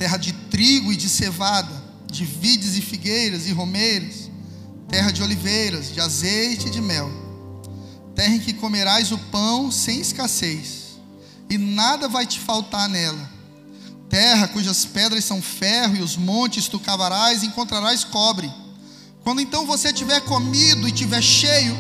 terra 0.01 0.17
de 0.17 0.33
trigo 0.33 0.93
e 0.93 0.97
de 0.97 1.09
cevada, 1.09 1.81
de 2.11 2.25
vides 2.25 2.77
e 2.77 2.81
figueiras 2.81 3.47
e 3.47 3.53
romeiros, 3.53 4.29
terra 4.89 5.13
de 5.13 5.23
oliveiras, 5.23 5.93
de 5.93 6.01
azeite 6.01 6.67
e 6.67 6.71
de 6.71 6.81
mel, 6.81 7.09
terra 8.17 8.35
em 8.35 8.41
que 8.41 8.55
comerás 8.55 9.13
o 9.13 9.19
pão 9.31 9.71
sem 9.71 10.01
escassez, 10.01 10.99
e 11.49 11.57
nada 11.57 12.09
vai 12.09 12.27
te 12.27 12.41
faltar 12.41 12.89
nela 12.89 13.34
terra 14.09 14.49
cujas 14.49 14.85
pedras 14.85 15.25
são 15.25 15.43
ferro 15.43 15.97
e 15.97 16.03
os 16.03 16.17
montes 16.17 16.69
tu 16.69 16.79
cavarás 16.79 17.43
e 17.43 17.47
encontrarás 17.47 18.05
cobre. 18.05 18.51
Quando 19.23 19.41
então 19.41 19.67
você 19.67 19.93
tiver 19.93 20.21
comido 20.21 20.87
e 20.87 20.93
tiver 20.93 21.23
cheio, 21.23 21.77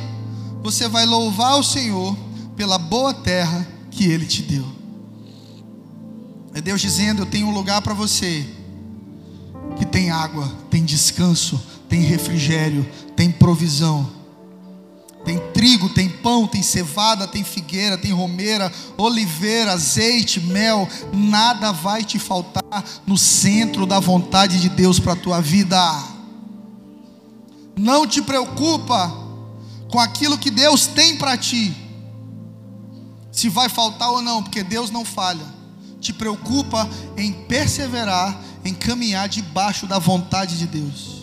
você 0.62 0.88
vai 0.88 1.04
louvar 1.04 1.58
o 1.58 1.62
Senhor 1.62 2.16
pela 2.56 2.78
boa 2.78 3.12
terra 3.12 3.66
que 3.90 4.04
ele 4.04 4.26
te 4.26 4.42
deu. 4.42 4.66
É 6.54 6.60
Deus 6.60 6.80
dizendo: 6.80 7.22
Eu 7.22 7.26
tenho 7.26 7.48
um 7.48 7.54
lugar 7.54 7.82
para 7.82 7.92
você 7.92 8.46
que 9.76 9.84
tem 9.84 10.10
água, 10.10 10.50
tem 10.70 10.84
descanso, 10.84 11.60
tem 11.88 12.00
refrigério, 12.00 12.88
tem 13.14 13.30
provisão. 13.30 14.23
Tem 15.64 15.78
trigo, 15.78 15.88
tem 15.88 16.10
pão, 16.10 16.46
tem 16.46 16.62
cevada, 16.62 17.26
tem 17.26 17.42
figueira, 17.42 17.96
tem 17.96 18.12
romeira, 18.12 18.70
oliveira, 18.98 19.72
azeite, 19.72 20.38
mel. 20.38 20.86
Nada 21.10 21.72
vai 21.72 22.04
te 22.04 22.18
faltar 22.18 22.84
no 23.06 23.16
centro 23.16 23.86
da 23.86 23.98
vontade 23.98 24.60
de 24.60 24.68
Deus 24.68 25.00
para 25.00 25.14
a 25.14 25.16
tua 25.16 25.40
vida. 25.40 25.80
Não 27.74 28.06
te 28.06 28.20
preocupa 28.20 29.10
com 29.90 29.98
aquilo 29.98 30.36
que 30.36 30.50
Deus 30.50 30.86
tem 30.86 31.16
para 31.16 31.34
ti. 31.38 31.74
Se 33.32 33.48
vai 33.48 33.70
faltar 33.70 34.10
ou 34.10 34.20
não, 34.20 34.42
porque 34.42 34.62
Deus 34.62 34.90
não 34.90 35.02
falha. 35.02 35.46
Te 35.98 36.12
preocupa 36.12 36.86
em 37.16 37.32
perseverar, 37.32 38.38
em 38.66 38.74
caminhar 38.74 39.30
debaixo 39.30 39.86
da 39.86 39.98
vontade 39.98 40.58
de 40.58 40.66
Deus. 40.66 41.22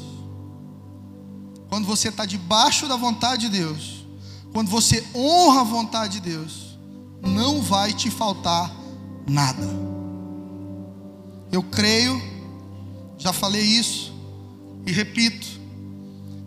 Quando 1.70 1.86
você 1.86 2.08
está 2.08 2.26
debaixo 2.26 2.88
da 2.88 2.96
vontade 2.96 3.48
de 3.48 3.50
Deus, 3.50 4.01
quando 4.52 4.70
você 4.70 5.06
honra 5.16 5.62
a 5.62 5.64
vontade 5.64 6.20
de 6.20 6.30
Deus, 6.30 6.78
não 7.22 7.62
vai 7.62 7.94
te 7.94 8.10
faltar 8.10 8.72
nada. 9.28 9.68
Eu 11.52 11.64
creio, 11.64 12.22
já 13.18 13.32
falei 13.32 13.62
isso 13.62 14.14
e 14.86 14.92
repito, 14.92 15.48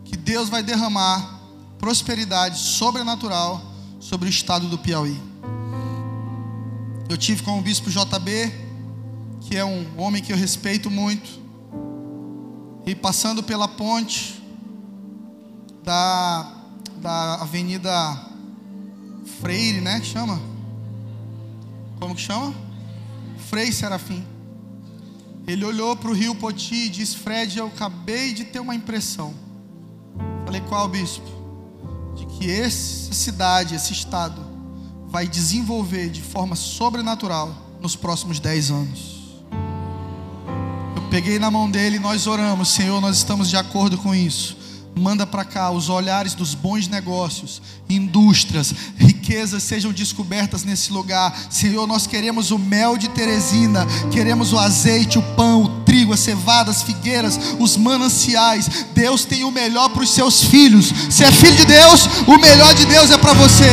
que 0.05 0.17
Deus 0.17 0.49
vai 0.49 0.63
derramar 0.63 1.41
prosperidade 1.79 2.59
sobrenatural 2.59 3.63
sobre 4.01 4.29
o 4.29 4.31
estado 4.31 4.69
do 4.69 4.79
Piauí. 4.79 5.21
Eu 7.09 7.17
tive 7.17 7.43
com 7.43 7.59
o 7.59 7.63
bispo 7.63 7.91
JB, 7.91 8.53
que 9.43 9.57
é 9.57 9.65
um 9.65 9.87
homem 9.99 10.23
que 10.23 10.33
eu 10.33 10.37
respeito 10.37 10.91
muito, 10.91 11.43
e 12.87 12.95
passando 12.95 13.43
pela 13.43 13.69
ponte, 13.69 14.43
da, 15.83 16.54
da 17.05 17.35
Avenida 17.35 18.19
Freire, 19.39 19.83
né? 19.83 20.01
Que 20.01 20.07
chama? 20.07 20.41
Como 22.01 22.15
que 22.15 22.23
chama? 22.23 22.55
Frei 23.51 23.71
Serafim. 23.71 24.25
Ele 25.47 25.67
olhou 25.67 25.95
para 25.95 26.11
o 26.11 26.15
rio 26.15 26.35
Poti 26.35 26.87
e 26.87 26.89
disse: 26.89 27.19
Fred, 27.19 27.59
eu 27.59 27.67
acabei 27.67 28.33
de 28.33 28.45
ter 28.45 28.59
uma 28.59 28.75
impressão. 28.75 29.35
Falei, 30.47 30.63
qual, 30.63 30.89
bispo? 30.89 31.29
De 32.17 32.25
que 32.25 32.51
essa 32.51 33.13
cidade, 33.13 33.75
esse 33.75 33.93
estado, 33.93 34.41
vai 35.07 35.29
desenvolver 35.29 36.09
de 36.09 36.23
forma 36.23 36.57
sobrenatural 36.57 37.55
nos 37.83 37.95
próximos 37.95 38.41
dez 38.41 38.71
anos. 38.71 39.45
Eu 40.97 41.03
peguei 41.11 41.39
na 41.39 41.51
mão 41.51 41.71
dele 41.71 41.97
e 41.97 42.01
nós 42.01 42.27
oramos, 42.27 42.71
Senhor, 42.71 42.99
nós 42.99 43.19
estamos 43.19 43.51
de 43.51 43.59
acordo 43.59 43.99
com 43.99 44.15
isso 44.15 44.64
manda 44.97 45.27
para 45.27 45.45
cá 45.45 45.71
os 45.71 45.89
olhares 45.89 46.35
dos 46.35 46.55
bons 46.55 46.87
negócios, 46.89 47.61
indústrias, 47.89 48.73
riquezas 48.97 49.63
sejam 49.63 49.93
descobertas 49.93 50.65
nesse 50.65 50.93
lugar. 50.93 51.37
Senhor, 51.51 51.87
nós 51.87 52.07
queremos 52.07 52.51
o 52.51 52.59
mel 52.59 52.97
de 52.97 53.09
Teresina, 53.09 53.87
queremos 54.13 54.53
o 54.53 54.59
azeite, 54.59 55.19
o 55.19 55.23
pão, 55.35 55.65
o 55.65 55.69
trigo, 55.83 56.13
as 56.13 56.21
cevadas, 56.21 56.77
as 56.77 56.83
figueiras, 56.83 57.39
os 57.59 57.77
mananciais. 57.77 58.87
Deus 58.95 59.25
tem 59.25 59.45
o 59.45 59.51
melhor 59.51 59.89
para 59.89 60.03
os 60.03 60.11
seus 60.11 60.45
filhos. 60.45 60.93
Se 61.11 61.25
é 61.25 61.33
filho 61.33 61.57
de 61.57 61.65
Deus, 61.65 62.07
o 62.27 62.39
melhor 62.39 62.75
de 62.75 62.87
Deus 62.87 63.11
é 63.11 63.19
para 63.19 63.33
você. 63.33 63.65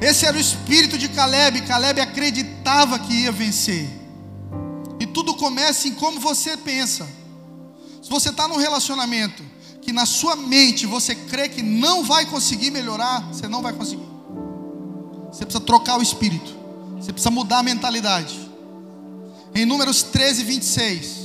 Esse 0.00 0.26
era 0.26 0.36
o 0.36 0.40
espírito 0.40 0.96
de 0.96 1.08
Caleb. 1.08 1.62
Caleb 1.62 2.00
acreditava 2.00 2.98
que 2.98 3.12
ia 3.12 3.32
vencer 3.32 4.07
começa 5.38 5.88
em 5.88 5.94
como 5.94 6.20
você 6.20 6.56
pensa. 6.56 7.08
Se 8.02 8.10
você 8.10 8.28
está 8.28 8.46
num 8.46 8.56
relacionamento 8.56 9.42
que 9.80 9.92
na 9.92 10.04
sua 10.04 10.36
mente 10.36 10.86
você 10.86 11.14
crê 11.14 11.48
que 11.48 11.62
não 11.62 12.04
vai 12.04 12.26
conseguir 12.26 12.70
melhorar, 12.70 13.20
você 13.32 13.48
não 13.48 13.62
vai 13.62 13.72
conseguir. 13.72 14.06
Você 15.32 15.46
precisa 15.46 15.64
trocar 15.64 15.98
o 15.98 16.02
espírito. 16.02 16.54
Você 17.00 17.12
precisa 17.12 17.30
mudar 17.30 17.60
a 17.60 17.62
mentalidade. 17.62 18.38
Em 19.54 19.64
Números 19.64 20.02
13, 20.02 20.42
26, 20.44 21.16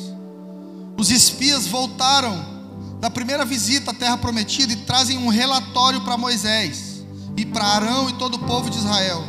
os 0.97 1.09
espias 1.09 1.67
voltaram 1.67 2.53
da 2.99 3.09
primeira 3.09 3.43
visita 3.43 3.91
à 3.91 3.93
terra 3.93 4.17
prometida 4.17 4.71
e 4.71 4.77
trazem 4.77 5.17
um 5.17 5.27
relatório 5.27 6.01
para 6.01 6.17
Moisés 6.17 7.03
e 7.35 7.45
para 7.45 7.65
Arão 7.65 8.09
e 8.09 8.13
todo 8.13 8.35
o 8.35 8.39
povo 8.39 8.69
de 8.69 8.77
Israel. 8.77 9.23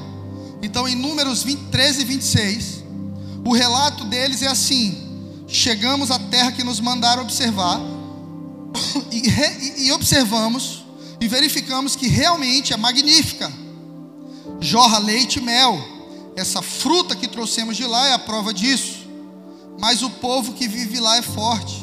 Então, 0.62 0.87
em 0.87 0.95
Números 0.95 1.43
20, 1.43 1.70
13 1.70 2.03
e 2.03 2.05
26, 2.05 2.84
o 3.45 3.53
relato 3.53 4.05
deles 4.05 4.42
é 4.42 4.49
assim: 4.49 4.97
chegamos 5.47 6.11
à 6.11 6.18
terra 6.18 6.53
que 6.53 6.64
nos 6.64 6.80
mandaram 6.80 7.22
observar 7.22 7.80
e, 9.12 9.28
e, 9.28 9.86
e 9.86 9.92
observamos 9.92 10.84
e 11.20 11.28
verificamos 11.28 11.97
que 11.97 12.09
realmente 12.09 12.72
é 12.72 12.76
magnífica. 12.76 13.51
Jorra 14.61 14.99
leite 14.99 15.38
e 15.38 15.42
mel. 15.42 15.78
Essa 16.36 16.61
fruta 16.61 17.14
que 17.14 17.28
trouxemos 17.28 17.76
de 17.76 17.84
lá 17.84 18.09
é 18.09 18.12
a 18.12 18.18
prova 18.18 18.53
disso. 18.53 19.07
Mas 19.78 20.03
o 20.03 20.11
povo 20.11 20.53
que 20.53 20.68
vive 20.68 21.01
lá 21.01 21.16
é 21.16 21.22
forte. 21.22 21.82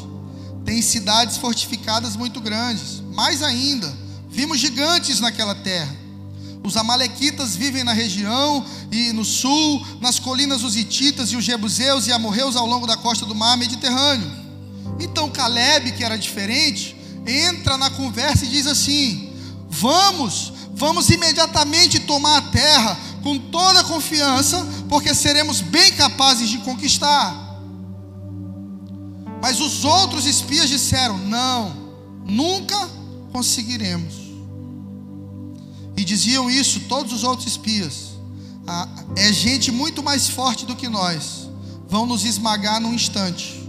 Tem 0.66 0.82
cidades 0.82 1.38
fortificadas 1.38 2.16
muito 2.16 2.40
grandes. 2.40 3.02
Mais 3.14 3.42
ainda, 3.42 3.92
vimos 4.30 4.60
gigantes 4.60 5.20
naquela 5.20 5.56
terra. 5.56 5.96
Os 6.64 6.78
amalequitas 6.78 7.56
vivem 7.56 7.84
na 7.84 7.94
região 7.94 8.64
e 8.92 9.12
no 9.14 9.26
sul, 9.26 9.86
nas 10.00 10.20
colinas 10.20 10.64
os 10.64 10.76
hititas 10.76 11.32
e 11.32 11.36
os 11.36 11.44
jebuseus 11.44 12.06
e 12.06 12.12
amorreus 12.12 12.56
ao 12.56 12.68
longo 12.68 12.86
da 12.86 12.96
costa 12.96 13.26
do 13.26 13.34
mar 13.34 13.58
Mediterrâneo. 13.58 14.32
Então 15.00 15.30
Caleb, 15.30 15.92
que 15.94 16.04
era 16.04 16.18
diferente, 16.18 16.96
entra 17.26 17.78
na 17.78 17.90
conversa 17.90 18.46
e 18.46 18.50
diz 18.50 18.68
assim: 18.68 19.34
Vamos, 19.68 20.54
vamos 20.74 21.10
imediatamente 21.10 22.00
tomar 22.00 22.38
a 22.38 22.42
terra 22.42 22.98
com 23.24 23.38
toda 23.38 23.84
confiança, 23.84 24.64
porque 24.88 25.16
seremos 25.16 25.62
bem 25.62 25.92
capazes 25.94 26.50
de 26.50 26.60
conquistar. 26.60 27.60
Mas 29.42 29.60
os 29.60 29.84
outros 29.84 30.28
espias 30.28 30.70
disseram: 30.70 31.18
Não, 31.18 31.76
nunca 32.24 32.78
conseguiremos. 33.32 34.21
E 35.98 36.04
diziam 36.04 36.50
isso 36.50 36.82
todos 36.82 37.14
os 37.14 37.24
outros 37.24 37.48
espias. 37.48 38.12
Ah, 38.68 38.88
é 39.16 39.32
gente 39.32 39.72
muito 39.72 40.02
mais 40.04 40.30
forte 40.30 40.66
do 40.66 40.76
que 40.76 40.88
nós. 40.88 41.50
Vão 41.88 42.06
nos 42.06 42.24
esmagar 42.24 42.80
num 42.80 42.94
instante. 42.94 43.62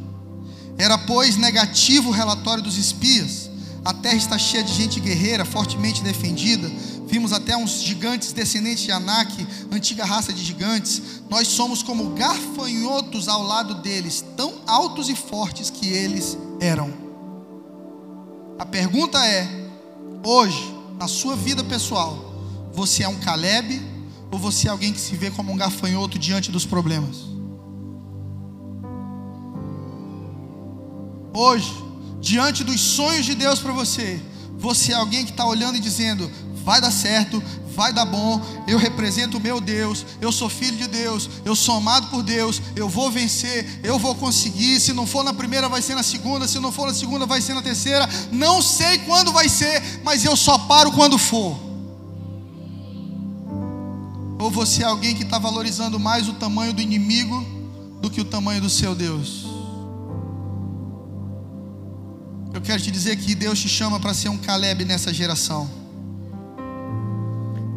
Era, 0.78 0.96
pois, 0.96 1.36
negativo 1.36 2.10
o 2.10 2.12
relatório 2.12 2.62
dos 2.62 2.76
espias. 2.76 3.50
A 3.84 3.92
terra 3.92 4.16
está 4.16 4.38
cheia 4.38 4.62
de 4.62 4.72
gente 4.72 5.00
guerreira, 5.00 5.44
fortemente 5.44 6.02
defendida. 6.02 6.70
vimos 7.08 7.32
até 7.32 7.56
uns 7.56 7.82
gigantes 7.82 8.32
descendentes 8.32 8.84
de 8.84 8.92
Anak, 8.92 9.46
antiga 9.70 10.04
raça 10.04 10.32
de 10.32 10.42
gigantes. 10.42 11.02
Nós 11.28 11.48
somos 11.48 11.82
como 11.82 12.10
gafanhotos 12.14 13.28
ao 13.28 13.42
lado 13.42 13.74
deles, 13.82 14.24
tão 14.36 14.54
altos 14.66 15.08
e 15.08 15.16
fortes 15.16 15.68
que 15.68 15.88
eles 15.88 16.38
eram. 16.60 16.92
A 18.58 18.64
pergunta 18.64 19.18
é: 19.26 19.48
hoje, 20.24 20.74
na 20.98 21.08
sua 21.08 21.36
vida 21.36 21.62
pessoal, 21.64 22.32
você 22.72 23.02
é 23.02 23.08
um 23.08 23.18
Caleb 23.18 23.80
ou 24.30 24.38
você 24.38 24.68
é 24.68 24.70
alguém 24.70 24.92
que 24.92 25.00
se 25.00 25.16
vê 25.16 25.30
como 25.30 25.52
um 25.52 25.56
gafanhoto 25.56 26.18
diante 26.18 26.50
dos 26.50 26.64
problemas? 26.64 27.32
Hoje, 31.34 31.72
diante 32.20 32.62
dos 32.62 32.80
sonhos 32.80 33.24
de 33.24 33.34
Deus 33.34 33.58
para 33.58 33.72
você, 33.72 34.20
você 34.58 34.92
é 34.92 34.94
alguém 34.94 35.24
que 35.24 35.30
está 35.30 35.46
olhando 35.46 35.76
e 35.76 35.80
dizendo: 35.80 36.30
vai 36.64 36.80
dar 36.80 36.90
certo, 36.90 37.42
vai 37.74 37.92
dar 37.92 38.04
bom, 38.04 38.40
eu 38.66 38.78
represento 38.78 39.38
o 39.38 39.40
meu 39.40 39.60
Deus, 39.60 40.04
eu 40.20 40.30
sou 40.30 40.48
filho 40.48 40.76
de 40.76 40.86
Deus, 40.86 41.28
eu 41.44 41.56
sou 41.56 41.76
amado 41.76 42.08
por 42.08 42.22
Deus, 42.22 42.60
eu 42.76 42.88
vou 42.88 43.10
vencer, 43.10 43.80
eu 43.82 43.98
vou 43.98 44.14
conseguir. 44.14 44.80
Se 44.80 44.92
não 44.92 45.06
for 45.06 45.24
na 45.24 45.32
primeira, 45.32 45.68
vai 45.68 45.82
ser 45.82 45.94
na 45.94 46.02
segunda, 46.02 46.46
se 46.46 46.58
não 46.58 46.70
for 46.70 46.86
na 46.86 46.94
segunda, 46.94 47.26
vai 47.26 47.40
ser 47.40 47.54
na 47.54 47.62
terceira. 47.62 48.08
Não 48.30 48.62
sei 48.62 48.98
quando 48.98 49.32
vai 49.32 49.48
ser, 49.48 49.82
mas 50.04 50.24
eu 50.24 50.36
só 50.36 50.58
paro 50.58 50.92
quando 50.92 51.18
for. 51.18 51.56
Ou 54.38 54.50
você 54.50 54.82
é 54.82 54.86
alguém 54.86 55.14
que 55.14 55.22
está 55.22 55.38
valorizando 55.38 55.98
mais 55.98 56.28
o 56.28 56.32
tamanho 56.34 56.72
do 56.72 56.82
inimigo 56.82 57.44
do 58.00 58.10
que 58.10 58.20
o 58.20 58.24
tamanho 58.24 58.60
do 58.60 58.68
seu 58.68 58.94
Deus? 58.94 59.46
Eu 62.52 62.60
quero 62.60 62.82
te 62.82 62.90
dizer 62.90 63.16
que 63.16 63.34
Deus 63.34 63.58
te 63.60 63.68
chama 63.68 63.98
para 63.98 64.12
ser 64.12 64.28
um 64.28 64.36
Caleb 64.36 64.84
nessa 64.84 65.14
geração. 65.14 65.81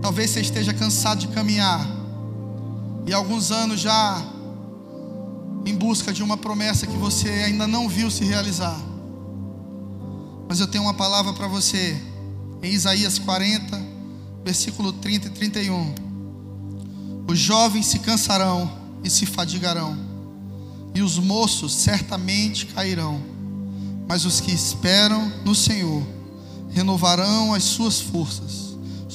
Talvez 0.05 0.29
você 0.29 0.41
esteja 0.41 0.71
cansado 0.71 1.21
de 1.21 1.29
caminhar 1.29 1.83
e 3.07 3.11
alguns 3.11 3.49
anos 3.49 3.81
já 3.81 4.23
em 5.65 5.73
busca 5.73 6.13
de 6.13 6.21
uma 6.21 6.37
promessa 6.37 6.85
que 6.85 6.95
você 6.95 7.27
ainda 7.27 7.65
não 7.65 7.89
viu 7.89 8.11
se 8.11 8.23
realizar. 8.23 8.79
Mas 10.47 10.59
eu 10.59 10.67
tenho 10.67 10.83
uma 10.83 10.93
palavra 10.93 11.33
para 11.33 11.47
você 11.47 11.99
em 12.61 12.71
Isaías 12.71 13.17
40, 13.17 13.83
versículo 14.43 14.93
30 14.93 15.25
e 15.25 15.31
31. 15.31 15.95
Os 17.27 17.39
jovens 17.39 17.87
se 17.87 17.97
cansarão 17.97 18.71
e 19.03 19.09
se 19.09 19.25
fadigarão, 19.25 19.97
e 20.93 21.01
os 21.01 21.17
moços 21.17 21.73
certamente 21.73 22.67
cairão 22.67 23.19
mas 24.07 24.23
os 24.23 24.39
que 24.39 24.51
esperam 24.51 25.31
no 25.43 25.55
Senhor 25.55 26.05
renovarão 26.69 27.55
as 27.55 27.63
suas 27.63 27.99
forças, 27.99 28.64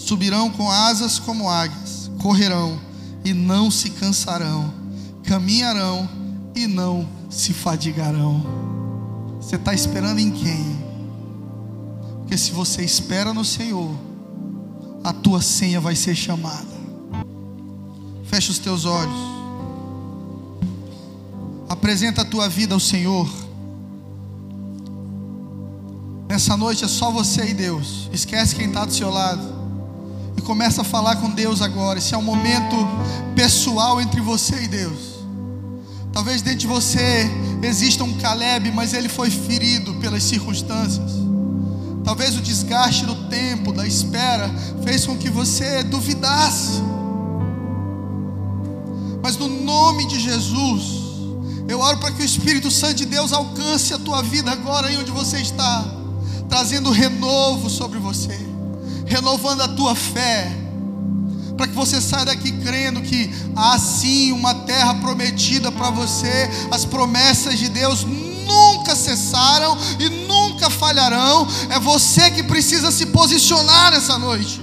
subirão 0.01 0.51
com 0.51 0.71
asas 0.71 1.19
como 1.19 1.49
águias, 1.49 2.11
correrão 2.19 2.81
e 3.25 3.35
não 3.35 3.71
se 3.71 3.91
cansarão, 3.91 4.73
caminharão 5.23 6.09
e 6.55 6.67
não 6.67 7.07
se 7.29 7.53
fadigarão. 7.53 8.43
Você 9.41 9.57
está 9.57 9.75
esperando 9.75 10.19
em 10.19 10.31
quem? 10.31 10.81
Porque 12.19 12.37
se 12.37 12.51
você 12.51 12.83
espera 12.83 13.35
no 13.35 13.45
Senhor, 13.45 13.95
a 15.05 15.13
tua 15.13 15.43
senha 15.43 15.81
vai 15.81 15.95
ser 15.95 16.15
chamada. 16.15 16.81
Fecha 18.25 18.51
os 18.51 18.59
teus 18.59 18.85
olhos. 18.85 19.31
Apresenta 21.69 22.23
a 22.23 22.25
tua 22.25 22.49
vida 22.49 22.75
ao 22.75 22.81
Senhor. 22.81 23.29
Nessa 26.29 26.57
noite 26.57 26.85
é 26.85 26.89
só 26.89 27.11
você 27.11 27.51
e 27.51 27.55
Deus. 27.55 28.09
Esquece 28.13 28.57
quem 28.57 28.69
está 28.69 28.85
do 28.85 28.93
seu 28.93 29.11
lado. 29.11 29.60
Começa 30.51 30.81
a 30.81 30.85
falar 30.85 31.15
com 31.15 31.31
Deus 31.31 31.63
agora. 31.63 32.01
Esse 32.01 32.13
é 32.13 32.19
um 32.19 32.23
momento 32.23 32.75
pessoal 33.37 34.01
entre 34.01 34.21
você 34.21 34.65
e 34.65 34.67
Deus. 34.67 35.21
Talvez 36.13 36.43
dentro 36.43 36.59
de 36.59 36.67
você 36.67 37.31
exista 37.63 38.03
um 38.03 38.15
Caleb, 38.15 38.73
mas 38.73 38.93
ele 38.93 39.09
foi 39.09 39.31
ferido 39.31 39.95
pelas 40.01 40.25
circunstâncias. 40.25 41.13
Talvez 42.03 42.37
o 42.37 42.41
desgaste 42.41 43.07
do 43.07 43.29
tempo, 43.29 43.73
da 43.73 43.87
espera, 43.87 44.51
fez 44.83 45.07
com 45.07 45.17
que 45.17 45.31
você 45.31 45.85
duvidasse. 45.85 46.83
Mas 49.23 49.37
no 49.37 49.49
nome 49.49 50.05
de 50.09 50.19
Jesus, 50.19 50.83
eu 51.69 51.79
oro 51.79 51.99
para 51.99 52.11
que 52.11 52.23
o 52.23 52.27
Espírito 52.27 52.73
Santo 52.73 52.97
de 52.97 53.07
Deus 53.07 53.33
alcance 53.33 53.95
a 53.95 54.01
tua 54.01 54.21
vida 54.21 54.51
agora 54.51 54.89
aí 54.89 54.97
onde 54.97 55.13
você 55.13 55.39
está 55.39 55.87
trazendo 56.49 56.91
renovo 56.91 57.71
sobre 57.71 58.01
você, 58.01 58.37
renovando 59.11 59.61
a 59.63 59.69
tua 59.69 59.95
fé, 59.95 60.51
para 61.57 61.67
que 61.67 61.75
você 61.75 62.01
saia 62.01 62.27
daqui 62.27 62.53
crendo 62.53 63.03
que 63.03 63.31
há 63.57 63.79
sim 63.79 64.33
uma 64.33 64.55
terra 64.55 64.95
prometida 64.95 65.71
para 65.71 65.91
você, 65.91 66.49
as 66.71 66.85
promessas 66.85 67.59
de 67.59 67.69
Deus 67.69 68.05
nunca 68.05 68.95
cessaram 68.95 69.77
e 69.99 70.09
nunca 70.27 70.71
falharão, 70.71 71.47
é 71.69 71.79
você 71.79 72.31
que 72.31 72.43
precisa 72.45 72.91
se 72.91 73.07
posicionar 73.07 73.91
nessa 73.91 74.17
noite. 74.17 74.61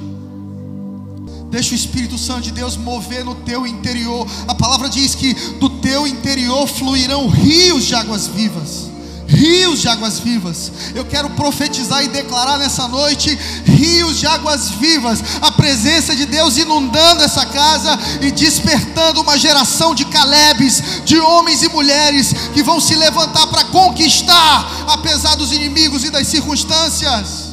Deixa 1.51 1.73
o 1.73 1.75
Espírito 1.75 2.17
Santo 2.17 2.41
de 2.41 2.51
Deus 2.51 2.75
mover 2.75 3.23
no 3.23 3.35
teu 3.35 3.65
interior. 3.65 4.27
A 4.47 4.55
palavra 4.55 4.89
diz 4.89 5.15
que 5.15 5.33
do 5.59 5.69
teu 5.69 6.05
interior 6.05 6.67
fluirão 6.67 7.29
rios 7.29 7.85
de 7.85 7.95
águas 7.95 8.27
vivas 8.27 8.96
rios 9.27 9.79
de 9.79 9.87
águas 9.89 10.19
vivas. 10.19 10.71
Eu 10.95 11.05
quero 11.05 11.29
profetizar 11.31 12.03
e 12.03 12.07
declarar 12.07 12.57
nessa 12.57 12.87
noite 12.87 13.37
rios 13.65 14.19
de 14.19 14.25
águas 14.25 14.69
vivas, 14.69 15.21
a 15.41 15.51
presença 15.51 16.15
de 16.15 16.25
Deus 16.25 16.57
inundando 16.57 17.23
essa 17.23 17.45
casa 17.45 17.97
e 18.21 18.31
despertando 18.31 19.21
uma 19.21 19.37
geração 19.37 19.93
de 19.93 20.05
Calebes, 20.05 21.03
de 21.05 21.19
homens 21.19 21.61
e 21.61 21.69
mulheres 21.69 22.33
que 22.53 22.63
vão 22.63 22.79
se 22.79 22.95
levantar 22.95 23.47
para 23.47 23.65
conquistar, 23.65 24.85
apesar 24.87 25.35
dos 25.35 25.51
inimigos 25.51 26.03
e 26.03 26.09
das 26.09 26.27
circunstâncias. 26.27 27.47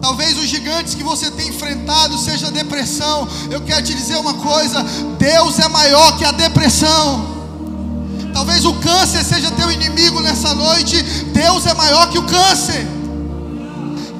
Talvez 0.00 0.38
os 0.38 0.48
gigantes 0.48 0.94
que 0.94 1.02
você 1.02 1.30
tem 1.30 1.48
enfrentado 1.48 2.16
seja 2.18 2.50
depressão. 2.50 3.28
Eu 3.50 3.60
quero 3.62 3.84
te 3.84 3.94
dizer 3.94 4.16
uma 4.16 4.34
coisa: 4.34 4.82
Deus 5.18 5.58
é 5.58 5.68
maior 5.68 6.16
que 6.16 6.24
a 6.24 6.30
depressão. 6.30 7.37
Talvez 8.38 8.64
o 8.64 8.72
câncer 8.74 9.24
seja 9.24 9.50
teu 9.50 9.68
inimigo 9.68 10.20
nessa 10.20 10.54
noite. 10.54 11.02
Deus 11.34 11.66
é 11.66 11.74
maior 11.74 12.08
que 12.08 12.20
o 12.20 12.22
câncer. 12.22 12.86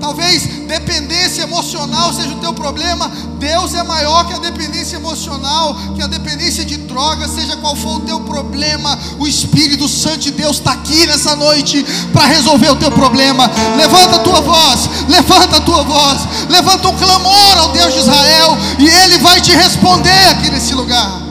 Talvez 0.00 0.42
dependência 0.66 1.42
emocional 1.42 2.12
seja 2.12 2.30
o 2.30 2.40
teu 2.40 2.52
problema. 2.52 3.08
Deus 3.38 3.74
é 3.74 3.84
maior 3.84 4.26
que 4.26 4.34
a 4.34 4.38
dependência 4.38 4.96
emocional, 4.96 5.76
que 5.94 6.02
a 6.02 6.08
dependência 6.08 6.64
de 6.64 6.78
drogas, 6.78 7.30
seja 7.30 7.56
qual 7.58 7.76
for 7.76 7.98
o 7.98 8.00
teu 8.00 8.18
problema. 8.18 8.98
O 9.20 9.26
Espírito 9.28 9.86
Santo 9.88 10.18
de 10.18 10.32
Deus 10.32 10.56
está 10.56 10.72
aqui 10.72 11.06
nessa 11.06 11.36
noite 11.36 11.86
para 12.12 12.26
resolver 12.26 12.70
o 12.70 12.76
teu 12.76 12.90
problema. 12.90 13.48
Levanta 13.76 14.16
a 14.16 14.18
tua 14.18 14.40
voz, 14.40 14.90
levanta 15.08 15.58
a 15.58 15.60
tua 15.60 15.84
voz, 15.84 16.18
levanta 16.48 16.88
um 16.88 16.96
clamor 16.96 17.58
ao 17.58 17.68
Deus 17.68 17.94
de 17.94 18.00
Israel 18.00 18.58
e 18.80 18.88
Ele 18.88 19.18
vai 19.18 19.40
te 19.40 19.52
responder 19.52 20.26
aqui 20.30 20.50
nesse 20.50 20.74
lugar. 20.74 21.27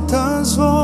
quantas 0.00 0.56
vozes. 0.56 0.83